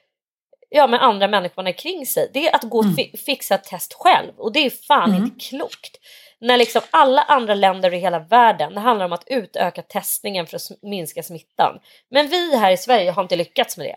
ja, 0.68 0.86
med 0.86 1.02
andra 1.02 1.28
människorna 1.28 1.72
kring 1.72 2.06
sig. 2.06 2.30
Det 2.32 2.48
är 2.48 2.54
att 2.54 2.62
gå 2.62 2.78
och 2.78 2.84
mm. 2.84 3.16
fixa 3.26 3.54
ett 3.54 3.64
test 3.64 3.92
själv 3.92 4.32
och 4.36 4.52
det 4.52 4.66
är 4.66 4.70
fan 4.70 5.10
mm. 5.10 5.22
inte 5.22 5.44
klokt. 5.44 5.96
När 6.40 6.56
liksom 6.56 6.82
alla 6.90 7.22
andra 7.22 7.54
länder 7.54 7.94
i 7.94 7.98
hela 7.98 8.18
världen, 8.18 8.74
det 8.74 8.80
handlar 8.80 9.06
om 9.06 9.12
att 9.12 9.24
utöka 9.26 9.82
testningen 9.82 10.46
för 10.46 10.56
att 10.56 10.82
minska 10.82 11.22
smittan. 11.22 11.78
Men 12.10 12.28
vi 12.28 12.56
här 12.56 12.70
i 12.72 12.76
Sverige 12.76 13.10
har 13.10 13.22
inte 13.22 13.36
lyckats 13.36 13.76
med 13.76 13.86
det. 13.86 13.96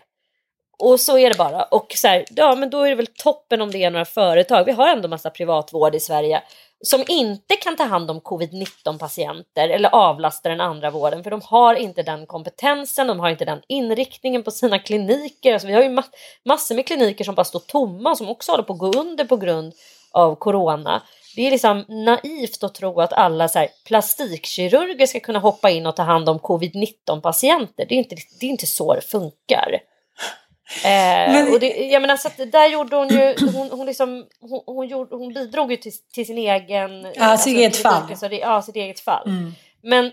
Och 0.78 1.00
så 1.00 1.18
är 1.18 1.30
det 1.30 1.38
bara. 1.38 1.62
Och 1.62 1.92
så 1.96 2.08
här, 2.08 2.24
ja 2.30 2.54
men 2.54 2.70
då 2.70 2.82
är 2.82 2.88
det 2.88 2.94
väl 2.94 3.06
toppen 3.06 3.60
om 3.60 3.70
det 3.70 3.84
är 3.84 3.90
några 3.90 4.04
företag. 4.04 4.64
Vi 4.64 4.72
har 4.72 4.88
ändå 4.88 5.08
massa 5.08 5.30
privatvård 5.30 5.94
i 5.94 6.00
Sverige 6.00 6.42
som 6.84 7.04
inte 7.08 7.56
kan 7.56 7.76
ta 7.76 7.84
hand 7.84 8.10
om 8.10 8.20
covid-19 8.20 8.98
patienter 8.98 9.68
eller 9.68 9.88
avlasta 9.94 10.48
den 10.48 10.60
andra 10.60 10.90
vården 10.90 11.22
för 11.22 11.30
de 11.30 11.40
har 11.44 11.74
inte 11.74 12.02
den 12.02 12.26
kompetensen, 12.26 13.06
de 13.06 13.20
har 13.20 13.30
inte 13.30 13.44
den 13.44 13.62
inriktningen 13.68 14.42
på 14.42 14.50
sina 14.50 14.78
kliniker. 14.78 15.52
Alltså 15.52 15.68
vi 15.68 15.74
har 15.74 15.82
ju 15.82 16.02
massor 16.44 16.74
med 16.74 16.86
kliniker 16.86 17.24
som 17.24 17.34
bara 17.34 17.44
står 17.44 17.60
tomma 17.60 18.16
som 18.16 18.28
också 18.28 18.52
håller 18.52 18.64
på 18.64 18.72
att 18.72 18.78
gå 18.78 18.92
under 18.92 19.24
på 19.24 19.36
grund 19.36 19.72
av 20.12 20.34
corona. 20.34 21.02
Det 21.36 21.46
är 21.46 21.50
liksom 21.50 21.84
naivt 21.88 22.64
att 22.64 22.74
tro 22.74 23.00
att 23.00 23.12
alla 23.12 23.48
så 23.48 23.58
här, 23.58 23.68
plastikkirurger 23.86 25.06
ska 25.06 25.20
kunna 25.20 25.38
hoppa 25.38 25.70
in 25.70 25.86
och 25.86 25.96
ta 25.96 26.02
hand 26.02 26.28
om 26.28 26.38
covid-19 26.38 27.20
patienter. 27.20 27.86
Det 27.88 27.94
är, 27.94 27.98
inte, 27.98 28.16
det 28.40 28.46
är 28.46 28.50
inte 28.50 28.66
så 28.66 28.94
det 28.94 29.00
funkar. 29.00 29.80
Eh, 30.84 31.32
men... 31.32 31.52
och 31.52 31.60
det, 31.60 31.66
jag 31.66 32.02
menar, 32.02 32.16
så 32.16 32.28
att 32.28 32.52
där 32.52 32.68
gjorde 32.68 32.96
hon 32.96 33.08
ju, 33.08 33.34
hon, 33.52 33.70
hon, 33.70 33.86
liksom, 33.86 34.26
hon, 34.40 34.62
hon, 34.66 34.88
gjorde, 34.88 35.16
hon 35.16 35.34
bidrog 35.34 35.70
ju 35.70 35.76
till, 35.76 35.92
till 36.12 36.26
sin 36.26 36.38
egen... 36.38 37.02
Ja, 37.02 37.24
alltså, 37.24 37.44
sitt 37.44 37.58
eget 37.58 37.76
fall. 37.76 38.16
Så 38.16 38.28
det, 38.28 38.36
ja, 38.38 38.62
sitt 38.62 38.76
eget 38.76 39.00
fall. 39.00 39.28
Mm. 39.28 39.54
Men 39.82 40.12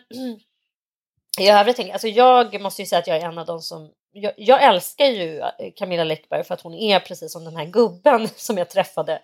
i 1.40 1.50
övrigt, 1.50 1.76
tänker, 1.76 1.94
alltså 1.94 2.08
jag 2.08 2.62
måste 2.62 2.82
ju 2.82 2.86
säga 2.86 3.00
att 3.00 3.08
jag 3.08 3.18
är 3.18 3.26
en 3.26 3.38
av 3.38 3.46
de 3.46 3.62
som... 3.62 3.90
Jag, 4.16 4.34
jag, 4.38 4.64
älskar 4.64 5.06
ju 5.06 5.42
Camilla 5.76 6.04
Läckberg 6.04 6.44
för 6.44 6.54
att 6.54 6.62
hon 6.62 6.74
är 6.74 7.00
precis 7.00 7.32
som 7.32 7.46
den 7.46 7.56
här 7.56 7.66
gubben 7.66 8.28
som 8.36 8.58
jag 8.58 8.70
träffade 8.70 9.22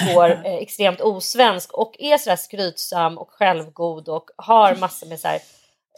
igår, 0.00 0.30
eh, 0.44 0.54
extremt 0.54 1.00
osvensk 1.00 1.72
och 1.72 1.96
är 1.98 2.18
sådär 2.18 2.36
skrytsam 2.36 3.18
och 3.18 3.30
självgod 3.30 4.08
och 4.08 4.30
har 4.36 4.74
massor 4.74 5.06
med 5.06 5.20
så 5.20 5.28
här 5.28 5.40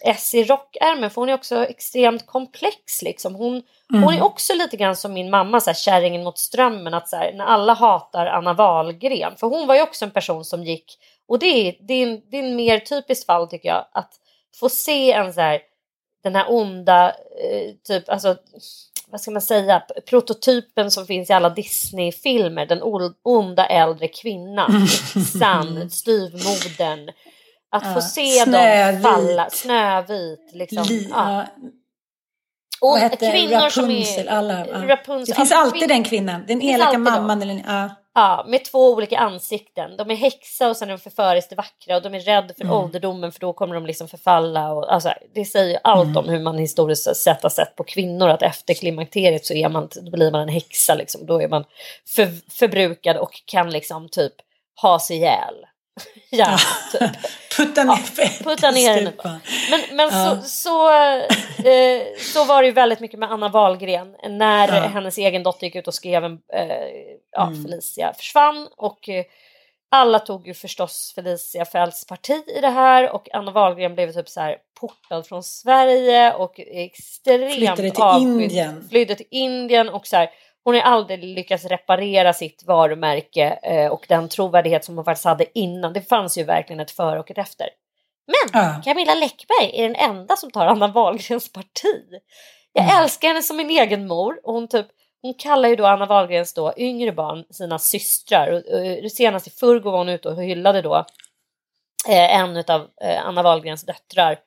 S 0.05 0.35
i 0.35 0.45
rockärmen 0.45 1.11
för 1.11 1.21
hon 1.21 1.29
är 1.29 1.35
också 1.35 1.65
extremt 1.67 2.27
komplex 2.27 3.03
liksom. 3.03 3.35
Hon, 3.35 3.63
mm. 3.93 4.03
hon 4.03 4.15
är 4.15 4.23
också 4.23 4.55
lite 4.55 4.77
grann 4.77 4.97
som 4.97 5.13
min 5.13 5.31
mamma, 5.31 5.61
så 5.61 5.71
här, 5.71 5.75
kärringen 5.75 6.25
mot 6.25 6.39
strömmen. 6.39 6.95
Att 6.95 7.09
så 7.09 7.17
här, 7.17 7.33
när 7.33 7.45
alla 7.45 7.75
hatar 7.75 8.27
Anna 8.27 8.53
Wahlgren, 8.53 9.37
för 9.37 9.47
hon 9.47 9.67
var 9.67 9.75
ju 9.75 9.83
också 9.83 10.05
en 10.05 10.11
person 10.11 10.45
som 10.45 10.65
gick, 10.65 10.99
och 11.29 11.39
det 11.39 11.47
är, 11.47 11.77
det 11.81 11.95
är, 11.95 12.07
en, 12.07 12.23
det 12.31 12.37
är 12.37 12.43
en 12.43 12.57
mer 12.57 12.79
typiskt 12.79 13.27
fall 13.27 13.49
tycker 13.49 13.69
jag, 13.69 13.87
att 13.93 14.13
få 14.61 14.69
se 14.69 15.13
en 15.13 15.33
så 15.33 15.41
här, 15.41 15.61
den 16.23 16.35
här 16.35 16.47
onda, 16.49 17.09
eh, 17.09 17.73
typ, 17.85 18.09
alltså 18.09 18.37
vad 19.11 19.21
ska 19.21 19.31
man 19.31 19.43
säga, 19.43 19.83
prototypen 20.07 20.91
som 20.91 21.07
finns 21.07 21.31
i 21.31 21.33
alla 21.33 21.51
Disney-filmer, 21.51 22.67
den 22.67 22.83
onda 23.23 23.67
äldre 23.67 24.09
kvinnan, 24.09 24.89
sann, 25.39 25.91
styvmodern, 25.91 27.11
att 27.71 27.83
ja, 27.85 27.95
få 27.95 28.01
se 28.01 28.31
snövit. 28.31 29.03
dem 29.03 29.13
falla, 29.13 29.51
snövit. 29.51 30.51
Liksom. 30.53 30.85
Li, 30.89 31.09
ja. 31.11 31.47
Och 32.81 32.91
Vad 32.91 33.01
heter 33.01 33.31
kvinnor 33.31 33.53
Rapunzel, 33.53 34.07
som 34.07 34.29
är, 34.29 34.39
alla, 34.39 34.67
ja. 34.67 34.89
Rapunzel, 34.89 35.27
det 35.27 35.35
finns 35.35 35.53
alltid 35.53 35.81
kvin 35.81 35.89
den 35.89 36.05
kvinnan, 36.05 36.45
den 36.47 36.63
elaka 36.63 36.99
mamman. 36.99 37.43
Eller, 37.43 37.63
ja. 37.67 37.91
ja, 38.15 38.45
med 38.49 38.65
två 38.65 38.93
olika 38.93 39.19
ansikten. 39.19 39.97
De 39.97 40.11
är 40.11 40.15
häxa 40.15 40.69
och 40.69 40.77
sen 40.77 40.89
är 40.89 40.93
de 40.93 40.99
förföriskt 40.99 41.53
vackra 41.57 41.97
och 41.97 42.03
de 42.03 42.15
är 42.15 42.21
rädda 42.21 42.55
för 42.55 42.65
mm. 42.65 42.75
ålderdomen 42.75 43.33
för 43.33 43.41
då 43.41 43.53
kommer 43.53 43.75
de 43.75 43.87
liksom 43.87 44.09
förfalla. 44.09 44.73
Och, 44.73 44.93
alltså, 44.93 45.13
det 45.35 45.45
säger 45.45 45.81
allt 45.85 46.09
mm. 46.09 46.17
om 46.17 46.29
hur 46.29 46.41
man 46.41 46.59
historiskt 46.59 47.17
sett 47.17 47.43
har 47.43 47.51
sett 47.51 47.77
på 47.77 47.85
kvinnor 47.85 48.29
att 48.29 48.43
efter 48.43 48.75
klimakteriet 48.75 49.47
så 49.47 49.55
är 49.55 49.69
man, 49.69 49.89
blir 50.03 50.31
man 50.31 50.41
en 50.41 50.49
häxa. 50.49 50.95
Liksom. 50.95 51.27
Då 51.27 51.43
är 51.43 51.49
man 51.49 51.65
för, 52.07 52.51
förbrukad 52.51 53.17
och 53.17 53.43
kan 53.45 53.71
liksom 53.71 54.09
typ 54.09 54.35
ha 54.83 54.99
sig 54.99 55.17
ihjäl. 55.17 55.55
Ja, 56.31 56.59
typ. 56.93 57.11
Putta 57.57 57.85
ner, 57.85 57.99
ja, 58.17 58.29
putta 58.45 58.71
ner 58.71 58.95
henne. 58.95 59.13
Men, 59.71 59.97
men 59.97 60.09
ja. 60.13 60.41
så, 60.41 60.43
så, 60.43 60.91
eh, 61.69 62.03
så 62.19 62.45
var 62.45 62.63
det 62.63 62.67
ju 62.67 62.73
väldigt 62.73 63.01
mycket 63.01 63.19
med 63.19 63.33
Anna 63.33 63.49
Wahlgren 63.49 64.17
när 64.29 64.69
ja. 64.69 64.75
hennes 64.75 65.19
egen 65.19 65.43
dotter 65.43 65.67
gick 65.67 65.75
ut 65.75 65.89
och 65.89 65.95
skrev 65.95 66.25
en, 66.25 66.33
eh, 66.53 66.69
ja, 67.33 67.47
mm. 67.47 67.65
Felicia 67.65 68.13
försvann 68.13 68.69
och 68.77 69.09
eh, 69.09 69.25
alla 69.91 70.19
tog 70.19 70.47
ju 70.47 70.55
förstås 70.55 71.13
Felicia 71.15 71.65
Fälls 71.65 72.07
parti 72.07 72.43
i 72.57 72.61
det 72.61 72.69
här 72.69 73.11
och 73.15 73.29
Anna 73.33 73.51
Wahlgren 73.51 73.95
blev 73.95 74.13
typ 74.13 74.29
så 74.29 74.41
här 74.41 74.57
portad 74.81 75.27
från 75.27 75.43
Sverige 75.43 76.35
och 76.35 76.61
extremt 76.61 77.55
Flyttade 77.55 77.91
till 77.91 78.03
avskydd. 78.03 78.29
Indien. 78.29 78.89
Flyttade 78.91 79.17
till 79.17 79.27
Indien 79.31 79.89
och 79.89 80.07
så 80.07 80.17
här 80.17 80.31
hon 80.69 80.75
har 80.75 80.83
aldrig 80.83 81.25
lyckats 81.25 81.65
reparera 81.65 82.33
sitt 82.33 82.65
varumärke 82.67 83.59
eh, 83.63 83.93
och 83.93 84.07
den 84.09 84.29
trovärdighet 84.29 84.85
som 84.85 84.97
hon 84.97 85.05
faktiskt 85.05 85.25
hade 85.25 85.59
innan. 85.59 85.93
Det 85.93 86.01
fanns 86.01 86.39
ju 86.39 86.45
verkligen 86.45 86.81
ett 86.81 86.91
före 86.91 87.21
och 87.21 87.31
ett 87.31 87.39
efter. 87.39 87.69
Men 88.27 88.63
ja. 88.63 88.81
Camilla 88.85 89.15
Läckberg 89.15 89.71
är 89.73 89.83
den 89.83 89.97
enda 89.97 90.37
som 90.37 90.51
tar 90.51 90.67
Anna 90.67 90.89
Wahlgrens 90.89 91.53
parti. 91.53 92.21
Jag 92.73 92.85
mm. 92.85 93.03
älskar 93.03 93.29
henne 93.29 93.43
som 93.43 93.57
min 93.57 93.71
egen 93.71 94.07
mor 94.07 94.41
och 94.45 94.55
hon 94.55 94.69
typ 94.69 94.87
hon 95.23 95.35
kallar 95.35 95.69
ju 95.69 95.77
då 95.77 95.87
Anna 95.87 96.07
Wahlgrens 96.07 96.55
då 96.55 96.73
yngre 96.77 97.13
barn 97.13 97.45
sina 97.51 97.79
systrar. 97.79 98.53
Och, 98.53 98.63
senast 99.11 99.47
i 99.47 99.51
förrgår 99.51 99.91
var 99.91 99.99
hon 99.99 100.09
ute 100.09 100.29
och 100.29 100.43
hyllade 100.43 100.83
då 100.83 101.05
eh, 102.09 102.37
en 102.41 102.57
av 102.57 102.89
eh, 103.03 103.27
Anna 103.27 103.43
Wahlgrens 103.43 103.83
döttrar 103.83 104.39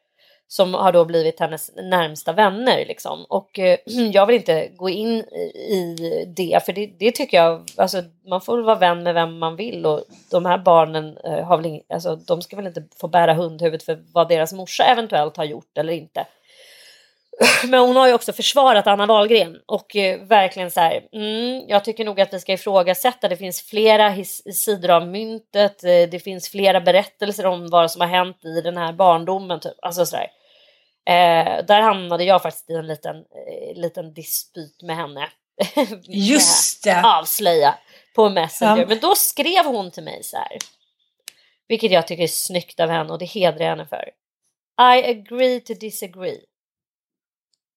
som 0.51 0.73
har 0.73 0.91
då 0.91 1.05
blivit 1.05 1.39
hennes 1.39 1.71
närmsta 1.75 2.33
vänner. 2.33 2.85
Liksom. 2.85 3.25
Och 3.29 3.59
eh, 3.59 3.77
jag 3.85 4.25
vill 4.25 4.35
inte 4.35 4.67
gå 4.75 4.89
in 4.89 5.17
i 5.55 6.25
det, 6.37 6.65
för 6.65 6.73
det, 6.73 6.91
det, 6.99 7.11
tycker 7.11 7.37
jag, 7.37 7.69
alltså, 7.77 8.03
man 8.27 8.41
får 8.41 8.55
väl 8.55 8.65
vara 8.65 8.75
vän 8.75 9.03
med 9.03 9.13
vem 9.13 9.39
man 9.39 9.55
vill 9.55 9.85
och 9.85 10.03
de 10.31 10.45
här 10.45 10.57
barnen 10.57 11.17
eh, 11.23 11.43
har 11.43 11.57
väl 11.57 11.65
in, 11.65 11.81
alltså, 11.93 12.15
de 12.15 12.41
ska 12.41 12.55
väl 12.55 12.67
inte 12.67 12.83
få 13.01 13.07
bära 13.07 13.33
hundhuvudet 13.33 13.83
för 13.83 14.03
vad 14.13 14.29
deras 14.29 14.53
morsa 14.53 14.83
eventuellt 14.83 15.37
har 15.37 15.43
gjort 15.43 15.77
eller 15.77 15.93
inte. 15.93 16.25
Men 17.67 17.79
hon 17.79 17.95
har 17.95 18.07
ju 18.07 18.13
också 18.13 18.33
försvarat 18.33 18.87
Anna 18.87 19.05
Wahlgren 19.05 19.57
och 19.65 19.95
eh, 19.95 20.19
verkligen 20.19 20.71
så 20.71 20.79
här, 20.79 21.01
mm, 21.13 21.63
jag 21.67 21.83
tycker 21.83 22.05
nog 22.05 22.21
att 22.21 22.33
vi 22.33 22.39
ska 22.39 22.53
ifrågasätta, 22.53 23.27
det 23.27 23.37
finns 23.37 23.61
flera 23.61 24.15
sidor 24.53 24.89
av 24.89 25.07
myntet, 25.07 25.83
eh, 25.83 26.09
det 26.11 26.23
finns 26.23 26.49
flera 26.49 26.81
berättelser 26.81 27.45
om 27.45 27.67
vad 27.67 27.91
som 27.91 28.01
har 28.01 28.07
hänt 28.07 28.45
i 28.45 28.61
den 28.61 28.77
här 28.77 28.93
barndomen, 28.93 29.59
typ. 29.59 29.73
alltså 29.81 30.05
sådär. 30.05 30.27
Eh, 31.09 31.65
där 31.65 31.81
hamnade 31.81 32.23
jag 32.23 32.41
faktiskt 32.41 32.69
i 32.69 32.73
en 32.73 32.87
liten, 32.87 33.15
eh, 33.15 33.75
liten 33.75 34.13
dispyt 34.13 34.81
med 34.81 34.95
henne. 34.95 35.29
Just 36.03 36.83
det! 36.83 37.01
Avslöja 37.03 37.77
på 38.15 38.29
Messenger. 38.29 38.77
Ja. 38.77 38.87
Men 38.87 38.99
då 38.99 39.15
skrev 39.15 39.65
hon 39.65 39.91
till 39.91 40.03
mig 40.03 40.23
så 40.23 40.37
här. 40.37 40.57
Vilket 41.67 41.91
jag 41.91 42.07
tycker 42.07 42.23
är 42.23 42.27
snyggt 42.27 42.79
av 42.79 42.89
henne 42.89 43.13
och 43.13 43.19
det 43.19 43.25
hedrar 43.25 43.61
jag 43.61 43.69
henne 43.69 43.85
för. 43.85 44.09
I 44.95 45.09
agree 45.09 45.59
to 45.59 45.73
disagree. 45.73 46.41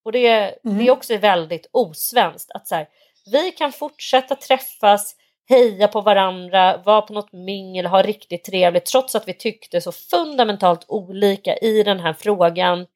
Och 0.04 0.12
det, 0.12 0.28
mm. 0.64 0.78
det 0.78 0.86
är 0.86 0.90
också 0.90 1.16
väldigt 1.16 1.68
osvenskt 1.72 2.50
att 2.50 2.68
så 2.68 2.74
här, 2.74 2.88
vi 3.32 3.50
kan 3.52 3.72
fortsätta 3.72 4.34
träffas, 4.34 5.16
heja 5.48 5.88
på 5.88 6.00
varandra, 6.00 6.82
vara 6.84 7.02
på 7.02 7.12
något 7.12 7.32
mingel, 7.32 7.86
ha 7.86 8.02
riktigt 8.02 8.44
trevligt 8.44 8.86
trots 8.86 9.14
att 9.14 9.28
vi 9.28 9.34
tyckte 9.34 9.80
så 9.80 9.92
fundamentalt 9.92 10.84
olika 10.88 11.56
i 11.56 11.82
den 11.82 12.00
här 12.00 12.12
frågan. 12.12 12.86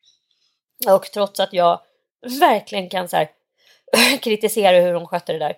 Och 0.87 1.05
trots 1.05 1.41
att 1.41 1.53
jag 1.53 1.81
verkligen 2.41 2.89
kan 2.89 3.09
så 3.09 3.17
här, 3.17 3.29
kritisera 4.21 4.81
hur 4.81 4.95
hon 4.95 5.07
skötte 5.07 5.33
det 5.33 5.39
där. 5.39 5.55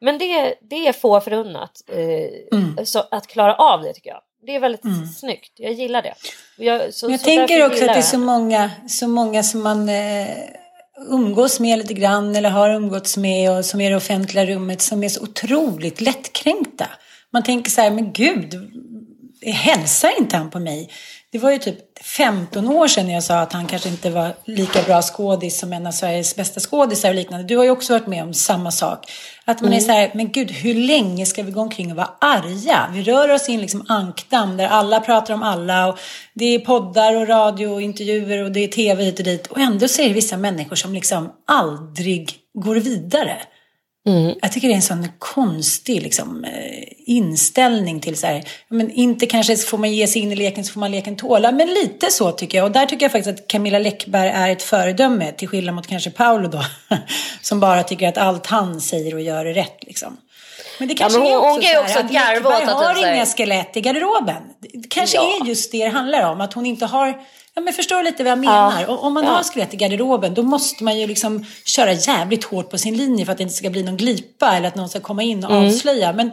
Men 0.00 0.18
det, 0.18 0.54
det 0.60 0.88
är 0.88 0.92
få 0.92 1.20
förunnat 1.20 1.82
eh, 1.88 2.58
mm. 2.58 2.86
så 2.86 3.04
att 3.10 3.26
klara 3.26 3.54
av 3.54 3.82
det 3.82 3.92
tycker 3.92 4.10
jag. 4.10 4.20
Det 4.46 4.54
är 4.54 4.60
väldigt 4.60 4.84
mm. 4.84 5.06
snyggt, 5.06 5.52
jag 5.56 5.72
gillar 5.72 6.02
det. 6.02 6.14
Jag, 6.56 6.94
så, 6.94 7.10
jag 7.10 7.20
så 7.20 7.24
tänker 7.24 7.66
också 7.66 7.84
att 7.84 7.92
det 7.92 7.98
är 7.98 8.02
så 8.02 8.18
många, 8.18 8.70
så 8.88 9.08
många 9.08 9.42
som 9.42 9.62
man 9.62 9.88
eh, 9.88 10.28
umgås 11.10 11.60
med 11.60 11.78
lite 11.78 11.94
grann 11.94 12.36
eller 12.36 12.50
har 12.50 12.70
umgåtts 12.70 13.16
med 13.16 13.58
och 13.58 13.64
som 13.64 13.80
är 13.80 13.86
i 13.86 13.90
det 13.90 13.96
offentliga 13.96 14.46
rummet 14.46 14.82
som 14.82 15.04
är 15.04 15.08
så 15.08 15.22
otroligt 15.22 16.00
lättkränkta. 16.00 16.86
Man 17.30 17.42
tänker 17.42 17.70
så 17.70 17.80
här, 17.80 17.90
men 17.90 18.12
gud, 18.12 18.54
hälsar 19.42 20.18
inte 20.18 20.36
han 20.36 20.50
på 20.50 20.58
mig? 20.58 20.90
Det 21.34 21.38
var 21.38 21.50
ju 21.50 21.58
typ 21.58 22.04
15 22.04 22.68
år 22.68 22.88
sedan 22.88 23.10
jag 23.10 23.22
sa 23.22 23.38
att 23.38 23.52
han 23.52 23.66
kanske 23.66 23.88
inte 23.88 24.10
var 24.10 24.34
lika 24.44 24.82
bra 24.82 25.02
skådis 25.02 25.58
som 25.58 25.72
en 25.72 25.86
av 25.86 25.92
Sveriges 25.92 26.36
bästa 26.36 26.60
skådisar 26.60 27.08
och 27.08 27.14
liknande. 27.14 27.46
Du 27.46 27.56
har 27.56 27.64
ju 27.64 27.70
också 27.70 27.92
varit 27.92 28.06
med 28.06 28.22
om 28.22 28.34
samma 28.34 28.70
sak. 28.70 29.12
Att 29.44 29.60
man 29.60 29.72
mm. 29.72 29.76
är 29.76 29.80
så 29.80 29.92
här, 29.92 30.10
men 30.14 30.32
gud, 30.32 30.50
hur 30.50 30.74
länge 30.74 31.26
ska 31.26 31.42
vi 31.42 31.52
gå 31.52 31.60
omkring 31.60 31.90
och 31.90 31.96
vara 31.96 32.10
arga? 32.20 32.88
Vi 32.92 33.02
rör 33.02 33.32
oss 33.32 33.48
in 33.48 33.60
liksom 33.60 33.84
ankdamm 33.88 34.56
där 34.56 34.66
alla 34.66 35.00
pratar 35.00 35.34
om 35.34 35.42
alla 35.42 35.86
och 35.88 35.98
det 36.34 36.54
är 36.54 36.58
poddar 36.58 37.16
och 37.16 37.28
radio 37.28 37.66
och 37.66 37.82
intervjuer 37.82 38.44
och 38.44 38.52
det 38.52 38.64
är 38.64 38.68
tv 38.68 39.04
hit 39.04 39.18
och 39.18 39.24
dit. 39.24 39.46
Och 39.46 39.58
ändå 39.58 39.86
det 39.96 40.08
vissa 40.08 40.36
människor 40.36 40.76
som 40.76 40.94
liksom 40.94 41.32
aldrig 41.46 42.34
går 42.54 42.76
vidare. 42.76 43.36
Mm. 44.08 44.34
Jag 44.42 44.52
tycker 44.52 44.68
det 44.68 44.74
är 44.74 44.76
en 44.76 44.82
sån 44.82 45.08
konstig 45.18 46.02
liksom, 46.02 46.44
eh, 46.44 46.82
inställning 47.06 48.00
till 48.00 48.16
så 48.16 48.26
här, 48.26 48.44
men 48.68 48.90
inte 48.90 49.26
kanske 49.26 49.56
får 49.56 49.78
man 49.78 49.92
ge 49.92 50.06
sig 50.06 50.22
in 50.22 50.32
i 50.32 50.36
leken 50.36 50.64
så 50.64 50.72
får 50.72 50.80
man 50.80 50.90
leken 50.90 51.16
tåla, 51.16 51.52
men 51.52 51.68
lite 51.68 52.10
så 52.10 52.32
tycker 52.32 52.58
jag. 52.58 52.64
Och 52.64 52.72
där 52.72 52.86
tycker 52.86 53.04
jag 53.04 53.12
faktiskt 53.12 53.40
att 53.40 53.48
Camilla 53.48 53.78
Läckberg 53.78 54.28
är 54.28 54.50
ett 54.50 54.62
föredöme, 54.62 55.32
till 55.32 55.48
skillnad 55.48 55.74
mot 55.74 55.86
kanske 55.86 56.10
Paolo 56.10 56.48
då, 56.48 56.64
som 57.40 57.60
bara 57.60 57.82
tycker 57.82 58.08
att 58.08 58.18
allt 58.18 58.46
han 58.46 58.80
säger 58.80 59.14
och 59.14 59.20
gör 59.20 59.46
är 59.46 59.54
rätt 59.54 59.78
liksom. 59.80 60.16
Men 60.78 60.88
det 60.88 60.94
kanske 60.94 61.18
ja, 61.18 61.24
men 61.24 61.32
hon, 61.32 61.42
är 61.42 61.56
också, 61.56 61.76
hon 61.78 61.88
så 61.88 61.94
här, 61.94 62.04
att 62.04 62.12
Läckberg 62.12 62.64
har 62.64 63.14
inga 63.14 63.26
skelett 63.26 63.76
i 63.76 63.80
garderoben. 63.80 64.42
Det 64.60 64.88
kanske 64.88 65.16
ja. 65.16 65.38
är 65.42 65.46
just 65.46 65.72
det 65.72 65.84
det 65.84 65.90
handlar 65.90 66.30
om, 66.30 66.40
att 66.40 66.52
hon 66.52 66.66
inte 66.66 66.86
har 66.86 67.14
Ja, 67.54 67.62
men 67.62 67.72
förstår 67.72 68.02
lite 68.02 68.22
vad 68.22 68.30
jag 68.30 68.38
menar? 68.38 68.80
Ja. 68.80 68.86
Och 68.86 69.04
om 69.04 69.14
man 69.14 69.24
ja. 69.24 69.30
har 69.30 69.42
skelett 69.42 69.74
i 69.74 69.76
garderoben 69.76 70.34
då 70.34 70.42
måste 70.42 70.84
man 70.84 70.98
ju 70.98 71.06
liksom 71.06 71.44
köra 71.64 71.92
jävligt 71.92 72.44
hårt 72.44 72.70
på 72.70 72.78
sin 72.78 72.96
linje 72.96 73.24
för 73.24 73.32
att 73.32 73.38
det 73.38 73.42
inte 73.42 73.54
ska 73.54 73.70
bli 73.70 73.82
någon 73.82 73.96
glipa 73.96 74.56
eller 74.56 74.68
att 74.68 74.74
någon 74.74 74.88
ska 74.88 75.00
komma 75.00 75.22
in 75.22 75.44
och 75.44 75.50
mm. 75.50 75.66
avslöja. 75.66 76.12
Men 76.12 76.30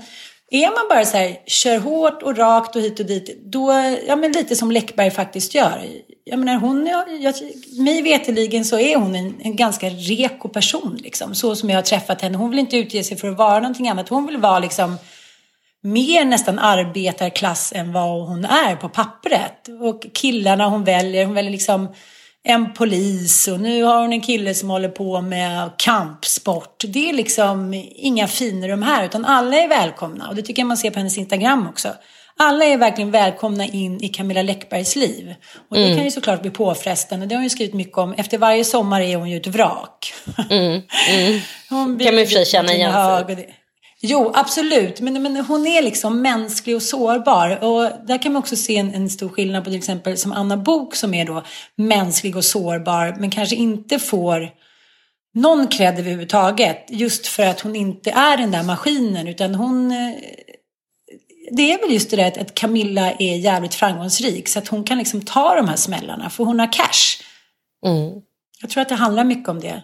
är 0.51 0.67
man 0.67 0.89
bara 0.89 1.05
så 1.05 1.17
här, 1.17 1.37
kör 1.45 1.77
hårt 1.77 2.23
och 2.23 2.37
rakt 2.37 2.75
och 2.75 2.81
hit 2.81 2.99
och 2.99 3.05
dit, 3.05 3.43
då, 3.45 3.71
ja 4.07 4.15
men 4.15 4.31
lite 4.31 4.55
som 4.55 4.71
Läckberg 4.71 5.11
faktiskt 5.11 5.55
gör. 5.55 5.87
Jag 6.23 6.39
menar 6.39 6.55
hon, 6.55 6.87
jag, 7.21 7.35
mig 7.77 8.01
veteligen 8.01 8.65
så 8.65 8.79
är 8.79 8.95
hon 8.95 9.15
en, 9.15 9.35
en 9.41 9.55
ganska 9.55 9.89
reko 9.89 10.47
person 10.47 10.99
liksom. 11.03 11.35
Så 11.35 11.55
som 11.55 11.69
jag 11.69 11.77
har 11.77 11.81
träffat 11.81 12.21
henne. 12.21 12.37
Hon 12.37 12.49
vill 12.49 12.59
inte 12.59 12.77
utge 12.77 13.03
sig 13.03 13.17
för 13.17 13.27
att 13.27 13.37
vara 13.37 13.59
någonting 13.59 13.89
annat. 13.89 14.09
Hon 14.09 14.27
vill 14.27 14.37
vara 14.37 14.59
liksom 14.59 14.97
mer 15.83 16.25
nästan 16.25 16.59
arbetarklass 16.59 17.73
än 17.75 17.93
vad 17.93 18.27
hon 18.27 18.45
är 18.45 18.75
på 18.75 18.89
pappret. 18.89 19.67
Och 19.81 20.05
killarna 20.13 20.65
hon 20.65 20.83
väljer, 20.83 21.25
hon 21.25 21.33
väljer 21.33 21.51
liksom 21.51 21.93
en 22.43 22.73
polis 22.73 23.47
och 23.47 23.59
nu 23.59 23.83
har 23.83 24.01
hon 24.01 24.13
en 24.13 24.21
kille 24.21 24.53
som 24.53 24.69
håller 24.69 24.89
på 24.89 25.21
med 25.21 25.69
kampsport. 25.77 26.83
Det 26.87 27.09
är 27.09 27.13
liksom 27.13 27.73
inga 27.95 28.27
finrum 28.27 28.83
här 28.83 29.05
utan 29.05 29.25
alla 29.25 29.57
är 29.57 29.67
välkomna 29.67 30.29
och 30.29 30.35
det 30.35 30.41
tycker 30.41 30.61
jag 30.61 30.67
man 30.67 30.77
ser 30.77 30.91
på 30.91 30.99
hennes 30.99 31.17
Instagram 31.17 31.67
också. 31.67 31.89
Alla 32.37 32.65
är 32.65 32.77
verkligen 32.77 33.11
välkomna 33.11 33.65
in 33.65 34.03
i 34.03 34.09
Camilla 34.09 34.41
Läckbergs 34.41 34.95
liv. 34.95 35.35
Och 35.69 35.77
det 35.77 35.83
mm. 35.83 35.97
kan 35.97 36.05
ju 36.05 36.11
såklart 36.11 36.41
bli 36.41 36.51
påfrestande. 36.51 37.25
Det 37.25 37.35
har 37.35 37.37
hon 37.37 37.43
ju 37.43 37.49
skrivit 37.49 37.73
mycket 37.73 37.97
om. 37.97 38.13
Efter 38.13 38.37
varje 38.37 38.65
sommar 38.65 39.01
är 39.01 39.15
hon 39.15 39.29
ju 39.29 39.37
ett 39.37 39.47
vrak. 39.47 40.13
Mm. 40.49 40.81
Mm. 41.09 41.41
Hon 41.69 41.99
kan 41.99 42.15
man 42.15 42.23
och 42.23 42.29
för 42.29 42.35
sig 42.35 42.45
känna 42.45 42.73
igen 42.73 42.93
sig. 43.27 43.60
Jo, 44.03 44.31
absolut. 44.35 45.01
Men, 45.01 45.23
men 45.23 45.37
hon 45.37 45.67
är 45.67 45.81
liksom 45.81 46.21
mänsklig 46.21 46.75
och 46.75 46.81
sårbar. 46.81 47.63
Och 47.63 47.91
där 48.07 48.21
kan 48.21 48.33
man 48.33 48.39
också 48.39 48.55
se 48.55 48.77
en, 48.77 48.93
en 48.93 49.09
stor 49.09 49.29
skillnad 49.29 49.63
på 49.63 49.69
till 49.69 49.79
exempel 49.79 50.17
som 50.17 50.31
Anna 50.31 50.57
Bok 50.57 50.95
som 50.95 51.13
är 51.13 51.25
då 51.25 51.43
mänsklig 51.75 52.35
och 52.35 52.45
sårbar 52.45 53.15
men 53.19 53.29
kanske 53.29 53.55
inte 53.55 53.99
får 53.99 54.49
någon 55.33 55.67
cred 55.67 55.99
överhuvudtaget. 55.99 56.85
Just 56.89 57.27
för 57.27 57.43
att 57.43 57.61
hon 57.61 57.75
inte 57.75 58.11
är 58.11 58.37
den 58.37 58.51
där 58.51 58.63
maskinen 58.63 59.27
utan 59.27 59.55
hon 59.55 59.91
eh, 59.91 60.13
det 61.51 61.73
är 61.73 61.81
väl 61.81 61.93
just 61.93 62.09
det 62.09 62.15
där 62.15 62.41
att 62.41 62.53
Camilla 62.53 63.11
är 63.11 63.35
jävligt 63.35 63.75
framgångsrik 63.75 64.47
så 64.47 64.59
att 64.59 64.67
hon 64.67 64.83
kan 64.83 64.97
liksom 64.97 65.21
ta 65.21 65.55
de 65.55 65.67
här 65.67 65.75
smällarna 65.75 66.29
för 66.29 66.43
hon 66.43 66.59
har 66.59 66.73
cash. 66.73 67.23
Mm. 67.85 68.21
Jag 68.61 68.69
tror 68.69 68.81
att 68.81 68.89
det 68.89 68.95
handlar 68.95 69.23
mycket 69.23 69.49
om 69.49 69.59
det. 69.59 69.83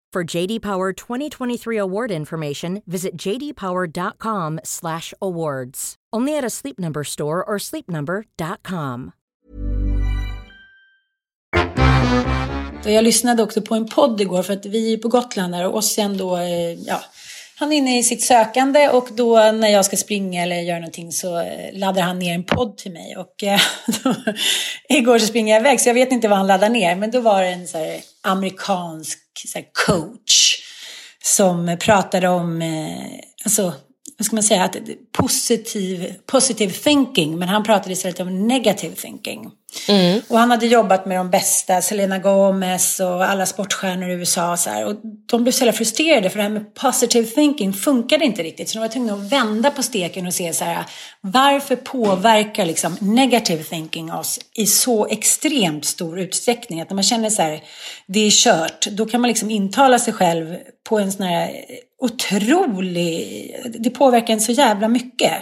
For 0.13 0.37
JD 0.37 0.59
Power 0.59 0.91
2023 0.91 1.77
award 1.77 2.11
information, 2.11 2.81
visit 2.85 3.15
jdpower.com/awards. 3.15 5.95
Only 6.13 6.37
at 6.37 6.43
a 6.43 6.49
Sleep 6.49 6.77
Number 6.77 7.03
store 7.03 7.43
or 7.43 7.57
sleepnumber.com. 7.57 9.11
Jag 12.85 13.03
lyssnade 13.03 13.43
också 13.43 13.61
på 13.61 13.75
en 13.75 13.87
podd 13.87 14.21
igår 14.21 14.43
för 14.43 14.53
att 14.53 14.65
vi 14.65 14.93
är 14.93 14.97
på 14.97 15.07
Gotland 15.07 15.53
där 15.53 15.67
och 15.67 15.83
sen 15.83 16.17
då, 16.17 16.37
eh, 16.37 16.73
ja, 16.73 17.01
han 17.61 17.73
är 17.73 17.77
inne 17.77 17.99
i 17.99 18.03
sitt 18.03 18.23
sökande 18.23 18.89
och 18.89 19.07
då 19.11 19.51
när 19.51 19.67
jag 19.67 19.85
ska 19.85 19.97
springa 19.97 20.43
eller 20.43 20.55
göra 20.55 20.79
någonting 20.79 21.11
så 21.11 21.39
eh, 21.39 21.73
laddar 21.73 22.01
han 22.01 22.19
ner 22.19 22.33
en 22.33 22.43
podd 22.43 22.77
till 22.77 22.91
mig. 22.91 23.17
Och 23.17 23.43
eh, 23.43 23.59
då, 24.03 24.15
igår 24.89 25.19
så 25.19 25.27
springer 25.27 25.53
jag 25.53 25.61
iväg 25.61 25.81
så 25.81 25.89
jag 25.89 25.93
vet 25.93 26.11
inte 26.11 26.27
vad 26.27 26.37
han 26.37 26.47
laddar 26.47 26.69
ner. 26.69 26.95
Men 26.95 27.11
då 27.11 27.19
var 27.19 27.41
det 27.41 27.47
en 27.47 27.67
så 27.67 27.77
här, 27.77 28.01
amerikansk 28.21 29.19
så 29.47 29.57
här, 29.57 29.65
coach 29.85 30.57
som 31.23 31.77
pratade 31.79 32.27
om, 32.27 32.61
eh, 32.61 33.19
alltså 33.45 33.73
vad 34.21 34.25
ska 34.25 34.35
man 34.35 34.43
säga, 34.43 34.63
att 34.63 34.75
positiv, 35.11 36.13
positive 36.25 36.73
thinking. 36.73 37.39
Men 37.39 37.49
han 37.49 37.63
pratade 37.63 37.93
istället 37.93 38.19
om 38.19 38.47
negative 38.47 38.95
thinking. 38.95 39.51
Mm. 39.87 40.21
Och 40.27 40.39
han 40.39 40.51
hade 40.51 40.65
jobbat 40.65 41.05
med 41.05 41.17
de 41.17 41.29
bästa, 41.29 41.81
Selena 41.81 42.19
Gomez 42.19 42.99
och 42.99 43.25
alla 43.25 43.45
sportstjärnor 43.45 44.09
i 44.09 44.13
USA. 44.13 44.57
Så 44.57 44.69
här. 44.69 44.85
Och 44.85 44.95
de 45.25 45.43
blev 45.43 45.51
så 45.51 45.59
jävla 45.65 45.77
frustrerade 45.77 46.29
för 46.29 46.37
det 46.37 46.43
här 46.43 46.49
med 46.49 46.73
positive 46.73 47.27
thinking 47.27 47.73
funkade 47.73 48.25
inte 48.25 48.43
riktigt. 48.43 48.69
Så 48.69 48.77
de 48.77 48.79
var 48.79 48.87
tvungna 48.87 49.13
att 49.13 49.31
vända 49.31 49.71
på 49.71 49.83
steken 49.83 50.27
och 50.27 50.33
se 50.33 50.53
så 50.53 50.65
här, 50.65 50.85
varför 51.21 51.75
påverkar 51.75 52.65
liksom 52.65 52.97
negative 52.99 53.63
thinking 53.63 54.13
oss 54.13 54.39
i 54.53 54.65
så 54.65 55.07
extremt 55.07 55.85
stor 55.85 56.19
utsträckning? 56.19 56.81
Att 56.81 56.89
när 56.89 56.95
man 56.95 57.03
känner 57.03 57.29
så 57.29 57.41
här, 57.41 57.63
det 58.07 58.19
är 58.19 58.31
kört, 58.31 58.87
då 58.91 59.05
kan 59.05 59.21
man 59.21 59.27
liksom 59.27 59.51
intala 59.51 59.99
sig 59.99 60.13
själv 60.13 60.55
på 60.89 60.99
en 60.99 61.11
sån 61.11 61.25
här 61.25 61.51
otrolig, 62.01 63.55
det 63.79 63.89
påverkar 63.89 64.33
en 64.33 64.41
så 64.41 64.51
jävla 64.51 64.87
mycket. 64.87 65.33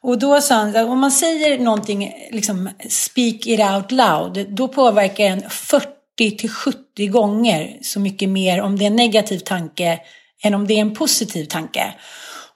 Och 0.00 0.18
då 0.18 0.40
sa 0.40 0.54
han, 0.54 0.76
om 0.76 0.98
man 0.98 1.12
säger 1.12 1.58
någonting, 1.58 2.12
liksom 2.30 2.70
speak 2.88 3.46
it 3.46 3.60
out 3.60 3.92
loud, 3.92 4.46
då 4.50 4.68
påverkar 4.68 5.24
en 5.24 5.50
40 5.50 6.36
till 6.38 6.50
70 6.50 7.06
gånger 7.06 7.78
så 7.82 8.00
mycket 8.00 8.28
mer 8.28 8.60
om 8.60 8.78
det 8.78 8.84
är 8.84 8.86
en 8.86 8.96
negativ 8.96 9.38
tanke 9.38 9.98
än 10.42 10.54
om 10.54 10.66
det 10.66 10.74
är 10.74 10.80
en 10.80 10.94
positiv 10.94 11.44
tanke. 11.44 11.94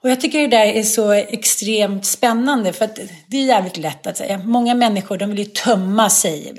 Och 0.05 0.11
jag 0.11 0.21
tycker 0.21 0.39
det 0.39 0.47
där 0.47 0.65
är 0.65 0.83
så 0.83 1.11
extremt 1.11 2.05
spännande 2.05 2.73
för 2.73 2.85
att 2.85 2.99
det 3.27 3.37
är 3.37 3.45
jävligt 3.45 3.77
lätt 3.77 4.07
att 4.07 4.17
säga. 4.17 4.37
Många 4.37 4.75
människor 4.75 5.17
de 5.17 5.29
vill 5.29 5.39
ju 5.39 5.45
tömma 5.45 6.09
sig 6.09 6.53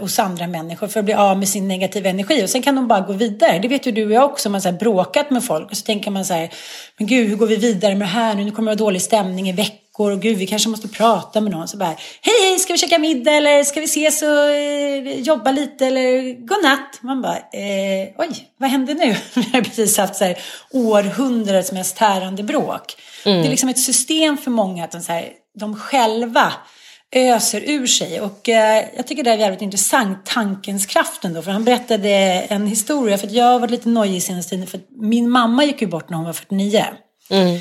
hos 0.00 0.18
andra 0.18 0.46
människor 0.46 0.88
för 0.88 1.00
att 1.00 1.04
bli 1.04 1.14
av 1.14 1.38
med 1.38 1.48
sin 1.48 1.68
negativa 1.68 2.10
energi 2.10 2.44
och 2.44 2.50
sen 2.50 2.62
kan 2.62 2.74
de 2.74 2.88
bara 2.88 3.00
gå 3.00 3.12
vidare. 3.12 3.58
Det 3.58 3.68
vet 3.68 3.86
ju 3.86 3.92
du 3.92 4.06
och 4.06 4.12
jag 4.12 4.24
också, 4.24 4.50
man 4.50 4.60
har 4.64 4.72
bråkat 4.72 5.30
med 5.30 5.44
folk 5.44 5.70
och 5.70 5.76
så 5.76 5.84
tänker 5.84 6.10
man 6.10 6.24
så 6.24 6.34
här, 6.34 6.50
men 6.98 7.06
gud 7.06 7.28
hur 7.28 7.36
går 7.36 7.46
vi 7.46 7.56
vidare 7.56 7.94
med 7.94 8.08
det 8.08 8.12
här 8.12 8.34
nu? 8.34 8.44
Nu 8.44 8.50
kommer 8.50 8.72
det 8.72 8.76
vara 8.76 8.86
dålig 8.86 9.02
stämning 9.02 9.48
i 9.48 9.52
veckan 9.52 9.89
och 10.04 10.22
gud 10.22 10.38
vi 10.38 10.46
kanske 10.46 10.68
måste 10.68 10.88
prata 10.88 11.40
med 11.40 11.52
någon. 11.52 11.68
Så 11.68 11.76
bara, 11.76 11.96
hej 12.20 12.34
hej, 12.42 12.58
ska 12.58 12.72
vi 12.72 12.78
käka 12.78 12.98
middag 12.98 13.32
eller 13.32 13.64
ska 13.64 13.80
vi 13.80 13.86
ses 13.86 14.22
och 14.22 14.50
eh, 14.50 15.20
jobba 15.20 15.52
lite 15.52 15.86
eller 15.86 16.34
godnatt? 16.46 16.98
Man 17.00 17.22
bara, 17.22 17.36
eh, 17.36 18.08
oj, 18.18 18.48
vad 18.56 18.70
hände 18.70 18.94
nu? 18.94 19.16
Vi 19.34 19.50
har 19.52 19.62
precis 19.62 19.98
haft 19.98 20.16
så 20.16 20.24
här, 20.24 20.38
århundradets 20.70 21.72
mest 21.72 21.96
tärande 21.96 22.42
bråk. 22.42 22.96
Mm. 23.24 23.40
Det 23.40 23.48
är 23.48 23.50
liksom 23.50 23.68
ett 23.68 23.78
system 23.78 24.36
för 24.38 24.50
många 24.50 24.84
att 24.84 24.92
de, 24.92 25.00
så 25.00 25.12
här, 25.12 25.28
de 25.58 25.76
själva 25.76 26.52
öser 27.12 27.60
ur 27.66 27.86
sig. 27.86 28.20
Och 28.20 28.48
eh, 28.48 28.84
jag 28.96 29.06
tycker 29.06 29.22
det 29.22 29.30
är 29.30 29.38
jävligt 29.38 29.62
intressant, 29.62 30.26
tankens 30.26 30.86
kraft 30.86 31.24
ändå. 31.24 31.42
För 31.42 31.50
han 31.50 31.64
berättade 31.64 32.10
en 32.48 32.66
historia, 32.66 33.18
för 33.18 33.28
jag 33.30 33.44
har 33.44 33.58
varit 33.58 33.70
lite 33.70 33.88
nojig 33.88 34.22
senaste 34.22 34.50
tiden. 34.50 34.66
För 34.66 34.80
min 35.00 35.30
mamma 35.30 35.64
gick 35.64 35.82
ju 35.82 35.88
bort 35.88 36.10
när 36.10 36.16
hon 36.16 36.26
var 36.26 36.32
49. 36.32 36.84
Mm. 37.30 37.60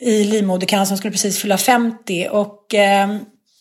I 0.00 0.24
livmodercancer, 0.24 0.90
hon 0.90 0.98
skulle 0.98 1.12
precis 1.12 1.38
fylla 1.38 1.58
50. 1.58 2.28
Och 2.30 2.74
eh, 2.74 3.16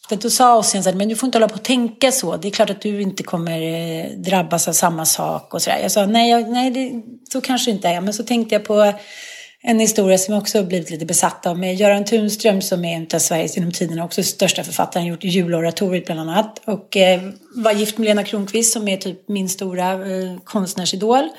då 0.10 0.30
sa 0.30 0.58
Ossian 0.58 0.84
så 0.84 0.90
här, 0.90 0.98
men 0.98 1.10
du 1.10 1.16
får 1.16 1.28
inte 1.28 1.38
hålla 1.38 1.50
på 1.50 1.56
och 1.56 1.64
tänka 1.64 2.12
så. 2.12 2.38
Det 2.38 2.48
är 2.48 2.52
klart 2.52 2.70
att 2.70 2.82
du 2.82 3.02
inte 3.02 3.24
kommer 3.24 3.62
eh, 3.62 4.12
drabbas 4.12 4.68
av 4.68 4.74
samma 4.74 5.06
sak 5.06 5.54
och 5.54 5.62
sådär. 5.62 5.80
Jag 5.82 5.92
sa, 5.92 6.06
nej, 6.06 6.30
jag, 6.30 6.50
nej 6.50 6.72
det, 6.72 6.92
så 7.32 7.42
kanske 7.42 7.72
inte 7.72 7.88
är. 7.88 8.02
Men 8.02 8.14
så 8.14 8.24
tänkte 8.24 8.56
jag 8.56 8.66
på 8.66 8.94
en 9.62 9.80
historia 9.80 10.18
som 10.18 10.34
jag 10.34 10.42
också 10.42 10.58
har 10.58 10.66
blivit 10.66 10.90
lite 10.90 11.06
besatt 11.06 11.46
av 11.46 11.60
med 11.60 11.76
Göran 11.76 12.06
Tunström 12.06 12.62
som 12.62 12.86
är 12.86 12.96
en 12.96 13.08
av 13.14 13.20
Sveriges 13.20 13.58
genom 13.58 13.72
tiderna 13.72 14.06
också 14.06 14.24
största 14.24 14.64
författare. 14.64 15.02
Han 15.02 15.10
har 15.10 15.16
gjort 15.16 15.24
juloratoriet 15.24 16.06
bland 16.06 16.20
annat. 16.20 16.62
Och 16.66 16.98
eh, 16.98 17.22
var 17.56 17.72
gift 17.72 17.98
med 17.98 18.06
Lena 18.06 18.24
Kronqvist 18.24 18.74
som 18.74 18.88
är 18.88 18.98
typ 18.98 19.30
min 19.30 19.50
stora 19.50 19.92
eh, 19.92 20.38
konstnärsidol. 20.44 21.30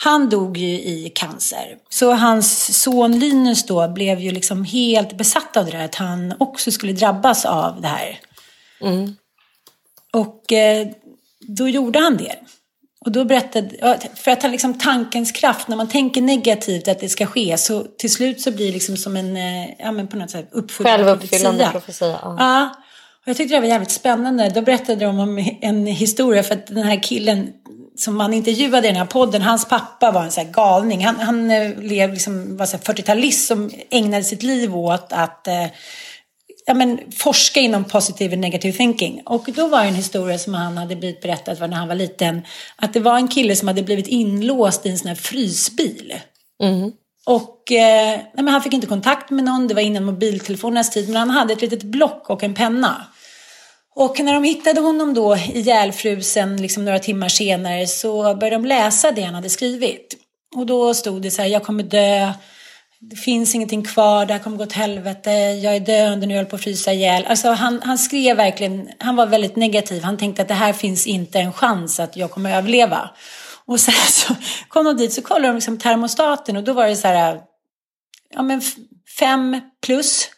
Han 0.00 0.28
dog 0.28 0.56
ju 0.56 0.66
i 0.66 1.12
cancer. 1.14 1.76
Så 1.88 2.12
hans 2.12 2.82
son 2.82 3.18
Linus 3.18 3.66
då 3.66 3.88
blev 3.88 4.20
ju 4.20 4.30
liksom 4.30 4.64
helt 4.64 5.16
besatt 5.16 5.56
av 5.56 5.64
det 5.64 5.70
där 5.70 5.84
att 5.84 5.94
han 5.94 6.34
också 6.38 6.70
skulle 6.70 6.92
drabbas 6.92 7.44
av 7.44 7.80
det 7.80 7.88
här. 7.88 8.20
Mm. 8.80 9.16
Och 10.12 10.52
eh, 10.52 10.86
då 11.40 11.68
gjorde 11.68 11.98
han 11.98 12.16
det. 12.16 12.36
Och 13.00 13.12
då 13.12 13.24
berättade, 13.24 13.98
för 14.14 14.30
att 14.30 14.42
ha 14.42 14.50
liksom 14.50 14.78
tankens 14.78 15.32
kraft, 15.32 15.68
när 15.68 15.76
man 15.76 15.88
tänker 15.88 16.22
negativt 16.22 16.88
att 16.88 17.00
det 17.00 17.08
ska 17.08 17.26
ske, 17.26 17.58
så 17.58 17.82
till 17.82 18.12
slut 18.12 18.40
så 18.40 18.50
blir 18.50 18.66
det 18.66 18.72
liksom 18.72 18.96
som 18.96 19.16
en, 19.16 19.36
eh, 19.36 19.70
ja 19.78 19.92
men 19.92 20.08
på 20.08 20.16
något 20.16 20.30
sätt 20.30 20.48
uppfyllande 20.52 21.04
Självuppfyllande 21.04 21.68
profetia. 21.72 22.08
Ja. 22.08 22.36
Ja. 22.38 22.70
Och 23.22 23.28
jag 23.28 23.36
tyckte 23.36 23.54
det 23.54 23.60
var 23.60 23.68
jävligt 23.68 23.90
spännande. 23.90 24.50
Då 24.54 24.62
berättade 24.62 25.04
de 25.04 25.18
om 25.18 25.50
en 25.60 25.86
historia 25.86 26.42
för 26.42 26.54
att 26.54 26.66
den 26.66 26.84
här 26.84 27.02
killen 27.02 27.52
som 27.98 28.16
man 28.16 28.34
intervjuade 28.34 28.86
i 28.86 28.90
den 28.90 29.00
här 29.00 29.06
podden, 29.06 29.42
hans 29.42 29.68
pappa 29.68 30.10
var 30.10 30.24
en 30.24 30.30
här 30.36 30.52
galning. 30.52 31.04
Han, 31.04 31.16
han 31.16 31.50
eh, 31.50 31.78
lev, 31.78 32.12
liksom, 32.12 32.56
var 32.56 32.66
så 32.66 32.76
här 32.76 32.84
40-talist 32.84 33.46
som 33.46 33.70
ägnade 33.90 34.24
sitt 34.24 34.42
liv 34.42 34.76
åt 34.76 35.12
att 35.12 35.46
eh, 35.46 35.66
ja, 36.66 36.74
men, 36.74 37.00
forska 37.16 37.60
inom 37.60 37.84
positive 37.84 38.32
and 38.32 38.40
negative 38.40 38.76
thinking. 38.76 39.22
Och 39.24 39.48
då 39.54 39.68
var 39.68 39.82
det 39.82 39.88
en 39.88 39.94
historia 39.94 40.38
som 40.38 40.54
han 40.54 40.78
hade 40.78 40.96
blivit 40.96 41.22
berättad 41.22 41.56
för 41.56 41.68
när 41.68 41.76
han 41.76 41.88
var 41.88 41.94
liten. 41.94 42.42
Att 42.76 42.92
det 42.92 43.00
var 43.00 43.16
en 43.16 43.28
kille 43.28 43.56
som 43.56 43.68
hade 43.68 43.82
blivit 43.82 44.06
inlåst 44.06 44.86
i 44.86 44.88
en 44.88 44.98
sån 44.98 45.08
här 45.08 45.14
frysbil. 45.14 46.14
Mm. 46.62 46.92
Och 47.26 47.72
eh, 47.72 48.20
nej, 48.34 48.52
han 48.52 48.62
fick 48.62 48.72
inte 48.72 48.86
kontakt 48.86 49.30
med 49.30 49.44
någon, 49.44 49.68
det 49.68 49.74
var 49.74 49.82
innan 49.82 50.04
mobiltelefonernas 50.04 50.90
tid. 50.90 51.08
Men 51.08 51.16
han 51.16 51.30
hade 51.30 51.52
ett 51.52 51.60
litet 51.60 51.82
block 51.82 52.30
och 52.30 52.42
en 52.42 52.54
penna. 52.54 53.06
Och 53.98 54.20
när 54.20 54.34
de 54.34 54.44
hittade 54.44 54.80
honom 54.80 55.14
då 55.14 55.36
ihjälfrusen 55.36 56.56
liksom 56.56 56.84
några 56.84 56.98
timmar 56.98 57.28
senare 57.28 57.86
så 57.86 58.34
började 58.34 58.56
de 58.56 58.64
läsa 58.64 59.10
det 59.10 59.22
han 59.22 59.34
hade 59.34 59.48
skrivit. 59.48 60.16
Och 60.56 60.66
då 60.66 60.94
stod 60.94 61.22
det 61.22 61.30
så 61.30 61.42
här, 61.42 61.48
jag 61.48 61.62
kommer 61.62 61.82
dö, 61.82 62.32
det 63.00 63.16
finns 63.16 63.54
ingenting 63.54 63.84
kvar, 63.84 64.26
det 64.26 64.32
här 64.32 64.40
kommer 64.40 64.56
gå 64.56 64.64
åt 64.64 64.72
helvete, 64.72 65.30
jag 65.30 65.76
är 65.76 65.80
döende 65.80 66.26
nu, 66.26 66.34
jag 66.34 66.38
håller 66.38 66.50
på 66.50 66.56
att 66.56 66.62
frysa 66.62 66.92
ihjäl. 66.92 67.26
Alltså 67.26 67.48
han, 67.50 67.82
han 67.82 67.98
skrev 67.98 68.36
verkligen, 68.36 68.88
han 68.98 69.16
var 69.16 69.26
väldigt 69.26 69.56
negativ. 69.56 70.02
Han 70.02 70.16
tänkte 70.16 70.42
att 70.42 70.48
det 70.48 70.54
här 70.54 70.72
finns 70.72 71.06
inte 71.06 71.38
en 71.38 71.52
chans 71.52 72.00
att 72.00 72.16
jag 72.16 72.30
kommer 72.30 72.56
överleva. 72.56 73.10
Och 73.66 73.80
sen 73.80 73.94
så 74.08 74.34
kom 74.68 74.84
de 74.84 74.96
dit 74.96 75.12
så 75.12 75.22
kollade 75.22 75.48
de 75.48 75.54
liksom 75.54 75.78
termostaten 75.78 76.56
och 76.56 76.64
då 76.64 76.72
var 76.72 76.86
det 76.86 76.96
så 76.96 77.08
här, 77.08 77.40
ja 78.34 78.42
men 78.42 78.62
fem 79.18 79.60
plus. 79.86 80.28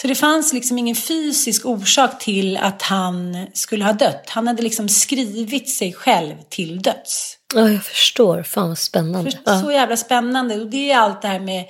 Så 0.00 0.06
det 0.06 0.14
fanns 0.14 0.52
liksom 0.52 0.78
ingen 0.78 0.96
fysisk 0.96 1.66
orsak 1.66 2.18
till 2.18 2.56
att 2.56 2.82
han 2.82 3.46
skulle 3.52 3.84
ha 3.84 3.92
dött. 3.92 4.24
Han 4.26 4.46
hade 4.46 4.62
liksom 4.62 4.88
skrivit 4.88 5.70
sig 5.70 5.92
själv 5.92 6.34
till 6.48 6.82
döds. 6.82 7.38
Ja, 7.54 7.68
jag 7.68 7.84
förstår. 7.84 8.42
Fan 8.42 8.68
vad 8.68 8.78
spännande. 8.78 9.30
För. 9.30 9.60
Så 9.62 9.72
jävla 9.72 9.96
spännande. 9.96 10.60
Och 10.60 10.66
det 10.66 10.90
är 10.90 10.98
allt 10.98 11.22
det 11.22 11.28
här 11.28 11.40
med 11.40 11.64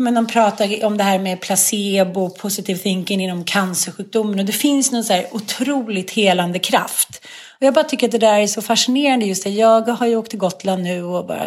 men 0.00 0.14
de 0.14 0.26
pratar 0.26 0.84
om 0.84 0.96
det 0.96 1.04
här 1.04 1.18
med 1.18 1.40
placebo, 1.40 2.30
positive 2.30 2.78
thinking 2.78 3.20
inom 3.20 3.44
cancersjukdomen 3.44 4.38
och 4.38 4.44
det 4.44 4.52
finns 4.52 4.92
någon 4.92 5.04
så 5.04 5.12
här 5.12 5.26
otroligt 5.32 6.10
helande 6.10 6.58
kraft. 6.58 7.24
Och 7.60 7.66
jag 7.66 7.74
bara 7.74 7.84
tycker 7.84 8.06
att 8.06 8.12
det 8.12 8.18
där 8.18 8.38
är 8.40 8.46
så 8.46 8.62
fascinerande 8.62 9.26
just 9.26 9.44
det. 9.44 9.50
Jag 9.50 9.88
har 9.88 10.06
ju 10.06 10.16
åkt 10.16 10.30
till 10.30 10.38
Gotland 10.38 10.82
nu 10.82 11.02
och 11.02 11.26
bara 11.26 11.46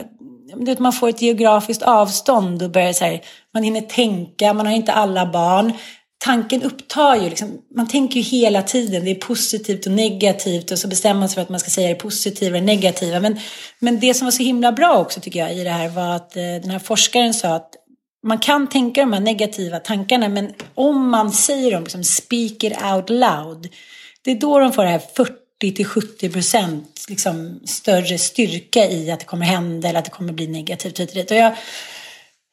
man 0.79 0.93
får 0.93 1.09
ett 1.09 1.21
geografiskt 1.21 1.83
avstånd 1.83 2.63
och 2.63 2.71
börjar 2.71 2.93
så 2.93 3.05
här, 3.05 3.21
man 3.53 3.63
hinner 3.63 3.81
tänka, 3.81 4.53
man 4.53 4.65
har 4.65 4.73
inte 4.73 4.93
alla 4.93 5.31
barn. 5.31 5.73
Tanken 6.17 6.63
upptar 6.63 7.15
ju, 7.15 7.29
liksom, 7.29 7.57
man 7.75 7.87
tänker 7.87 8.15
ju 8.15 8.21
hela 8.21 8.61
tiden, 8.61 9.05
det 9.05 9.11
är 9.11 9.15
positivt 9.15 9.85
och 9.85 9.91
negativt 9.91 10.71
och 10.71 10.79
så 10.79 10.87
bestämmer 10.87 11.19
man 11.19 11.29
sig 11.29 11.35
för 11.35 11.41
att 11.41 11.49
man 11.49 11.59
ska 11.59 11.69
säga 11.69 11.89
det 11.89 11.95
positiva 11.95 12.57
och 12.57 12.63
negativa. 12.63 13.19
Men, 13.19 13.39
men 13.79 13.99
det 13.99 14.13
som 14.13 14.25
var 14.25 14.31
så 14.31 14.43
himla 14.43 14.71
bra 14.71 14.97
också 14.97 15.19
tycker 15.19 15.39
jag 15.39 15.57
i 15.57 15.63
det 15.63 15.69
här 15.69 15.89
var 15.89 16.15
att 16.15 16.35
eh, 16.35 16.43
den 16.43 16.69
här 16.69 16.79
forskaren 16.79 17.33
sa 17.33 17.55
att 17.55 17.69
man 18.27 18.39
kan 18.39 18.69
tänka 18.69 19.01
de 19.01 19.13
här 19.13 19.19
negativa 19.19 19.79
tankarna 19.79 20.29
men 20.29 20.53
om 20.75 21.09
man 21.09 21.31
säger 21.31 21.71
dem, 21.71 21.83
liksom, 21.83 22.03
speak 22.03 22.63
it 22.63 22.83
out 22.93 23.09
loud, 23.09 23.69
det 24.23 24.31
är 24.31 24.35
då 24.35 24.59
de 24.59 24.71
får 24.71 24.83
det 24.83 24.89
här 24.89 25.01
40 25.15 25.40
till 25.69 25.85
70 25.85 26.29
procent 26.29 27.05
liksom, 27.09 27.59
större 27.65 28.17
styrka 28.17 28.89
i 28.89 29.11
att 29.11 29.19
det 29.19 29.25
kommer 29.25 29.45
hända 29.45 29.89
eller 29.89 29.99
att 29.99 30.05
det 30.05 30.11
kommer 30.11 30.33
bli 30.33 30.47
negativt 30.47 30.99
hit 30.99 31.09
och 31.09 31.15
dit. 31.15 31.31
Och 31.31 31.37
jag, 31.37 31.55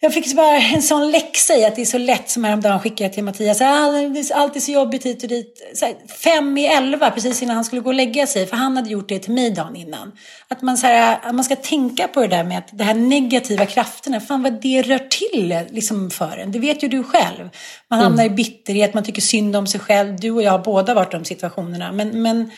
jag 0.01 0.15
fick 0.15 0.37
bara 0.37 0.57
en 0.57 0.83
sån 0.83 1.11
läxa 1.11 1.57
i 1.57 1.65
att 1.65 1.77
det 1.77 1.83
är 1.83 1.87
så 1.87 1.99
lätt 1.99 2.31
som 2.31 2.45
häromdagen 2.45 2.81
skickade 2.81 3.05
jag 3.05 3.13
till 3.13 3.25
Mattias. 3.25 3.61
Ah, 3.61 3.91
det 3.91 4.21
är 4.21 4.61
så 4.61 4.73
jobbigt 4.73 5.07
hit 5.07 5.23
och 5.23 5.29
dit. 5.29 5.75
Här, 5.83 5.95
fem 6.09 6.59
i 6.59 6.67
elva 6.67 7.11
precis 7.11 7.43
innan 7.43 7.55
han 7.55 7.65
skulle 7.65 7.83
gå 7.83 7.89
och 7.89 7.95
lägga 7.95 8.27
sig. 8.27 8.47
För 8.47 8.57
han 8.57 8.77
hade 8.77 8.91
gjort 8.91 9.09
det 9.09 9.19
till 9.19 9.33
mig 9.33 9.51
dagen 9.51 9.77
innan. 9.77 10.13
Att 10.49 10.63
man, 10.63 10.79
så 10.79 10.87
här, 10.87 11.19
att 11.23 11.35
man 11.35 11.45
ska 11.45 11.57
tänka 11.57 12.09
på 12.09 12.21
det 12.21 12.27
där 12.27 12.45
med 12.45 12.59
att 12.59 12.69
de 12.73 12.85
här 12.85 12.95
negativa 12.95 13.67
krafterna. 13.67 14.21
Fan 14.21 14.43
vad 14.43 14.63
det 14.63 14.83
rör 14.83 14.99
till 14.99 15.59
liksom 15.71 16.11
för 16.11 16.39
en. 16.39 16.53
Det 16.53 16.59
vet 16.59 16.83
ju 16.83 16.89
du 16.89 17.05
själv. 17.05 17.49
Man 17.91 18.01
hamnar 18.01 18.25
mm. 18.25 18.33
i 18.33 18.37
bitterhet, 18.37 18.95
man 18.95 19.05
tycker 19.05 19.23
synd 19.23 19.57
om 19.57 19.67
sig 19.67 19.81
själv. 19.81 20.21
Du 20.21 20.31
och 20.31 20.43
jag 20.43 20.51
har 20.51 20.59
båda 20.59 20.95
varit 20.95 21.15
i 21.15 21.17
de 21.17 21.25
situationerna. 21.25 21.93
Men, 21.93 22.23
men 22.23 22.51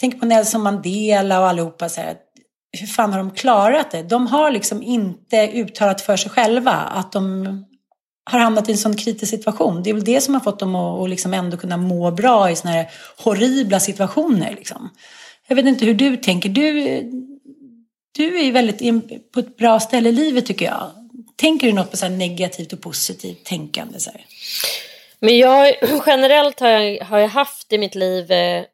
tänk 0.00 0.20
på 0.20 0.26
Nelson 0.26 0.62
Mandela 0.62 1.40
och 1.40 1.48
allihopa. 1.48 1.88
Så 1.88 2.00
här, 2.00 2.16
hur 2.80 2.86
fan 2.86 3.12
har 3.12 3.18
de 3.18 3.30
klarat 3.30 3.90
det? 3.90 4.02
De 4.02 4.26
har 4.26 4.50
liksom 4.50 4.82
inte 4.82 5.50
uttalat 5.54 6.00
för 6.00 6.16
sig 6.16 6.30
själva 6.30 6.72
att 6.72 7.12
de 7.12 7.46
har 8.30 8.38
hamnat 8.38 8.68
i 8.68 8.72
en 8.72 8.78
sån 8.78 8.96
kritisk 8.96 9.30
situation. 9.30 9.82
Det 9.82 9.90
är 9.90 9.94
väl 9.94 10.04
det 10.04 10.20
som 10.20 10.34
har 10.34 10.40
fått 10.40 10.58
dem 10.58 10.74
att, 10.74 11.00
att 11.00 11.10
liksom 11.10 11.34
ändå 11.34 11.56
kunna 11.56 11.76
må 11.76 12.10
bra 12.10 12.50
i 12.50 12.56
såna 12.56 12.74
här 12.74 12.90
horribla 13.18 13.80
situationer. 13.80 14.54
Liksom. 14.54 14.90
Jag 15.48 15.56
vet 15.56 15.66
inte 15.66 15.84
hur 15.84 15.94
du 15.94 16.16
tänker. 16.16 16.48
Du, 16.48 16.72
du 18.12 18.38
är 18.38 18.44
ju 18.44 18.50
väldigt 18.50 18.82
på 19.32 19.40
ett 19.40 19.56
bra 19.56 19.80
ställe 19.80 20.08
i 20.08 20.12
livet 20.12 20.46
tycker 20.46 20.66
jag. 20.66 20.90
Tänker 21.36 21.66
du 21.66 21.72
något 21.72 21.90
på 21.90 21.96
så 21.96 22.08
negativt 22.08 22.72
och 22.72 22.80
positivt 22.80 23.44
tänkande? 23.44 24.00
Så 24.00 24.10
här? 24.10 24.24
Men 25.20 25.38
jag, 25.38 25.74
generellt 26.06 26.60
har 26.60 26.68
jag, 26.68 27.04
har 27.04 27.18
jag 27.18 27.28
haft 27.28 27.72
i 27.72 27.78
mitt 27.78 27.94
liv 27.94 28.32
eh, 28.32 28.62
Eh, 28.62 28.64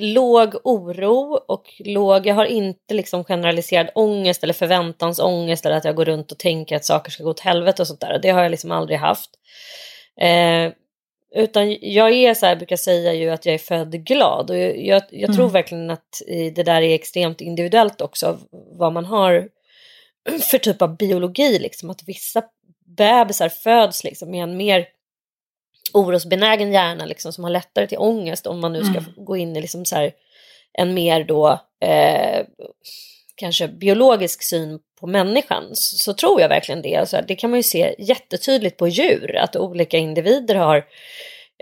låg 0.00 0.54
oro 0.64 1.40
och 1.48 1.74
låg, 1.78 2.26
jag 2.26 2.34
har 2.34 2.44
inte 2.44 2.94
liksom 2.94 3.24
generaliserad 3.24 3.90
ångest 3.94 4.42
eller 4.42 4.54
förväntansångest 4.54 5.66
eller 5.66 5.76
att 5.76 5.84
jag 5.84 5.96
går 5.96 6.04
runt 6.04 6.32
och 6.32 6.38
tänker 6.38 6.76
att 6.76 6.84
saker 6.84 7.10
ska 7.10 7.24
gå 7.24 7.30
åt 7.30 7.40
helvete 7.40 7.82
och 7.82 7.88
sånt 7.88 8.00
där. 8.00 8.18
Det 8.18 8.30
har 8.30 8.42
jag 8.42 8.50
liksom 8.50 8.70
aldrig 8.70 8.98
haft. 8.98 9.30
Eh, 10.20 10.72
utan 11.34 11.76
jag 11.80 12.12
är 12.12 12.34
så 12.34 12.46
här, 12.46 12.56
brukar 12.56 12.76
säga 12.76 13.12
ju 13.12 13.30
att 13.30 13.46
jag 13.46 13.54
är 13.54 13.58
född 13.58 14.06
glad 14.06 14.50
och 14.50 14.58
jag, 14.58 14.76
jag, 14.76 15.02
jag 15.10 15.24
mm. 15.24 15.36
tror 15.36 15.48
verkligen 15.48 15.90
att 15.90 16.22
det 16.54 16.62
där 16.62 16.82
är 16.82 16.94
extremt 16.94 17.40
individuellt 17.40 18.00
också 18.00 18.38
vad 18.78 18.92
man 18.92 19.04
har 19.04 19.48
för 20.50 20.58
typ 20.58 20.82
av 20.82 20.96
biologi 20.96 21.58
liksom 21.58 21.90
att 21.90 22.02
vissa 22.06 22.42
bebisar 22.96 23.48
föds 23.48 24.04
liksom 24.04 24.30
med 24.30 24.42
en 24.42 24.56
mer 24.56 24.86
orosbenägen 25.94 26.72
hjärna 26.72 27.04
liksom, 27.04 27.32
som 27.32 27.44
har 27.44 27.50
lättare 27.50 27.86
till 27.86 27.98
ångest 27.98 28.46
om 28.46 28.60
man 28.60 28.72
nu 28.72 28.84
ska 28.84 28.98
mm. 28.98 29.04
gå 29.16 29.36
in 29.36 29.56
i 29.56 29.60
liksom 29.60 29.84
så 29.84 29.96
här, 29.96 30.12
en 30.72 30.94
mer 30.94 31.24
då 31.24 31.60
eh, 31.84 32.46
kanske 33.36 33.68
biologisk 33.68 34.42
syn 34.42 34.78
på 35.00 35.06
människan 35.06 35.64
så, 35.72 35.96
så 35.96 36.14
tror 36.14 36.40
jag 36.40 36.48
verkligen 36.48 36.82
det. 36.82 36.96
Alltså, 36.96 37.20
det 37.28 37.34
kan 37.34 37.50
man 37.50 37.58
ju 37.58 37.62
se 37.62 37.94
jättetydligt 37.98 38.76
på 38.76 38.88
djur 38.88 39.36
att 39.36 39.56
olika 39.56 39.98
individer 39.98 40.54
har 40.54 40.84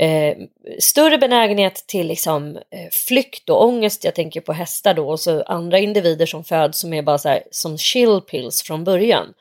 eh, 0.01 0.37
större 0.79 1.19
benägenhet 1.19 1.85
till 1.87 2.07
liksom, 2.07 2.57
eh, 2.57 2.91
flykt 2.91 3.51
och 3.51 3.65
ångest. 3.65 4.05
Jag 4.05 4.15
tänker 4.15 4.41
på 4.41 4.53
hästar 4.53 4.95
då 4.95 5.09
och 5.09 5.21
så 5.21 5.43
andra 5.43 5.79
individer 5.79 6.27
som 6.27 6.45
föds 6.45 6.79
som 6.79 6.93
är 6.93 7.03
bara 7.03 7.19
så 7.19 7.29
här, 7.29 7.43
som 7.51 7.79
chill 7.79 8.21
pills 8.21 8.63
från 8.63 8.85
början. 8.85 9.35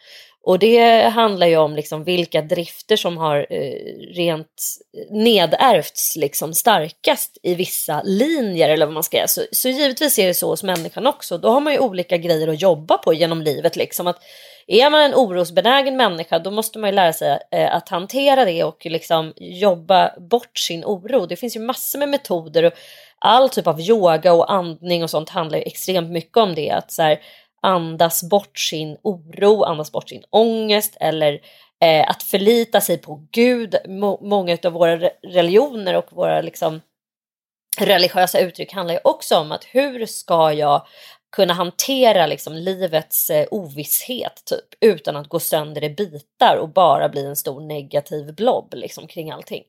Och 0.44 0.60
det 0.60 1.04
handlar 1.04 1.48
ju 1.48 1.58
om 1.58 1.76
liksom 1.76 2.04
vilka 2.04 2.42
drifter 2.42 2.96
som 2.96 3.18
har 3.18 3.48
eh, 3.50 3.74
rent 4.16 4.78
nedärvts 5.10 6.16
liksom 6.16 6.54
starkast 6.54 7.38
i 7.44 7.56
vissa 7.56 8.02
linjer 8.06 8.70
eller 8.70 8.86
vad 8.86 8.94
man 8.94 9.04
ska 9.04 9.18
säga. 9.18 9.28
Så, 9.28 9.42
så 9.52 9.70
givetvis 9.70 10.20
är 10.20 10.28
det 10.28 10.34
så 10.34 10.50
hos 10.50 10.64
människan 10.64 11.08
också. 11.08 11.38
Då 11.38 11.50
har 11.50 11.62
man 11.62 11.74
ju 11.74 11.80
olika 11.80 12.18
grejer 12.18 12.48
att 12.48 12.62
jobba 12.62 12.98
på 12.98 13.14
genom 13.14 13.42
livet. 13.42 13.76
Liksom. 13.76 14.08
Att 14.08 14.18
är 14.68 14.90
man 14.90 15.02
en 15.02 15.16
orosbenägen 15.16 15.98
människa 15.98 16.40
då 16.40 16.52
måste 16.52 16.80
man 16.80 16.90
ju 16.90 16.96
lära 16.96 17.14
sig 17.14 17.40
eh, 17.52 17.76
att 17.76 17.90
hantera 17.90 18.46
det 18.46 18.64
och 18.64 18.86
liksom 18.86 19.34
jobba 19.38 20.20
bort 20.20 20.60
sin 20.60 20.86
oro. 20.86 21.26
Det 21.26 21.36
finns 21.36 21.56
ju 21.56 21.60
massor 21.60 22.00
med 22.00 22.10
metoder 22.10 22.64
och 22.64 22.74
all 23.20 23.50
typ 23.50 23.68
av 23.68 23.82
yoga 23.82 24.34
och 24.34 24.54
andning 24.54 25.04
och 25.04 25.10
sånt 25.10 25.30
handlar 25.30 25.58
ju 25.58 25.64
extremt 25.64 26.12
mycket 26.12 26.38
om 26.38 26.56
det. 26.56 26.72
Att 26.72 26.92
så 26.92 27.02
här, 27.02 27.20
andas 27.62 28.24
bort 28.30 28.60
sin 28.60 28.98
oro, 29.02 29.64
andas 29.64 29.92
bort 29.92 30.10
sin 30.10 30.24
ångest 30.30 30.98
eller 31.00 31.40
eh, 31.82 32.10
att 32.10 32.24
förlita 32.24 32.82
sig 32.82 32.98
på 32.98 33.28
Gud. 33.32 33.76
Må 33.88 34.20
många 34.22 34.58
av 34.64 34.72
våra 34.72 34.98
religioner 35.28 35.96
och 35.96 36.14
våra 36.14 36.42
liksom, 36.42 36.82
religiösa 37.78 38.40
uttryck 38.40 38.74
handlar 38.74 38.94
ju 38.94 39.00
också 39.04 39.38
om 39.38 39.52
att 39.52 39.64
hur 39.64 40.06
ska 40.06 40.54
jag 40.54 40.86
kunna 41.32 41.54
hantera 41.54 42.28
liksom 42.28 42.54
livets 42.54 43.30
eh, 43.30 43.48
ovisshet 43.52 44.42
typ 44.46 44.66
utan 44.80 45.16
att 45.16 45.30
gå 45.30 45.40
sönder 45.40 45.84
i 45.84 45.90
bitar 45.90 46.58
och 46.58 46.70
bara 46.70 47.10
bli 47.10 47.26
en 47.26 47.36
stor 47.36 47.62
negativ 47.62 48.36
blob 48.36 48.74
liksom 48.74 49.08
kring 49.08 49.32
allting. 49.32 49.64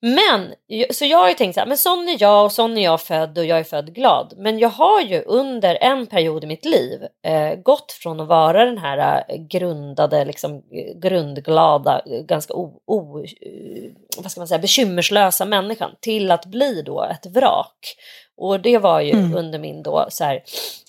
Men, 0.00 0.54
så 0.90 1.04
jag 1.04 1.18
har 1.18 1.28
ju 1.28 1.34
tänkt 1.34 1.54
så 1.54 1.60
här, 1.60 1.66
men 1.66 1.78
sån 1.78 2.08
är 2.08 2.16
jag 2.22 2.44
och 2.44 2.52
sån 2.52 2.78
är 2.78 2.84
jag 2.84 3.00
född 3.00 3.38
och 3.38 3.44
jag 3.44 3.58
är 3.58 3.64
född 3.64 3.94
glad. 3.94 4.34
Men 4.36 4.58
jag 4.58 4.68
har 4.68 5.00
ju 5.00 5.22
under 5.22 5.78
en 5.80 6.06
period 6.06 6.44
i 6.44 6.46
mitt 6.46 6.64
liv 6.64 7.06
eh, 7.26 7.54
gått 7.54 7.92
från 7.92 8.20
att 8.20 8.28
vara 8.28 8.64
den 8.64 8.78
här 8.78 9.24
eh, 9.28 9.36
grundade, 9.36 10.24
liksom, 10.24 10.62
grundglada, 10.94 12.02
ganska 12.06 12.54
o, 12.54 12.82
o, 12.86 13.18
eh, 13.18 13.90
vad 14.18 14.30
ska 14.30 14.40
man 14.40 14.48
säga, 14.48 14.58
bekymmerslösa 14.58 15.44
människan 15.44 15.90
till 16.00 16.30
att 16.30 16.46
bli 16.46 16.82
då 16.82 17.04
ett 17.04 17.26
vrak. 17.26 17.96
Och 18.36 18.60
det 18.60 18.78
var 18.78 19.00
ju 19.00 19.10
mm. 19.10 19.36
under 19.36 19.58
min 19.58 19.82
då 19.82 20.06
så 20.08 20.24
här, 20.24 20.42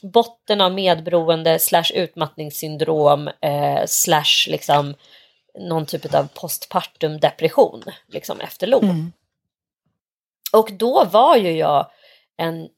botten 0.04 0.62
av 0.62 0.72
medberoende 0.72 1.60
slash 1.60 1.92
utmattningssyndrom 1.94 3.28
eh, 3.28 3.86
slash 3.86 4.48
liksom 4.48 4.94
någon 5.60 5.86
typ 5.86 6.14
av 6.14 6.28
postpartum 6.34 7.20
depression 7.20 7.84
liksom 8.08 8.40
efter 8.40 8.68
LOL. 8.68 8.84
Mm. 8.84 9.12
Och 10.54 10.70
då 10.74 11.04
var 11.04 11.36
ju 11.36 11.52
jag 11.52 11.92
en, 12.38 12.70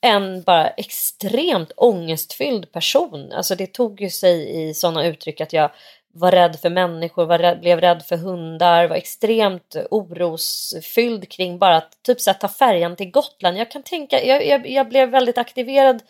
en 0.00 0.42
bara 0.42 0.68
extremt 0.68 1.72
ångestfylld 1.76 2.72
person. 2.72 3.32
Alltså 3.32 3.54
det 3.54 3.66
tog 3.66 4.00
ju 4.00 4.10
sig 4.10 4.62
i 4.62 4.74
sådana 4.74 5.06
uttryck 5.06 5.40
att 5.40 5.52
jag 5.52 5.70
var 6.14 6.30
rädd 6.30 6.58
för 6.60 6.70
människor, 6.70 7.26
var 7.26 7.38
rädd, 7.38 7.60
blev 7.60 7.80
rädd 7.80 8.02
för 8.02 8.16
hundar, 8.16 8.88
var 8.88 8.96
extremt 8.96 9.76
orosfylld 9.90 11.28
kring 11.28 11.58
bara 11.58 11.76
att 11.76 12.02
typ 12.02 12.20
så 12.20 12.30
här, 12.30 12.38
ta 12.38 12.48
färjan 12.48 12.96
till 12.96 13.10
Gotland. 13.10 13.56
Jag 13.56 13.70
kan 13.70 13.82
tänka, 13.82 14.24
jag, 14.24 14.46
jag, 14.46 14.70
jag, 14.70 14.88
blev 14.88 15.08
väldigt 15.08 15.38
aktiverad 15.38 16.02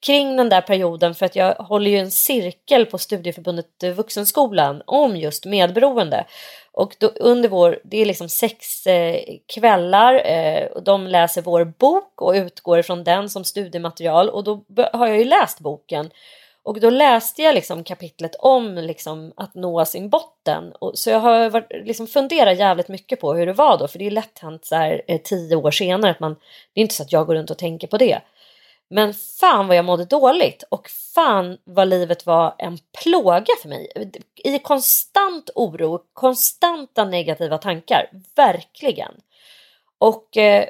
kring 0.00 0.36
den 0.36 0.48
där 0.48 0.60
perioden 0.60 1.14
för 1.14 1.26
att 1.26 1.36
jag 1.36 1.54
håller 1.54 1.90
ju 1.90 1.96
en 1.96 2.10
cirkel 2.10 2.86
på 2.86 2.98
Studieförbundet 2.98 3.96
Vuxenskolan 3.96 4.82
om 4.86 5.16
just 5.16 5.46
medberoende. 5.46 6.24
Och 6.72 6.96
då, 6.98 7.06
under 7.06 7.48
vår, 7.48 7.80
det 7.84 7.96
är 7.96 8.06
liksom 8.06 8.28
sex 8.28 8.86
eh, 8.86 9.20
kvällar, 9.54 10.14
eh, 10.14 10.66
och 10.66 10.82
de 10.82 11.06
läser 11.06 11.42
vår 11.42 11.64
bok 11.64 12.22
och 12.22 12.32
utgår 12.32 12.78
ifrån 12.78 13.04
den 13.04 13.30
som 13.30 13.44
studiematerial 13.44 14.30
och 14.30 14.44
då 14.44 14.64
har 14.92 15.06
jag 15.06 15.18
ju 15.18 15.24
läst 15.24 15.60
boken 15.60 16.10
och 16.62 16.80
då 16.80 16.90
läste 16.90 17.42
jag 17.42 17.54
liksom 17.54 17.84
kapitlet 17.84 18.34
om 18.38 18.74
liksom 18.74 19.32
att 19.36 19.54
nå 19.54 19.84
sin 19.84 20.08
botten. 20.08 20.72
Och, 20.72 20.98
så 20.98 21.10
jag 21.10 21.20
har 21.20 21.50
varit, 21.50 21.86
liksom 21.86 22.06
funderat 22.06 22.58
jävligt 22.58 22.88
mycket 22.88 23.20
på 23.20 23.34
hur 23.34 23.46
det 23.46 23.52
var 23.52 23.78
då, 23.78 23.88
för 23.88 23.98
det 23.98 24.06
är 24.06 24.10
lätt 24.10 24.38
hänt 24.38 24.64
så 24.64 24.74
här 24.74 25.02
eh, 25.08 25.20
tio 25.20 25.56
år 25.56 25.70
senare 25.70 26.10
att 26.10 26.20
man, 26.20 26.36
det 26.74 26.80
är 26.80 26.82
inte 26.82 26.94
så 26.94 27.02
att 27.02 27.12
jag 27.12 27.26
går 27.26 27.34
runt 27.34 27.50
och 27.50 27.58
tänker 27.58 27.86
på 27.86 27.98
det. 27.98 28.20
Men 28.90 29.14
fan 29.14 29.66
vad 29.66 29.76
jag 29.76 29.84
mådde 29.84 30.04
dåligt 30.04 30.64
och 30.68 30.90
fan 31.14 31.58
vad 31.64 31.88
livet 31.88 32.26
var 32.26 32.54
en 32.58 32.78
plåga 33.02 33.54
för 33.62 33.68
mig. 33.68 34.10
I 34.44 34.58
konstant 34.58 35.50
oro, 35.54 36.00
konstanta 36.12 37.04
negativa 37.04 37.58
tankar, 37.58 38.10
verkligen. 38.36 39.12
Och... 39.98 40.36
Eh, 40.36 40.64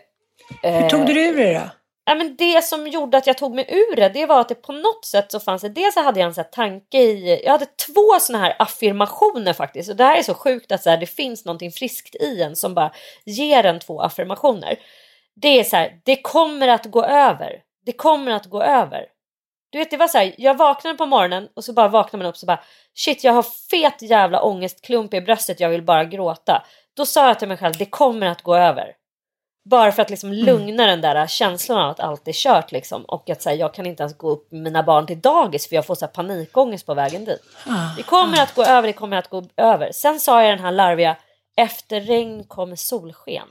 hur 0.62 0.88
tog 0.88 1.07
du 1.07 1.28
ur 1.28 1.36
det 1.36 1.55
då? 1.55 1.80
Ja, 2.11 2.14
men 2.14 2.36
det 2.36 2.64
som 2.64 2.86
gjorde 2.86 3.16
att 3.16 3.26
jag 3.26 3.38
tog 3.38 3.54
mig 3.54 3.66
ur 3.68 3.96
det, 3.96 4.08
det 4.08 4.26
var 4.26 4.40
att 4.40 4.48
det 4.48 4.54
på 4.54 4.72
något 4.72 5.04
sätt 5.04 5.32
så 5.32 5.40
fanns 5.40 5.62
det, 5.62 5.68
dels 5.68 5.94
så 5.94 6.02
hade 6.02 6.20
jag 6.20 6.26
en 6.26 6.34
så 6.34 6.42
tanke 6.42 6.98
i, 6.98 7.42
jag 7.44 7.52
hade 7.52 7.66
två 7.66 8.20
såna 8.20 8.38
här 8.38 8.56
affirmationer 8.58 9.52
faktiskt 9.52 9.90
och 9.90 9.96
det 9.96 10.04
här 10.04 10.18
är 10.18 10.22
så 10.22 10.34
sjukt 10.34 10.72
att 10.72 10.82
så 10.82 10.90
här, 10.90 10.96
det 10.96 11.06
finns 11.06 11.44
någonting 11.44 11.70
friskt 11.70 12.14
i 12.14 12.42
en 12.42 12.56
som 12.56 12.74
bara 12.74 12.92
ger 13.24 13.66
en 13.66 13.80
två 13.80 14.00
affirmationer. 14.00 14.78
Det 15.42 15.61
är 15.61 15.64
så 15.64 15.76
här, 15.76 16.00
det 16.04 16.16
kommer 16.16 16.68
att 16.68 16.86
gå 16.86 17.04
över, 17.04 17.62
det 17.86 17.92
kommer 17.92 18.32
att 18.32 18.46
gå 18.46 18.62
över. 18.62 19.06
Du 19.72 19.78
vet 19.78 19.90
det 19.90 19.96
var 19.96 20.08
så 20.08 20.18
här, 20.18 20.34
jag 20.38 20.54
vaknade 20.54 20.98
på 20.98 21.06
morgonen 21.06 21.48
och 21.56 21.64
så 21.64 21.72
bara 21.72 21.88
vaknar 21.88 22.18
man 22.18 22.26
upp 22.26 22.36
så 22.36 22.46
bara 22.46 22.61
shit 22.94 23.24
jag 23.24 23.32
har 23.32 23.46
fet 23.70 24.02
jävla 24.02 24.42
ångestklump 24.42 25.14
i 25.14 25.20
bröstet, 25.20 25.61
jag 25.61 25.68
vill 25.68 25.82
bara 25.82 26.04
gråta. 26.04 26.64
Då 26.96 27.06
sa 27.06 27.26
jag 27.28 27.38
till 27.38 27.48
mig 27.48 27.56
själv, 27.56 27.74
det 27.78 27.86
kommer 27.86 28.26
att 28.26 28.42
gå 28.42 28.56
över. 28.56 28.99
Bara 29.71 29.93
för 29.93 30.03
att 30.03 30.11
liksom 30.11 30.33
mm. 30.33 30.47
lugna 30.47 30.87
den 30.87 31.01
där 31.01 31.27
känslan 31.27 31.79
av 31.79 31.91
att 31.91 32.01
allt 32.01 32.29
är 32.29 32.33
kört 32.33 32.73
liksom. 32.73 33.05
Och 33.05 33.31
att 33.31 33.45
här, 33.45 33.53
jag 33.53 33.75
kan 33.75 33.87
inte 33.87 34.03
ens 34.03 34.18
gå 34.18 34.31
upp 34.31 34.53
med 34.53 34.62
mina 34.62 34.83
barn 34.83 35.07
till 35.07 35.21
dagis 35.21 35.68
för 35.68 35.75
jag 35.77 35.87
får 35.87 35.95
så 35.95 36.05
här, 36.05 36.12
panikångest 36.12 36.87
på 36.87 36.95
vägen 36.95 37.25
dit. 37.25 37.43
Ah, 37.66 37.97
det 37.97 38.03
kommer 38.03 38.39
ah. 38.39 38.43
att 38.43 38.55
gå 38.55 38.64
över, 38.64 38.87
det 38.87 38.93
kommer 38.93 39.16
att 39.16 39.31
gå 39.31 39.45
över. 39.57 39.93
Sen 39.93 40.21
sa 40.21 40.43
jag 40.43 40.53
den 40.53 40.64
här 40.64 40.73
larviga, 40.73 41.16
efter 41.57 42.01
regn 42.01 42.45
kommer 42.45 42.77
solsken. 42.77 43.49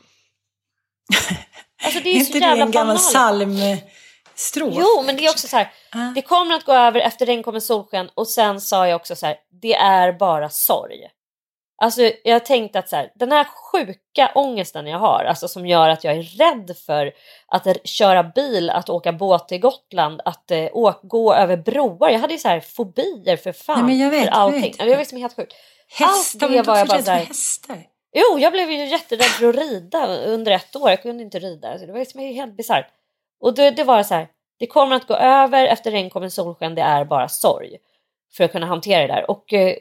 Alltså 1.84 2.00
det 2.04 2.10
är, 2.10 2.16
är 2.16 2.20
inte 2.20 2.40
det 2.40 2.62
en 2.62 2.72
gammal 2.72 2.98
psalmstrof? 2.98 4.74
Jo, 4.78 5.04
men 5.06 5.16
det 5.16 5.26
är 5.26 5.30
också 5.30 5.48
så 5.48 5.58
här, 5.58 5.72
ah. 5.92 6.12
det 6.16 6.22
kommer 6.22 6.56
att 6.56 6.66
gå 6.66 6.74
över, 6.74 7.00
efter 7.00 7.26
regn 7.26 7.44
kommer 7.44 7.60
solsken. 7.60 8.10
Och 8.14 8.28
sen 8.28 8.62
sa 8.62 8.88
jag 8.88 8.96
också 8.96 9.16
så 9.16 9.26
här, 9.26 9.36
det 9.62 9.76
är 9.76 10.12
bara 10.12 10.50
sorg. 10.50 11.08
Alltså 11.82 12.12
jag 12.24 12.46
tänkte 12.46 12.80
att 12.80 12.90
så 12.90 12.96
här, 12.96 13.12
den 13.16 13.32
här 13.32 13.44
sjuka 13.44 14.32
ångesten 14.36 14.88
jag 14.88 15.00
har, 15.00 15.24
alltså 15.24 15.48
som 15.48 15.68
gör 15.68 15.90
att 15.90 16.04
jag 16.04 16.16
är 16.18 16.22
rädd 16.24 16.78
för 16.86 17.12
att 17.48 17.88
köra 17.88 18.24
bil, 18.24 18.70
att 18.70 18.90
åka 18.90 19.12
båt 19.12 19.48
till 19.48 19.60
Gotland, 19.60 20.22
att 20.26 20.52
eh, 20.52 20.68
åka, 20.74 21.00
gå 21.04 21.34
över 21.34 21.58
broar. 21.58 22.10
Jag 22.10 22.20
hade 22.20 22.34
ju 22.34 22.40
så 22.40 22.48
här 22.48 22.60
fobier 22.60 23.38
för 23.38 23.52
fan. 23.52 23.86
Nej, 23.86 24.02
jag 24.02 24.10
vet, 24.10 24.24
för 24.24 24.32
allting. 24.32 24.76
Jag 24.78 24.86
vet. 24.86 24.92
Jag 24.92 24.98
vet 24.98 25.08
som 25.08 25.18
är 25.18 25.22
helt 25.22 25.36
sjukt. 25.36 25.54
Hästar, 25.90 26.06
Allt 26.08 26.40
det 26.40 26.48
var 26.48 26.78
jag 26.78 26.88
bara 26.88 27.02
så 27.02 27.12
här, 27.12 27.26
hästar? 27.26 27.78
Jo, 28.14 28.40
jag 28.40 28.52
blev 28.52 28.72
ju 28.72 28.86
jätterädd 28.86 29.26
för 29.26 29.50
att 29.50 29.56
rida 29.56 30.08
under 30.08 30.52
ett 30.52 30.76
år. 30.76 30.90
Jag 30.90 31.02
kunde 31.02 31.24
inte 31.24 31.40
rida. 31.40 31.72
Alltså, 31.72 31.86
det 31.86 31.92
var 31.92 32.00
liksom 32.00 32.20
helt 32.20 32.58
bisarrt. 32.58 32.88
Och 33.40 33.54
det, 33.54 33.72
det 33.72 33.84
var 33.84 34.04
så 34.04 34.14
här, 34.14 34.28
det 34.60 34.68
kommer 34.68 34.96
att 34.96 35.08
gå 35.08 35.14
över, 35.16 35.68
efter 35.68 35.92
regn 35.92 36.10
kommer 36.10 36.30
solsken, 36.30 36.76
det 36.76 36.82
är 36.82 37.06
bara 37.06 37.28
sorg. 37.28 37.78
För 38.34 38.44
att 38.44 38.52
kunna 38.52 38.66
hantera 38.66 39.02
det 39.02 39.14
där. 39.14 39.32
Och 39.32 39.54
eh, 39.54 39.76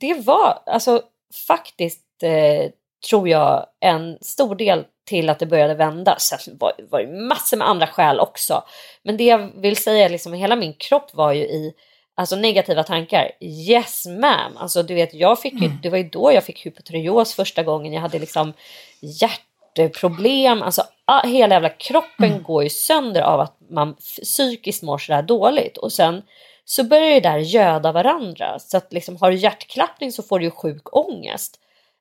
det 0.00 0.14
var, 0.14 0.62
alltså 0.66 1.02
faktiskt 1.48 2.22
eh, 2.22 2.70
tror 3.10 3.28
jag 3.28 3.66
en 3.80 4.18
stor 4.20 4.54
del 4.54 4.84
till 5.04 5.30
att 5.30 5.38
det 5.38 5.46
började 5.46 5.74
vända. 5.74 6.16
Sen 6.18 6.56
var, 6.60 6.72
var 6.90 7.02
det 7.02 7.12
massor 7.28 7.56
med 7.56 7.68
andra 7.68 7.86
skäl 7.86 8.20
också. 8.20 8.62
Men 9.02 9.16
det 9.16 9.24
jag 9.24 9.60
vill 9.60 9.76
säga, 9.76 10.08
liksom 10.08 10.32
hela 10.32 10.56
min 10.56 10.74
kropp 10.74 11.14
var 11.14 11.32
ju 11.32 11.42
i 11.42 11.74
alltså 12.14 12.36
negativa 12.36 12.82
tankar. 12.82 13.30
Yes 13.40 14.06
ma'am. 14.06 14.56
Alltså 14.56 14.82
du 14.82 14.94
vet, 14.94 15.14
jag 15.14 15.40
fick 15.40 15.54
ju, 15.54 15.66
mm. 15.66 15.78
det 15.82 15.90
var 15.90 15.98
ju 15.98 16.08
då 16.08 16.32
jag 16.32 16.44
fick 16.44 16.66
hypotyreos 16.66 17.34
första 17.34 17.62
gången. 17.62 17.92
Jag 17.92 18.00
hade 18.00 18.18
liksom 18.18 18.52
hjärtproblem. 19.00 20.62
Alltså 20.62 20.82
hela 21.24 21.54
jävla 21.54 21.68
kroppen 21.68 22.30
mm. 22.30 22.42
går 22.42 22.62
ju 22.62 22.70
sönder 22.70 23.22
av 23.22 23.40
att 23.40 23.56
man 23.70 23.94
psykiskt 23.94 24.82
mår 24.82 24.98
sådär 24.98 25.22
dåligt. 25.22 25.76
Och 25.76 25.92
sen 25.92 26.22
så 26.68 26.84
börjar 26.84 27.10
det 27.10 27.20
där 27.20 27.38
göda 27.38 27.92
varandra. 27.92 28.58
Så 28.58 28.76
att 28.76 28.92
liksom, 28.92 29.16
har 29.16 29.30
du 29.30 29.36
hjärtklappning 29.36 30.12
så 30.12 30.22
får 30.22 30.38
du 30.38 30.44
ju 30.44 30.50
sjuk 30.50 30.96
ångest. 30.96 31.60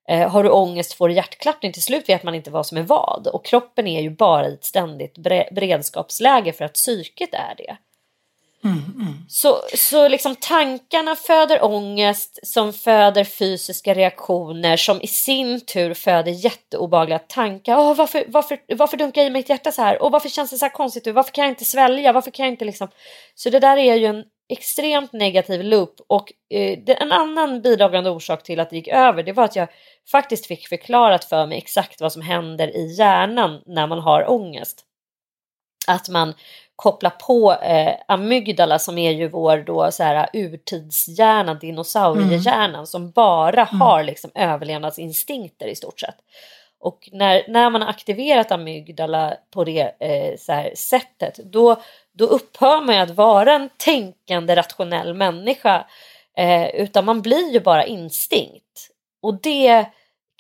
Eh, 0.10 0.30
har 0.30 0.44
du 0.44 0.50
ångest 0.50 0.94
får 0.94 1.08
du 1.08 1.14
hjärtklappning. 1.14 1.74
Till 1.74 1.84
slut 1.84 2.10
vet 2.10 2.24
man 2.24 2.36
inte 2.36 2.52
vad 2.52 2.66
som 2.66 2.78
är 2.78 2.84
vad. 2.84 3.28
Och 3.28 3.46
kroppen 3.46 3.88
är 3.88 4.02
ju 4.02 4.10
bara 4.10 4.50
i 4.50 4.54
ett 4.54 4.66
ständigt 4.66 5.18
beredskapsläge 5.52 6.54
för 6.54 6.66
att 6.66 6.74
psyket 6.74 7.34
är 7.34 7.56
det. 7.58 7.78
Mm, 8.64 8.78
mm. 8.96 9.14
Så, 9.30 9.62
så 9.76 10.08
liksom 10.08 10.36
tankarna 10.36 11.16
föder 11.16 11.64
ångest 11.64 12.40
som 12.44 12.74
föder 12.74 13.24
fysiska 13.24 13.94
reaktioner 13.94 14.78
som 14.78 15.02
i 15.02 15.08
sin 15.08 15.66
tur 15.66 15.94
föder 15.94 16.32
jätteobagliga 16.32 17.20
tankar. 17.20 17.78
Åh, 17.78 17.96
varför, 17.96 18.26
varför, 18.28 18.60
varför 18.68 18.98
dunkar 18.98 19.22
jag 19.22 19.28
i 19.28 19.34
mitt 19.34 19.50
hjärta 19.50 19.72
så 19.72 19.82
här? 19.82 20.02
Och 20.02 20.12
varför 20.12 20.30
känns 20.30 20.50
det 20.50 20.58
så 20.58 20.66
här 20.66 20.74
konstigt? 20.74 21.08
Varför 21.08 21.32
kan 21.32 21.44
jag 21.44 21.52
inte 21.52 21.66
svälja? 21.66 22.14
Varför 22.14 22.32
kan 22.32 22.46
jag 22.46 22.54
inte 22.54 22.66
liksom... 22.66 22.88
Så 23.36 23.50
det 23.50 23.60
där 23.60 23.78
är 23.78 23.96
ju 23.96 24.06
en 24.06 24.24
extremt 24.50 25.14
negativ 25.14 25.64
loop 25.64 25.96
och 26.08 26.34
eh, 26.50 26.80
en 26.88 27.12
annan 27.12 27.62
bidragande 27.62 28.10
orsak 28.10 28.44
till 28.44 28.60
att 28.60 28.70
det 28.70 28.76
gick 28.76 28.88
över 28.88 29.24
det 29.24 29.34
var 29.34 29.44
att 29.44 29.56
jag 29.56 29.68
faktiskt 30.12 30.46
fick 30.46 30.68
förklarat 30.68 31.26
för 31.26 31.46
mig 31.46 31.58
exakt 31.58 32.02
vad 32.02 32.14
som 32.14 32.22
händer 32.22 32.78
i 32.78 32.96
hjärnan 32.96 33.62
när 33.66 33.88
man 33.88 34.00
har 34.00 34.32
ångest. 34.32 34.86
Att 35.88 36.10
man 36.10 36.34
kopplar 36.76 37.10
på 37.10 37.54
eh, 37.54 37.94
amygdala 38.08 38.80
som 38.80 38.98
är 38.98 39.12
ju 39.12 39.28
vår 39.28 39.58
då 39.58 39.92
så 39.92 40.04
här 40.04 40.30
urtidshjärna, 40.34 41.54
dinosauriehjärnan 41.54 42.76
mm. 42.76 42.86
som 42.86 43.12
bara 43.12 43.66
mm. 43.66 43.82
har 43.82 44.04
liksom 44.04 44.32
överlevnadsinstinkter 44.36 45.68
i 45.68 45.76
stort 45.76 46.00
sett. 46.00 46.18
Och 46.80 47.10
när, 47.12 47.46
när 47.48 47.70
man 47.70 47.82
har 47.82 47.90
aktiverat 47.90 48.52
amygdala 48.52 49.38
på 49.52 49.64
det 49.64 49.92
eh, 50.00 50.38
så 50.38 50.52
här, 50.52 50.72
sättet 50.76 51.36
då 51.36 51.82
då 52.18 52.26
upphör 52.26 52.82
man 52.82 52.96
ju 52.96 53.02
att 53.02 53.10
vara 53.10 53.54
en 53.54 53.70
tänkande 53.78 54.56
rationell 54.56 55.14
människa 55.14 55.86
eh, 56.38 56.68
utan 56.68 57.06
man 57.06 57.22
blir 57.22 57.54
ju 57.54 57.60
bara 57.60 57.86
instinkt. 57.86 58.90
Och 59.22 59.42
det 59.42 59.86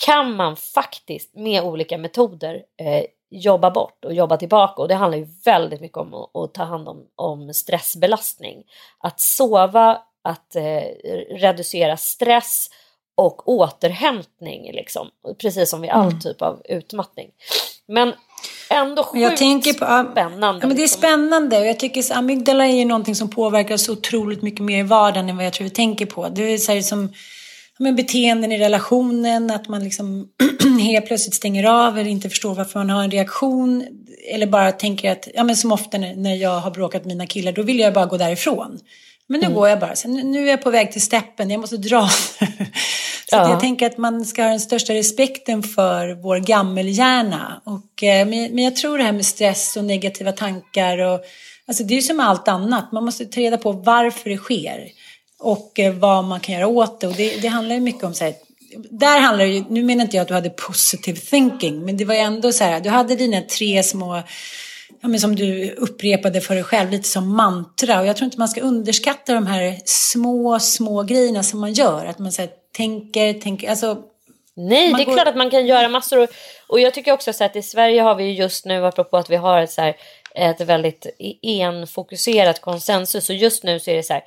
kan 0.06 0.36
man 0.36 0.56
faktiskt 0.56 1.36
med 1.36 1.64
olika 1.64 1.98
metoder 1.98 2.64
eh, 2.80 3.06
jobba 3.30 3.72
bort 3.72 4.06
och 4.06 4.14
jobba 4.14 4.38
tillbaka 4.38 4.82
och 4.82 4.88
det 4.88 4.96
handlar 4.96 5.18
ju 5.18 5.28
väldigt 5.46 5.82
mycket 5.82 5.98
om 5.98 6.14
att, 6.14 6.36
att 6.36 6.54
ta 6.54 6.64
hand 6.64 6.88
om, 6.88 7.08
om 7.16 7.54
stressbelastning. 7.54 8.64
Att 9.00 9.20
sova, 9.20 10.02
att 10.22 10.56
eh, 10.56 10.84
reducera 11.30 11.98
stress 11.98 12.70
och 13.16 13.50
återhämtning 13.50 14.72
liksom. 14.72 15.10
Precis 15.38 15.70
som 15.70 15.82
vid 15.82 15.92
all 15.92 16.08
mm. 16.08 16.20
typ 16.20 16.42
av 16.42 16.62
utmattning. 16.66 17.32
Men 17.86 18.14
ändå 18.70 19.04
sjukt 19.04 19.22
jag 19.22 19.38
tänker 19.38 19.74
på, 19.74 20.12
spännande. 20.12 20.60
Ja, 20.62 20.68
men 20.68 20.70
det 20.70 20.82
är 20.82 20.84
liksom. 20.84 21.00
spännande 21.00 21.60
och 21.60 21.66
jag 21.66 21.80
tycker 21.80 22.02
att 22.02 22.12
amygdala 22.12 22.68
är 22.68 22.76
ju 22.76 22.86
någonting 22.86 23.16
som 23.16 23.30
påverkar 23.30 23.78
så 23.78 23.94
otroligt 23.94 24.42
mycket 24.42 24.62
mer 24.62 24.80
i 24.80 24.84
vardagen 24.84 25.30
än 25.30 25.38
vad 25.38 25.46
jag 25.46 25.54
tror 25.54 25.64
vi 25.64 25.70
tänker 25.70 26.06
på. 26.06 26.30
Det 26.30 26.54
är 26.54 26.58
så 26.58 26.72
här 26.72 26.82
som 26.82 27.10
men 27.78 27.96
beteenden 27.96 28.52
i 28.52 28.58
relationen, 28.58 29.52
att 29.52 29.68
man 29.68 29.84
liksom 29.84 30.28
helt 30.80 31.06
plötsligt 31.06 31.36
stänger 31.36 31.64
av 31.64 31.98
eller 31.98 32.10
inte 32.10 32.30
förstår 32.30 32.56
varför 32.56 32.80
man 32.80 32.90
har 32.90 33.04
en 33.04 33.12
reaktion. 33.12 33.86
Eller 34.32 34.48
bara 34.48 34.72
tänker 34.72 35.12
att, 35.12 35.28
ja 35.34 35.44
men 35.44 35.56
som 35.56 35.72
ofta 35.72 35.98
när, 35.98 36.16
när 36.16 36.36
jag 36.36 36.60
har 36.60 36.72
bråkat 36.72 37.06
med 37.06 37.16
mina 37.16 37.28
killar, 37.28 37.52
då 37.52 37.62
vill 37.62 37.80
jag 37.80 37.94
bara 37.94 38.06
gå 38.06 38.18
därifrån. 38.18 38.80
Men 39.28 39.40
nu 39.40 39.46
mm. 39.46 39.56
går 39.56 39.70
jag 39.70 39.80
bara, 39.80 39.96
så 39.96 40.08
nu 40.08 40.46
är 40.46 40.50
jag 40.50 40.62
på 40.62 40.70
väg 40.70 40.92
till 40.92 41.02
steppen, 41.02 41.50
jag 41.50 41.62
måste 41.62 41.78
dra. 41.78 42.10
Så 43.30 43.36
ja. 43.36 43.50
jag 43.50 43.60
tänker 43.60 43.86
att 43.86 43.98
man 43.98 44.26
ska 44.26 44.44
ha 44.44 44.50
den 44.50 44.60
största 44.60 44.94
respekten 44.94 45.64
för 45.64 46.22
vår 46.22 46.38
gammelhjärna. 46.38 47.62
Och, 47.66 48.04
eh, 48.04 48.28
men 48.28 48.64
jag 48.64 48.76
tror 48.76 48.98
det 48.98 49.04
här 49.04 49.12
med 49.12 49.26
stress 49.26 49.78
och 49.78 49.84
negativa 49.84 50.32
tankar 50.32 50.98
och 50.98 51.26
Alltså 51.68 51.84
det 51.84 51.98
är 51.98 52.02
som 52.02 52.20
allt 52.20 52.48
annat, 52.48 52.92
man 52.92 53.06
måste 53.06 53.26
ta 53.26 53.42
reda 53.42 53.58
på 53.58 53.72
varför 53.72 54.30
det 54.30 54.38
sker 54.38 54.92
och 55.40 55.80
eh, 55.80 55.94
vad 55.94 56.24
man 56.24 56.40
kan 56.40 56.56
göra 56.56 56.68
åt 56.68 57.02
det. 57.02 57.08
Och 57.08 57.16
det, 57.16 57.42
det 57.42 57.48
handlar 57.48 57.76
ju 57.76 57.82
mycket 57.82 58.04
om 58.04 58.14
så 58.14 58.24
här, 58.24 58.34
där 58.92 59.20
handlar 59.20 59.46
det 59.46 59.52
ju, 59.52 59.64
nu 59.70 59.84
menar 59.84 60.04
inte 60.04 60.18
jag 60.18 60.22
att 60.22 60.28
du 60.28 60.34
hade 60.34 60.50
positive 60.50 61.20
thinking, 61.20 61.86
men 61.86 61.98
det 61.98 62.06
var 62.06 62.16
ju 62.16 62.22
ändå 62.22 62.52
så 62.52 62.64
här, 62.64 62.80
du 62.80 62.90
hade 62.90 63.16
dina 63.16 63.42
tre 63.42 63.84
små 63.84 64.24
ja, 65.02 65.08
men 65.08 65.20
som 65.20 65.36
du 65.36 65.72
upprepade 65.72 66.42
för 66.42 66.56
dig 66.56 66.64
själv, 66.64 66.92
lite 66.92 67.08
som 67.08 67.36
mantra. 67.36 68.00
Och 68.00 68.06
jag 68.06 68.18
tror 68.18 68.26
inte 68.26 68.40
man 68.40 68.48
ska 68.48 68.62
underskatta 68.62 69.34
de 69.34 69.48
här 69.48 69.80
små, 69.86 70.60
små 70.60 71.04
grejerna 71.04 71.44
som 71.44 71.60
man 71.60 71.74
gör. 71.74 72.06
Att 72.06 72.20
man 72.20 72.32
så 72.32 72.42
här, 72.42 72.52
tänker, 72.72 73.34
tänker, 73.34 73.70
alltså 73.70 73.98
Nej, 74.58 74.94
det 74.94 75.02
är 75.02 75.06
går... 75.06 75.14
klart 75.14 75.28
att 75.28 75.36
man 75.36 75.50
kan 75.50 75.68
göra 75.68 75.88
massor. 75.88 76.20
Och, 76.20 76.30
och 76.68 76.80
jag 76.80 76.94
tycker 76.94 77.12
också 77.12 77.34
så 77.34 77.44
att 77.44 77.56
i 77.56 77.62
Sverige 77.62 78.02
har 78.02 78.16
vi 78.16 78.32
just 78.32 78.66
nu, 78.66 78.86
apropå 78.86 79.18
att 79.18 79.30
vi 79.30 79.36
har 79.36 79.62
ett, 79.62 79.72
så 79.72 79.82
här, 79.82 79.96
ett 80.36 80.62
väldigt 80.62 81.08
enfokuserat 81.42 82.62
konsensus. 82.62 83.30
Och 83.30 83.36
just 83.36 83.64
nu 83.64 83.80
så 83.80 83.92
är 83.92 83.96
det 83.96 84.04
så 84.04 84.14
här, 84.14 84.24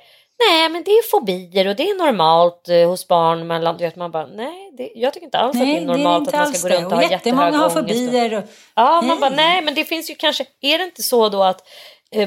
nej 0.47 0.69
men 0.69 0.83
det 0.83 0.91
är 0.91 1.09
fobier 1.09 1.67
och 1.67 1.75
det 1.75 1.89
är 1.89 1.97
normalt 1.97 2.69
eh, 2.69 2.89
hos 2.89 3.07
barn 3.07 3.47
mellan, 3.47 3.77
du 3.77 3.83
vet 3.83 3.95
man 3.95 4.11
bara, 4.11 4.25
nej 4.25 4.71
det, 4.77 4.91
jag 4.95 5.13
tycker 5.13 5.25
inte 5.25 5.37
alls 5.37 5.55
nej, 5.55 5.63
att 5.63 5.77
det 5.77 5.83
är 5.83 5.97
normalt 5.97 6.31
det 6.31 6.37
är 6.37 6.41
att 6.41 6.47
man 6.47 6.53
ska 6.55 6.69
gå 6.69 6.75
runt 6.75 6.85
och, 6.85 6.91
och 6.91 6.97
ha 6.97 7.09
jättehög 7.09 7.53
ångest. 7.53 7.75
har 7.75 7.81
fobier. 7.81 8.37
Och... 8.37 8.43
Ja, 8.75 9.01
man 9.01 9.19
bara, 9.19 9.29
nej 9.29 9.61
men 9.61 9.75
det 9.75 9.83
finns 9.83 10.09
ju 10.09 10.15
kanske, 10.15 10.45
är 10.61 10.77
det 10.77 10.83
inte 10.83 11.03
så 11.03 11.29
då 11.29 11.43
att 11.43 11.67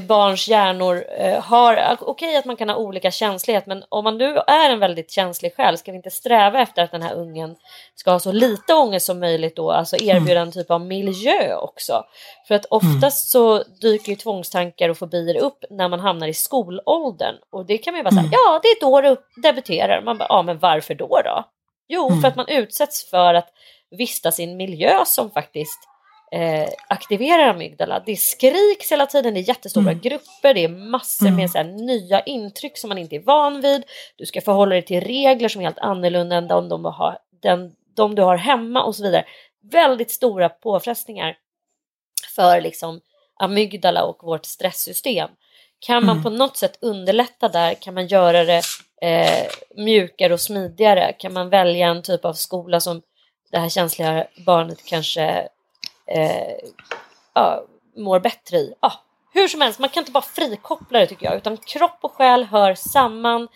barns 0.09 0.49
hjärnor 0.49 1.05
eh, 1.19 1.41
har, 1.41 1.97
okej 2.01 2.07
okay, 2.07 2.37
att 2.37 2.45
man 2.45 2.57
kan 2.57 2.69
ha 2.69 2.77
olika 2.77 3.11
känslighet 3.11 3.67
men 3.67 3.85
om 3.89 4.05
man 4.05 4.19
nu 4.19 4.37
är 4.37 4.71
en 4.71 4.79
väldigt 4.79 5.11
känslig 5.11 5.57
själ 5.57 5.79
ska 5.79 5.93
vi 5.93 5.97
inte 5.97 6.11
sträva 6.11 6.61
efter 6.61 6.83
att 6.83 6.91
den 6.91 7.03
här 7.03 7.15
ungen 7.15 7.57
ska 7.95 8.11
ha 8.11 8.19
så 8.19 8.33
lite 8.33 8.75
ångest 8.75 9.07
som 9.07 9.21
möjligt 9.21 9.57
då, 9.57 9.71
alltså 9.71 9.97
erbjuda 9.97 10.41
en 10.41 10.53
typ 10.53 10.71
av 10.71 10.81
miljö 10.81 11.57
också. 11.57 12.05
För 12.49 12.55
att 12.55 12.65
oftast 12.65 13.35
mm. 13.35 13.45
så 13.45 13.65
dyker 13.81 14.11
ju 14.11 14.17
tvångstankar 14.17 14.89
och 14.89 14.99
fobier 14.99 15.37
upp 15.37 15.65
när 15.71 15.89
man 15.89 16.01
hamnar 16.01 16.29
i 16.29 16.35
skolåldern 16.35 17.35
och 17.53 17.67
det 17.67 17.79
kan 17.79 17.93
man 17.93 17.99
ju 17.99 18.05
vara 18.05 18.13
mm. 18.13 18.25
säga, 18.25 18.33
ja 18.33 18.61
det 18.63 18.69
är 18.69 18.81
då 18.81 19.01
det 19.01 19.17
debuterar. 19.43 20.03
Man 20.03 20.19
bara, 20.19 20.27
ja 20.29 20.43
men 20.43 20.59
varför 20.59 20.95
då 20.95 21.21
då? 21.25 21.45
Jo, 21.89 22.09
mm. 22.09 22.21
för 22.21 22.29
att 22.29 22.37
man 22.37 22.49
utsätts 22.49 23.11
för 23.11 23.35
att 23.35 23.49
vistas 23.91 24.41
i 24.41 24.45
en 24.45 24.57
miljö 24.57 25.05
som 25.05 25.31
faktiskt 25.31 25.89
eh, 26.33 26.69
aktiverar 26.89 27.49
amygdala. 27.49 28.03
Det 28.07 28.17
skriks 28.17 28.93
hela 28.93 29.07
tiden, 29.07 29.35
det 29.35 29.41
är 29.41 29.49
jättestora 29.49 29.91
Mm. 29.91 30.01
grupper, 30.01 30.55
det 30.55 30.65
är 30.65 30.69
massor 30.69 31.31
med 31.31 31.51
så 31.51 31.59
här, 31.59 31.65
nya 31.65 32.21
intryck 32.21 32.79
som 32.79 32.89
man 32.89 32.99
inte 32.99 33.17
är 33.17 33.21
van 33.21 33.61
vid. 33.61 33.85
Du 34.17 34.27
ska 34.27 34.41
förhålla 34.41 34.71
dig 34.75 34.83
till 34.83 35.01
regler 35.01 35.49
som 35.49 35.61
är 35.61 35.65
helt 35.65 35.79
annorlunda 35.79 36.37
än 36.37 36.49
de, 36.49 36.69
de, 36.69 36.85
har, 36.85 37.19
den, 37.43 37.73
de 37.95 38.15
du 38.15 38.23
har 38.23 38.37
hemma 38.37 38.85
och 38.85 38.97
så 38.97 39.03
vidare. 39.03 39.25
Väldigt 39.71 40.11
stora 40.11 40.49
påfrestningar 40.49 41.37
för 42.35 42.61
liksom 42.61 43.01
amygdala 43.41 44.05
och 44.05 44.23
vårt 44.23 44.45
stresssystem. 44.45 45.31
Kan 45.79 46.05
man 46.07 46.13
Mm. 46.17 46.23
på 46.25 46.31
något 46.31 46.57
sätt 46.57 46.79
underlätta 46.81 47.49
där, 47.49 47.75
kan 47.75 47.95
man 47.95 48.07
göra 48.07 48.45
det 48.45 48.63
eh, 49.03 49.47
mjukare 49.77 50.33
och 50.33 50.41
smidigare, 50.41 51.13
kan 51.19 51.33
man 51.33 51.49
välja 51.51 51.87
en 51.87 52.03
typ 52.03 52.25
av 52.25 52.33
skola 52.33 52.81
som 52.81 53.03
det 53.51 53.59
här 53.59 53.69
känsliga 53.69 54.27
barnet 54.47 54.85
kanske 54.85 55.49
eh, 56.15 56.55
ja, 57.35 57.65
mår 57.97 58.21
bättre 58.21 58.57
i. 58.57 58.75
Ja, 58.81 58.93
hur 59.35 59.49
som 59.49 59.61
helst, 59.61 59.79
man 59.79 59.89
kan 59.89 60.01
inte 60.01 60.13
bara 60.13 60.23
frikoppla 60.23 60.99
det 60.99 61.07
tycker 61.07 61.27
jag, 61.27 61.37
utan 61.37 61.57
kropp 61.57 61.99
och 62.01 62.13
själ 62.13 62.45
hör 62.45 62.75
samman 62.75 63.49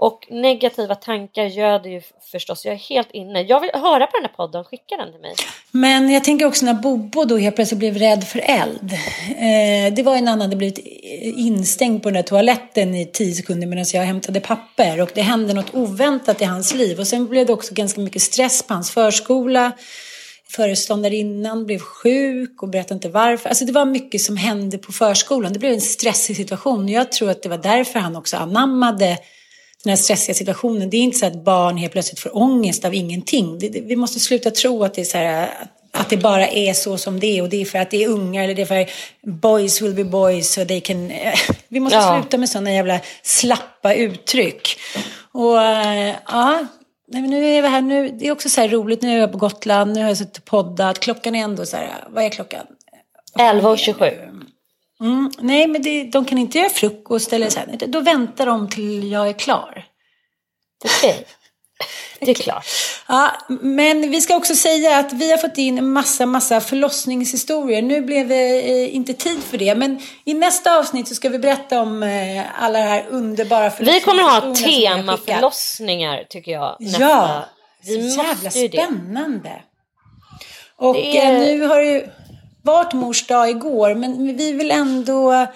och 0.00 0.26
negativa 0.30 0.94
tankar 0.94 1.44
göder 1.44 1.90
ju 1.90 2.02
förstås. 2.32 2.64
Jag 2.64 2.74
är 2.74 2.78
helt 2.78 3.10
inne. 3.10 3.42
Jag 3.42 3.60
vill 3.60 3.70
höra 3.74 4.06
på 4.06 4.16
den 4.16 4.24
här 4.24 4.36
podden, 4.36 4.64
skicka 4.64 4.96
den 4.96 5.12
till 5.12 5.20
mig. 5.20 5.34
Men 5.70 6.10
jag 6.10 6.24
tänker 6.24 6.46
också 6.46 6.64
när 6.64 6.74
Bobo 6.74 7.24
då 7.24 7.36
helt 7.36 7.56
plötsligt 7.56 7.78
blev 7.78 7.98
rädd 7.98 8.24
för 8.24 8.38
eld. 8.38 8.92
Eh, 9.36 9.94
det 9.94 10.02
var 10.02 10.16
en 10.16 10.28
annan 10.28 10.40
hade 10.40 10.56
blivit 10.56 10.78
instängd 11.36 12.02
på 12.02 12.08
den 12.08 12.14
där 12.14 12.22
toaletten 12.22 12.94
i 12.94 13.06
tio 13.06 13.34
sekunder 13.34 13.66
medan 13.66 13.84
jag 13.92 14.02
hämtade 14.02 14.40
papper. 14.40 15.00
Och 15.00 15.10
det 15.14 15.22
hände 15.22 15.54
något 15.54 15.74
oväntat 15.74 16.42
i 16.42 16.44
hans 16.44 16.74
liv. 16.74 17.00
Och 17.00 17.06
sen 17.06 17.26
blev 17.26 17.46
det 17.46 17.52
också 17.52 17.74
ganska 17.74 18.00
mycket 18.00 18.22
stress 18.22 18.62
på 18.62 18.74
hans 18.74 18.90
förskola. 18.90 19.72
Föreståndarinnan 20.50 21.66
blev 21.66 21.78
sjuk 21.78 22.62
och 22.62 22.68
berättade 22.68 22.94
inte 22.94 23.08
varför. 23.08 23.48
Alltså 23.48 23.64
det 23.64 23.72
var 23.72 23.84
mycket 23.84 24.20
som 24.20 24.36
hände 24.36 24.78
på 24.78 24.92
förskolan. 24.92 25.52
Det 25.52 25.58
blev 25.58 25.72
en 25.72 25.80
stressig 25.80 26.36
situation. 26.36 26.88
Jag 26.88 27.12
tror 27.12 27.30
att 27.30 27.42
det 27.42 27.48
var 27.48 27.58
därför 27.58 27.98
han 27.98 28.16
också 28.16 28.36
anammade 28.36 29.18
den 29.84 29.90
här 29.90 29.96
stressiga 29.96 30.34
situationen. 30.34 30.90
Det 30.90 30.96
är 30.96 31.00
inte 31.00 31.18
så 31.18 31.26
att 31.26 31.44
barn 31.44 31.76
helt 31.76 31.92
plötsligt 31.92 32.20
får 32.20 32.36
ångest 32.36 32.84
av 32.84 32.94
ingenting. 32.94 33.58
Vi 33.86 33.96
måste 33.96 34.20
sluta 34.20 34.50
tro 34.50 34.84
att 34.84 34.94
det 34.94 35.00
är 35.00 35.04
så 35.04 35.18
här, 35.18 35.50
att 35.92 36.10
det 36.10 36.16
bara 36.16 36.48
är 36.48 36.72
så 36.72 36.98
som 36.98 37.20
det 37.20 37.38
är 37.38 37.42
och 37.42 37.48
det 37.48 37.60
är 37.60 37.64
för 37.64 37.78
att 37.78 37.90
det 37.90 38.04
är 38.04 38.08
ungar 38.08 38.44
eller 38.44 38.54
det 38.54 38.62
är 38.62 38.66
för 38.66 38.86
boys 39.30 39.82
will 39.82 39.94
be 39.94 40.04
boys 40.04 40.52
så 40.52 40.64
they 40.64 40.80
can... 40.80 41.12
Vi 41.68 41.80
måste 41.80 41.96
Ja. 41.98 42.20
sluta 42.20 42.38
med 42.38 42.48
sådana 42.48 42.72
jävla 42.72 43.00
slappa 43.22 43.94
uttryck. 43.94 44.68
Och 45.32 45.62
eh, 45.62 46.14
ja, 46.26 46.66
nej, 47.10 47.22
men 47.22 47.30
nu 47.30 47.44
är 47.44 47.62
vi 47.62 47.68
här 47.68 47.80
nu. 47.80 48.08
Det 48.08 48.26
är 48.26 48.32
också 48.32 48.48
så 48.48 48.60
här 48.60 48.68
roligt, 48.68 49.02
nu 49.02 49.14
är 49.16 49.18
jag 49.18 49.32
på 49.32 49.38
Gotland, 49.38 49.94
nu 49.94 50.00
har 50.00 50.08
jag 50.08 50.16
suttit 50.16 50.38
och 50.38 50.44
poddat. 50.44 51.00
Klockan 51.00 51.34
är 51.34 51.44
ändå 51.44 51.66
så 51.66 51.76
här, 51.76 52.04
vad 52.10 52.24
är 52.24 52.28
klockan? 52.28 52.66
11.27. 53.38 54.40
Mm, 55.00 55.30
nej, 55.38 55.66
men 55.66 55.82
det, 55.82 56.04
de 56.04 56.24
kan 56.24 56.38
inte 56.38 56.58
göra 56.58 56.68
frukost 56.68 57.32
eller 57.32 57.50
så 57.50 57.58
här. 57.58 57.86
Då 57.86 58.00
väntar 58.00 58.46
de 58.46 58.68
till 58.68 59.10
jag 59.10 59.28
är 59.28 59.32
klar. 59.32 59.86
Okej. 60.84 61.26
Det 62.20 62.30
är 62.30 62.34
klart. 62.34 62.66
Ja, 63.08 63.30
men 63.60 64.10
vi 64.10 64.20
ska 64.20 64.36
också 64.36 64.54
säga 64.54 64.98
att 64.98 65.12
vi 65.12 65.30
har 65.30 65.38
fått 65.38 65.58
in 65.58 65.92
massa, 65.92 66.26
massa 66.26 66.60
förlossningshistorier. 66.60 67.82
Nu 67.82 68.00
blev 68.00 68.28
det 68.28 68.58
eh, 68.70 68.94
inte 68.96 69.14
tid 69.14 69.38
för 69.50 69.58
det, 69.58 69.74
men 69.74 70.00
i 70.24 70.34
nästa 70.34 70.78
avsnitt 70.78 71.08
så 71.08 71.14
ska 71.14 71.28
vi 71.28 71.38
berätta 71.38 71.80
om 71.80 72.02
eh, 72.02 72.62
alla 72.62 72.78
de 72.78 72.84
här 72.84 73.04
underbara 73.10 73.72
Vi 73.78 74.00
kommer 74.00 74.22
ha 74.22 74.40
förlossningshistorierna 74.40 75.02
vi 75.02 75.08
har 75.10 75.16
tema 75.16 75.36
förlossningar 75.36 76.24
tycker 76.28 76.52
jag. 76.52 76.76
Nästa. 76.80 77.00
Ja, 77.02 77.44
vi 77.86 78.10
så 78.10 78.22
jävla 78.22 78.50
ju 78.50 78.68
det. 78.68 78.82
spännande. 78.82 79.50
Och 80.76 80.96
är- 80.96 81.32
eh, 81.32 81.38
nu 81.40 81.66
har 81.66 81.78
det 81.78 81.84
ju 81.86 82.06
varit 82.62 82.92
mors 82.92 83.26
dag 83.26 83.50
igår, 83.50 83.94
men 83.94 84.36
vi 84.36 84.52
vill 84.52 84.70
ändå 84.70 85.46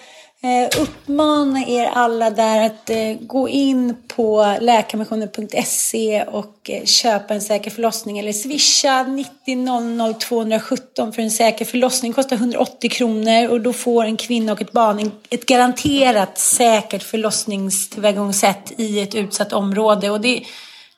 eh, 0.45 0.81
uppmana 0.81 1.67
er 1.67 1.85
alla 1.85 2.29
där 2.29 2.65
att 2.65 2.89
eh, 2.89 3.13
gå 3.19 3.49
in 3.49 3.95
på 4.07 4.57
läkarmissionen.se 4.61 6.23
och 6.23 6.69
eh, 6.69 6.85
köpa 6.85 7.33
en 7.33 7.41
säker 7.41 7.71
förlossning 7.71 8.19
eller 8.19 8.33
swisha 8.33 9.03
90 9.03 9.55
00 9.55 10.13
217 10.13 11.13
för 11.13 11.21
en 11.21 11.31
säker 11.31 11.65
förlossning. 11.65 12.13
kostar 12.13 12.35
180 12.35 12.89
kronor 12.89 13.49
och 13.49 13.61
då 13.61 13.73
får 13.73 14.05
en 14.05 14.17
kvinna 14.17 14.51
och 14.51 14.61
ett 14.61 14.71
barn 14.71 15.11
ett 15.29 15.45
garanterat 15.45 16.37
säkert 16.37 17.03
förlossningstillvägagångssätt 17.03 18.73
i 18.77 18.99
ett 18.99 19.15
utsatt 19.15 19.53
område. 19.53 20.09
Och 20.09 20.21
det, 20.21 20.43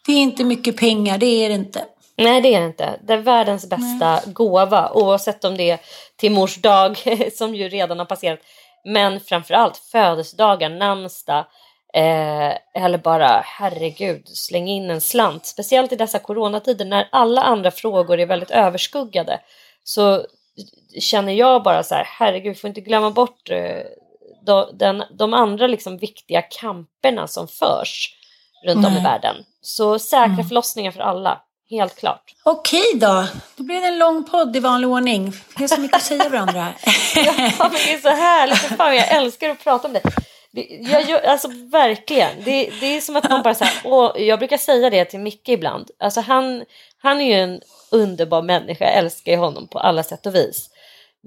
det 0.05 0.13
är 0.13 0.21
inte 0.21 0.43
mycket 0.43 0.77
pengar, 0.77 1.17
det 1.17 1.45
är 1.45 1.49
det 1.49 1.55
inte. 1.55 1.83
Nej 2.17 2.41
det 2.41 2.55
är 2.55 2.59
det 2.59 2.67
inte. 2.67 2.99
Det 3.07 3.13
är 3.13 3.17
världens 3.17 3.69
bästa 3.69 4.19
gåva 4.25 4.91
oavsett 4.93 5.45
om 5.45 5.57
det 5.57 5.71
är 5.71 5.79
till 6.15 6.31
mors 6.31 6.55
dag 6.55 6.97
som 7.33 7.55
ju 7.55 7.69
redan 7.69 7.99
har 7.99 8.05
passerat. 8.05 8.39
Men 8.85 9.19
framförallt 9.19 9.77
födelsedagar, 9.77 10.69
namnsdag 10.69 11.45
eh, 11.93 12.83
eller 12.83 12.97
bara 12.97 13.41
herregud 13.45 14.27
släng 14.27 14.67
in 14.67 14.89
en 14.89 15.01
slant. 15.01 15.45
Speciellt 15.45 15.91
i 15.91 15.95
dessa 15.95 16.19
coronatider 16.19 16.85
när 16.85 17.07
alla 17.11 17.41
andra 17.41 17.71
frågor 17.71 18.19
är 18.19 18.25
väldigt 18.25 18.51
överskuggade. 18.51 19.39
Så 19.83 20.25
känner 20.99 21.33
jag 21.33 21.63
bara 21.63 21.83
så 21.83 21.95
här 21.95 22.03
herregud 22.07 22.55
vi 22.55 22.59
får 22.59 22.67
inte 22.67 22.81
glömma 22.81 23.11
bort 23.11 23.49
eh, 23.49 23.83
de, 24.45 24.69
den, 24.73 25.03
de 25.17 25.33
andra 25.33 25.67
liksom 25.67 25.97
viktiga 25.97 26.41
kamperna 26.41 27.27
som 27.27 27.47
förs 27.47 28.13
runt 28.65 28.85
om 28.85 28.91
i 28.91 28.95
Nej. 28.95 29.03
världen. 29.03 29.35
Så 29.61 29.99
säkra 29.99 30.43
förlossningar 30.43 30.91
för 30.91 30.99
alla. 30.99 31.41
Helt 31.69 31.95
klart. 31.99 32.35
Okej 32.43 32.83
då, 32.95 33.25
då 33.55 33.63
blev 33.63 33.81
det 33.81 33.87
en 33.87 33.97
lång 33.99 34.23
podd 34.23 34.55
i 34.55 34.59
vanlig 34.59 34.89
ordning. 34.89 35.33
Vi 35.57 35.63
har 35.63 35.67
så 35.67 35.81
mycket 35.81 35.97
att 35.97 36.03
säga 36.03 36.29
varandra. 36.29 36.67
Ja, 37.15 37.33
men 37.59 37.71
det 37.71 37.93
är 37.93 38.01
så 38.01 38.09
härligt. 38.09 38.57
Fan, 38.77 38.95
jag 38.95 39.07
älskar 39.11 39.49
att 39.49 39.63
prata 39.63 39.87
om 39.87 39.93
det. 39.93 40.01
Jag, 40.91 41.09
gör- 41.09 41.19
alltså 41.27 41.47
verkligen. 41.71 42.29
Det, 42.43 42.69
det 42.79 42.85
är 42.97 43.01
som 43.01 43.15
att 43.15 43.29
man 43.29 43.43
bara 43.43 43.55
så 43.55 43.63
här, 43.63 43.73
åh, 43.83 44.11
jag 44.21 44.39
brukar 44.39 44.57
säga 44.57 44.89
det 44.89 45.05
till 45.05 45.19
Micke 45.19 45.49
ibland. 45.49 45.89
Alltså 45.99 46.21
han, 46.21 46.63
han 47.01 47.21
är 47.21 47.25
ju 47.25 47.33
en 47.43 47.61
underbar 47.91 48.41
människa, 48.41 48.85
jag 48.85 48.93
älskar 48.93 49.37
honom 49.37 49.67
på 49.67 49.79
alla 49.79 50.03
sätt 50.03 50.25
och 50.25 50.35
vis. 50.35 50.69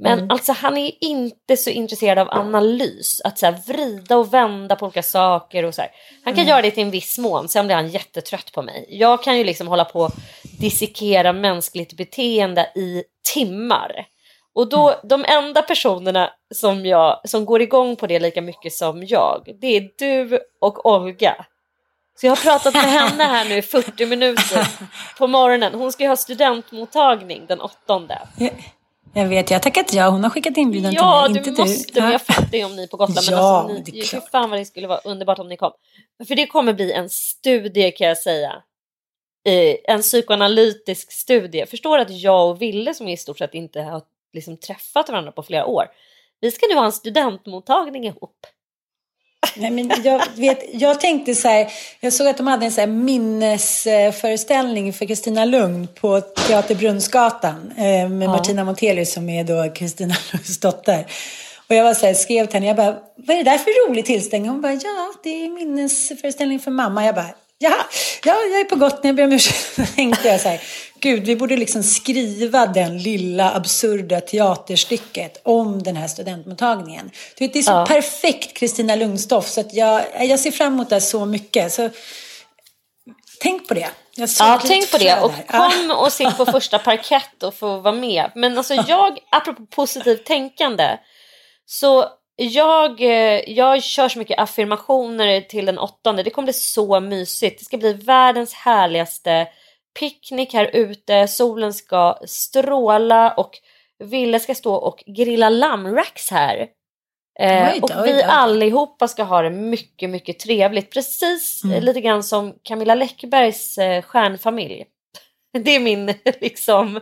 Men 0.03 0.31
alltså 0.31 0.53
han 0.53 0.77
är 0.77 0.93
inte 1.01 1.57
så 1.57 1.71
intresserad 1.71 2.19
av 2.19 2.31
analys, 2.31 3.21
att 3.25 3.39
så 3.39 3.47
här, 3.47 3.59
vrida 3.67 4.17
och 4.17 4.35
vända 4.35 4.77
på 4.77 4.87
olika 4.87 5.03
saker 5.03 5.65
och 5.65 5.75
så 5.75 5.81
här. 5.81 5.91
Han 6.25 6.35
kan 6.35 6.47
göra 6.47 6.63
det 6.63 6.71
till 6.71 6.83
en 6.83 6.91
viss 6.91 7.19
mån, 7.19 7.49
sen 7.49 7.67
blir 7.67 7.77
han 7.77 7.89
jättetrött 7.89 8.53
på 8.53 8.63
mig. 8.63 8.87
Jag 8.89 9.23
kan 9.23 9.39
ju 9.39 9.45
liksom 9.45 9.69
hålla 9.69 9.85
på 9.85 10.01
och 10.01 10.13
dissekera 10.61 11.33
mänskligt 11.33 11.97
beteende 11.97 12.73
i 12.75 13.03
timmar. 13.35 14.07
Och 14.55 14.69
då, 14.69 15.01
de 15.05 15.25
enda 15.29 15.63
personerna 15.63 16.31
som, 16.55 16.87
jag, 16.87 17.21
som 17.25 17.45
går 17.45 17.63
igång 17.63 17.97
på 17.97 18.07
det 18.07 18.19
lika 18.19 18.43
mycket 18.43 18.73
som 18.73 19.07
jag, 19.07 19.57
det 19.61 19.77
är 19.77 19.91
du 19.99 20.41
och 20.61 20.87
Olga. 20.87 21.47
Så 22.21 22.27
jag 22.27 22.31
har 22.31 22.37
pratat 22.37 22.75
med 22.75 22.83
henne 22.83 23.25
här 23.25 23.45
nu 23.49 23.57
i 23.57 23.63
40 23.63 24.07
minuter 24.07 24.69
på 25.19 25.27
morgonen. 25.27 25.75
Hon 25.75 25.93
ska 25.93 26.03
ju 26.03 26.09
ha 26.09 26.17
studentmottagning 26.17 27.47
den 27.47 27.61
åttonde. 27.61 28.19
Jag 29.15 29.27
vet, 29.29 29.51
jag 29.51 29.59
har 29.59 29.63
tackat 29.63 29.93
ja. 29.95 30.09
Hon 30.09 30.23
har 30.23 30.31
skickat 30.31 30.57
inbjudan 30.57 30.93
Ja, 30.93 31.23
till 31.27 31.35
mig, 31.35 31.43
du 31.43 31.51
inte 31.51 31.63
måste. 31.63 31.93
du. 31.93 32.01
Men 32.01 32.13
jag 32.13 32.23
fattar 32.23 32.59
ju 32.59 32.65
om 32.65 32.77
ni 32.77 32.83
är 32.83 32.87
på 32.87 32.97
Gotland. 32.97 33.27
Men 33.31 33.39
Ja, 33.39 33.61
alltså, 33.61 33.83
det 33.85 33.91
är 33.91 33.95
ni, 33.95 34.01
klart. 34.03 34.25
fy 34.25 34.31
fan 34.31 34.51
vad 34.51 34.59
det 34.59 34.65
skulle 34.65 34.87
vara 34.87 34.99
underbart 34.99 35.39
om 35.39 35.49
ni 35.49 35.57
kom. 35.57 35.73
För 36.29 36.35
det 36.35 36.47
kommer 36.47 36.73
bli 36.73 36.93
en 36.93 37.11
studie 37.11 37.91
kan 37.91 38.09
jag 38.09 38.19
säga. 38.19 38.63
En 39.85 40.03
psykoanalytisk 40.03 41.13
studie. 41.13 41.67
Förstår 41.67 41.99
att 41.99 42.11
jag 42.11 42.51
och 42.51 42.63
Ville 42.63 42.95
som 42.95 43.09
i 43.09 43.17
stort 43.17 43.39
sett 43.39 43.55
inte 43.55 43.81
har 43.81 44.03
liksom 44.33 44.57
träffat 44.57 45.09
varandra 45.09 45.33
på 45.33 45.43
flera 45.43 45.67
år. 45.67 45.85
Vi 46.41 46.51
ska 46.51 46.67
nu 46.71 46.75
ha 46.75 46.85
en 46.85 46.93
studentmottagning 46.93 48.07
ihop. 48.07 48.47
Nej, 49.57 49.71
men 49.71 49.91
jag, 50.05 50.23
vet, 50.37 50.65
jag 50.73 51.01
tänkte 51.01 51.35
så 51.35 51.49
här, 51.49 51.73
jag 52.01 52.13
såg 52.13 52.29
att 52.29 52.37
de 52.37 52.47
hade 52.47 52.67
en 52.67 52.73
så 52.73 52.87
minnesföreställning 52.87 54.93
för 54.93 55.07
Kristina 55.07 55.45
Lugn 55.45 55.89
på 56.01 56.21
Teater 56.21 56.75
Brunnsgatan 56.75 57.73
eh, 57.77 58.09
med 58.09 58.29
Martina 58.29 58.65
Montelius 58.65 59.13
som 59.13 59.29
är 59.29 59.45
då 59.45 59.73
Kristina 59.75 60.15
Lugns 60.33 60.61
dotter. 60.61 61.07
Och 61.69 61.75
jag 61.75 61.85
var 61.85 61.95
så 61.95 62.07
här, 62.07 62.15
skrev 62.15 62.47
till 62.47 62.55
henne, 62.55 62.67
jag 62.67 62.77
bara, 62.77 62.97
vad 63.17 63.37
är 63.37 63.45
det 63.45 63.51
där 63.51 63.59
för 63.59 63.89
rolig 63.89 64.05
tillställning? 64.05 64.51
Hon 64.51 64.61
bara, 64.61 64.73
ja, 64.73 65.13
det 65.23 65.45
är 65.45 65.49
minnesföreställning 65.49 66.61
för 66.61 66.71
mamma. 66.71 67.07
Jag 67.07 67.15
bara, 67.15 67.31
ja, 67.63 67.87
ja 68.25 68.35
jag 68.51 68.61
är 68.61 68.65
på 68.65 68.77
Gotland, 68.77 69.05
jag 69.05 69.17
ber 69.17 69.25
om 69.25 69.33
ursäkt. 69.33 69.95
Tänkte 69.97 70.29
jag 70.29 70.41
så 70.41 70.49
här, 70.49 70.61
gud, 71.01 71.25
vi 71.25 71.37
borde 71.37 71.57
liksom 71.57 71.83
skriva 71.83 72.67
den 72.67 72.99
lilla 72.99 73.53
absurda 73.55 74.21
teaterstycket 74.21 75.41
om 75.45 75.83
den 75.83 75.97
här 75.97 76.09
studentmottagningen. 76.09 77.11
Du 77.39 77.45
vet, 77.45 77.53
det 77.53 77.59
är 77.59 77.63
så 77.63 77.71
Ja. 77.73 77.87
perfekt 77.87 78.57
Kristina 78.57 78.95
Lundstoff 78.97 79.49
så 79.49 79.61
att 79.61 79.75
jag, 79.75 80.03
jag 80.21 80.41
ser 80.41 80.51
fram 80.51 80.73
emot 80.73 80.91
det 80.91 81.01
så 81.01 81.27
mycket. 81.27 81.73
Så 81.73 81.91
tänk 83.41 83.69
på 83.69 83.75
det. 83.75 83.89
Ja, 84.39 84.61
tänk 84.67 84.91
på 84.91 84.99
det 84.99 85.21
och 85.21 85.33
där. 85.49 85.59
Kom 85.59 85.91
och 85.91 86.13
sitt 86.13 86.37
på 86.37 86.47
första 86.47 86.79
parkett 86.79 87.43
och 87.43 87.55
få 87.55 87.81
vara 87.81 87.95
med. 87.95 88.31
Men 88.35 88.59
alltså 88.59 88.75
jag, 88.75 89.19
apropå 89.31 89.67
positivt 89.67 90.25
tänkande, 90.25 90.99
så 91.67 92.07
jag, 92.45 93.01
eh, 93.01 93.41
jag 93.51 93.83
kör 93.83 94.09
så 94.09 94.19
mycket 94.19 94.39
affirmationer 94.39 95.41
till 95.41 95.67
den 95.67 95.79
åttonde. 95.79 96.23
Det 96.23 96.31
kommer 96.31 96.47
bli 96.47 96.53
så 96.53 97.01
mysigt. 97.01 97.59
Det 97.59 97.65
ska 97.65 97.77
bli 97.77 97.93
världens 97.93 98.55
härligaste 98.55 99.49
picknick 99.99 100.55
här 100.55 100.71
ute. 100.73 101.29
Solen 101.29 101.75
ska 101.75 102.19
stråla 102.27 103.31
och 103.33 103.51
Ville 104.05 104.41
ska 104.41 104.55
stå 104.55 104.75
och 104.75 105.05
grilla 105.07 105.49
lammracks 105.49 106.31
här. 106.31 106.67
Eh, 107.41 107.83
och 107.83 107.91
vi 108.07 108.23
allihopa 108.23 109.09
ska 109.09 109.23
ha 109.23 109.43
det 109.43 109.51
mycket, 109.51 110.11
mycket 110.11 110.39
trevligt. 110.39 110.93
Precis 110.93 111.65
eh, 111.65 111.71
Mm. 111.71 111.85
lite 111.85 112.01
grann 112.01 112.23
som 112.23 112.55
Camilla 112.63 112.95
Läckbergs 112.95 113.79
eh, 113.79 114.03
stjärnfamilj. 114.03 114.85
Det 115.65 115.77
är 115.77 115.81
min, 115.81 116.07
liksom, 116.41 117.01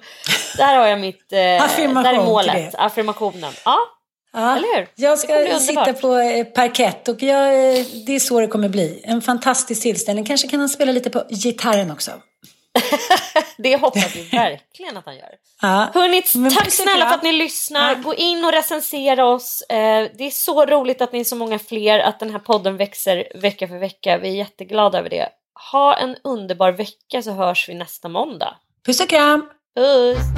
där 0.57 0.77
har 0.77 0.87
jag 0.87 1.01
mitt, 1.01 1.33
eh, 1.33 1.39
där 1.39 2.15
är 2.15 2.25
målet, 2.25 2.75
affirmationen. 2.75 3.53
Ja, 3.65 3.79
Ja, 4.39 4.57
Eller 4.57 4.77
hur? 4.77 4.89
Jag 4.95 5.19
ska 5.19 5.59
sitta 5.61 5.93
på 5.93 6.15
eh, 6.17 6.45
parkett 6.45 7.09
och 7.09 7.23
jag, 7.23 7.47
eh, 7.79 7.85
det 8.07 8.15
är 8.15 8.21
så 8.21 8.41
det 8.41 8.47
kommer 8.47 8.69
bli. 8.69 9.01
En 9.05 9.23
fantastisk 9.23 9.83
tillställning. 9.83 10.25
Kanske 10.25 10.49
kan 10.49 10.61
han 10.61 10.69
spela 10.69 10.93
lite 10.93 11.11
på 11.11 11.25
gitarren 11.31 11.91
också. 11.91 12.11
det 13.59 13.77
hoppas 13.77 14.17
vi 14.17 14.23
verkligen 14.23 14.97
att 14.97 15.07
han 15.07 15.17
gör. 15.17 15.31
Ja. 15.63 15.89
Hörrni, 15.95 16.23
tack 16.51 16.73
snälla 16.73 17.09
för 17.09 17.15
att 17.15 17.23
ni 17.23 17.33
lyssnar. 17.33 17.89
Ja. 17.89 17.95
Gå 18.03 18.15
in 18.15 18.45
och 18.45 18.53
recensera 18.53 19.27
oss. 19.27 19.63
Eh, 19.63 20.09
det 20.19 20.25
är 20.25 20.31
så 20.31 20.67
roligt 20.67 21.01
att 21.01 21.13
ni 21.13 21.21
är 21.21 21.25
så 21.25 21.37
många 21.37 21.59
fler, 21.59 21.99
att 21.99 22.21
den 22.21 22.31
här 22.31 22.39
podden 22.39 22.77
växer 22.77 23.29
vecka 23.35 23.69
för 23.69 23.79
vecka. 23.79 24.19
Vi 24.19 24.29
är 24.29 24.33
jätteglada 24.33 24.99
över 24.99 25.11
det. 25.11 25.29
Ha 25.73 25.97
en 25.97 26.17
underbar 26.25 26.73
vecka 26.73 27.23
så 27.23 27.31
hörs 27.31 27.69
vi 27.69 27.75
nästa 27.75 28.09
måndag. 28.09 28.57
Puss 28.87 29.01
och 29.01 29.09
kram! 29.09 29.49
Puss! 29.77 30.38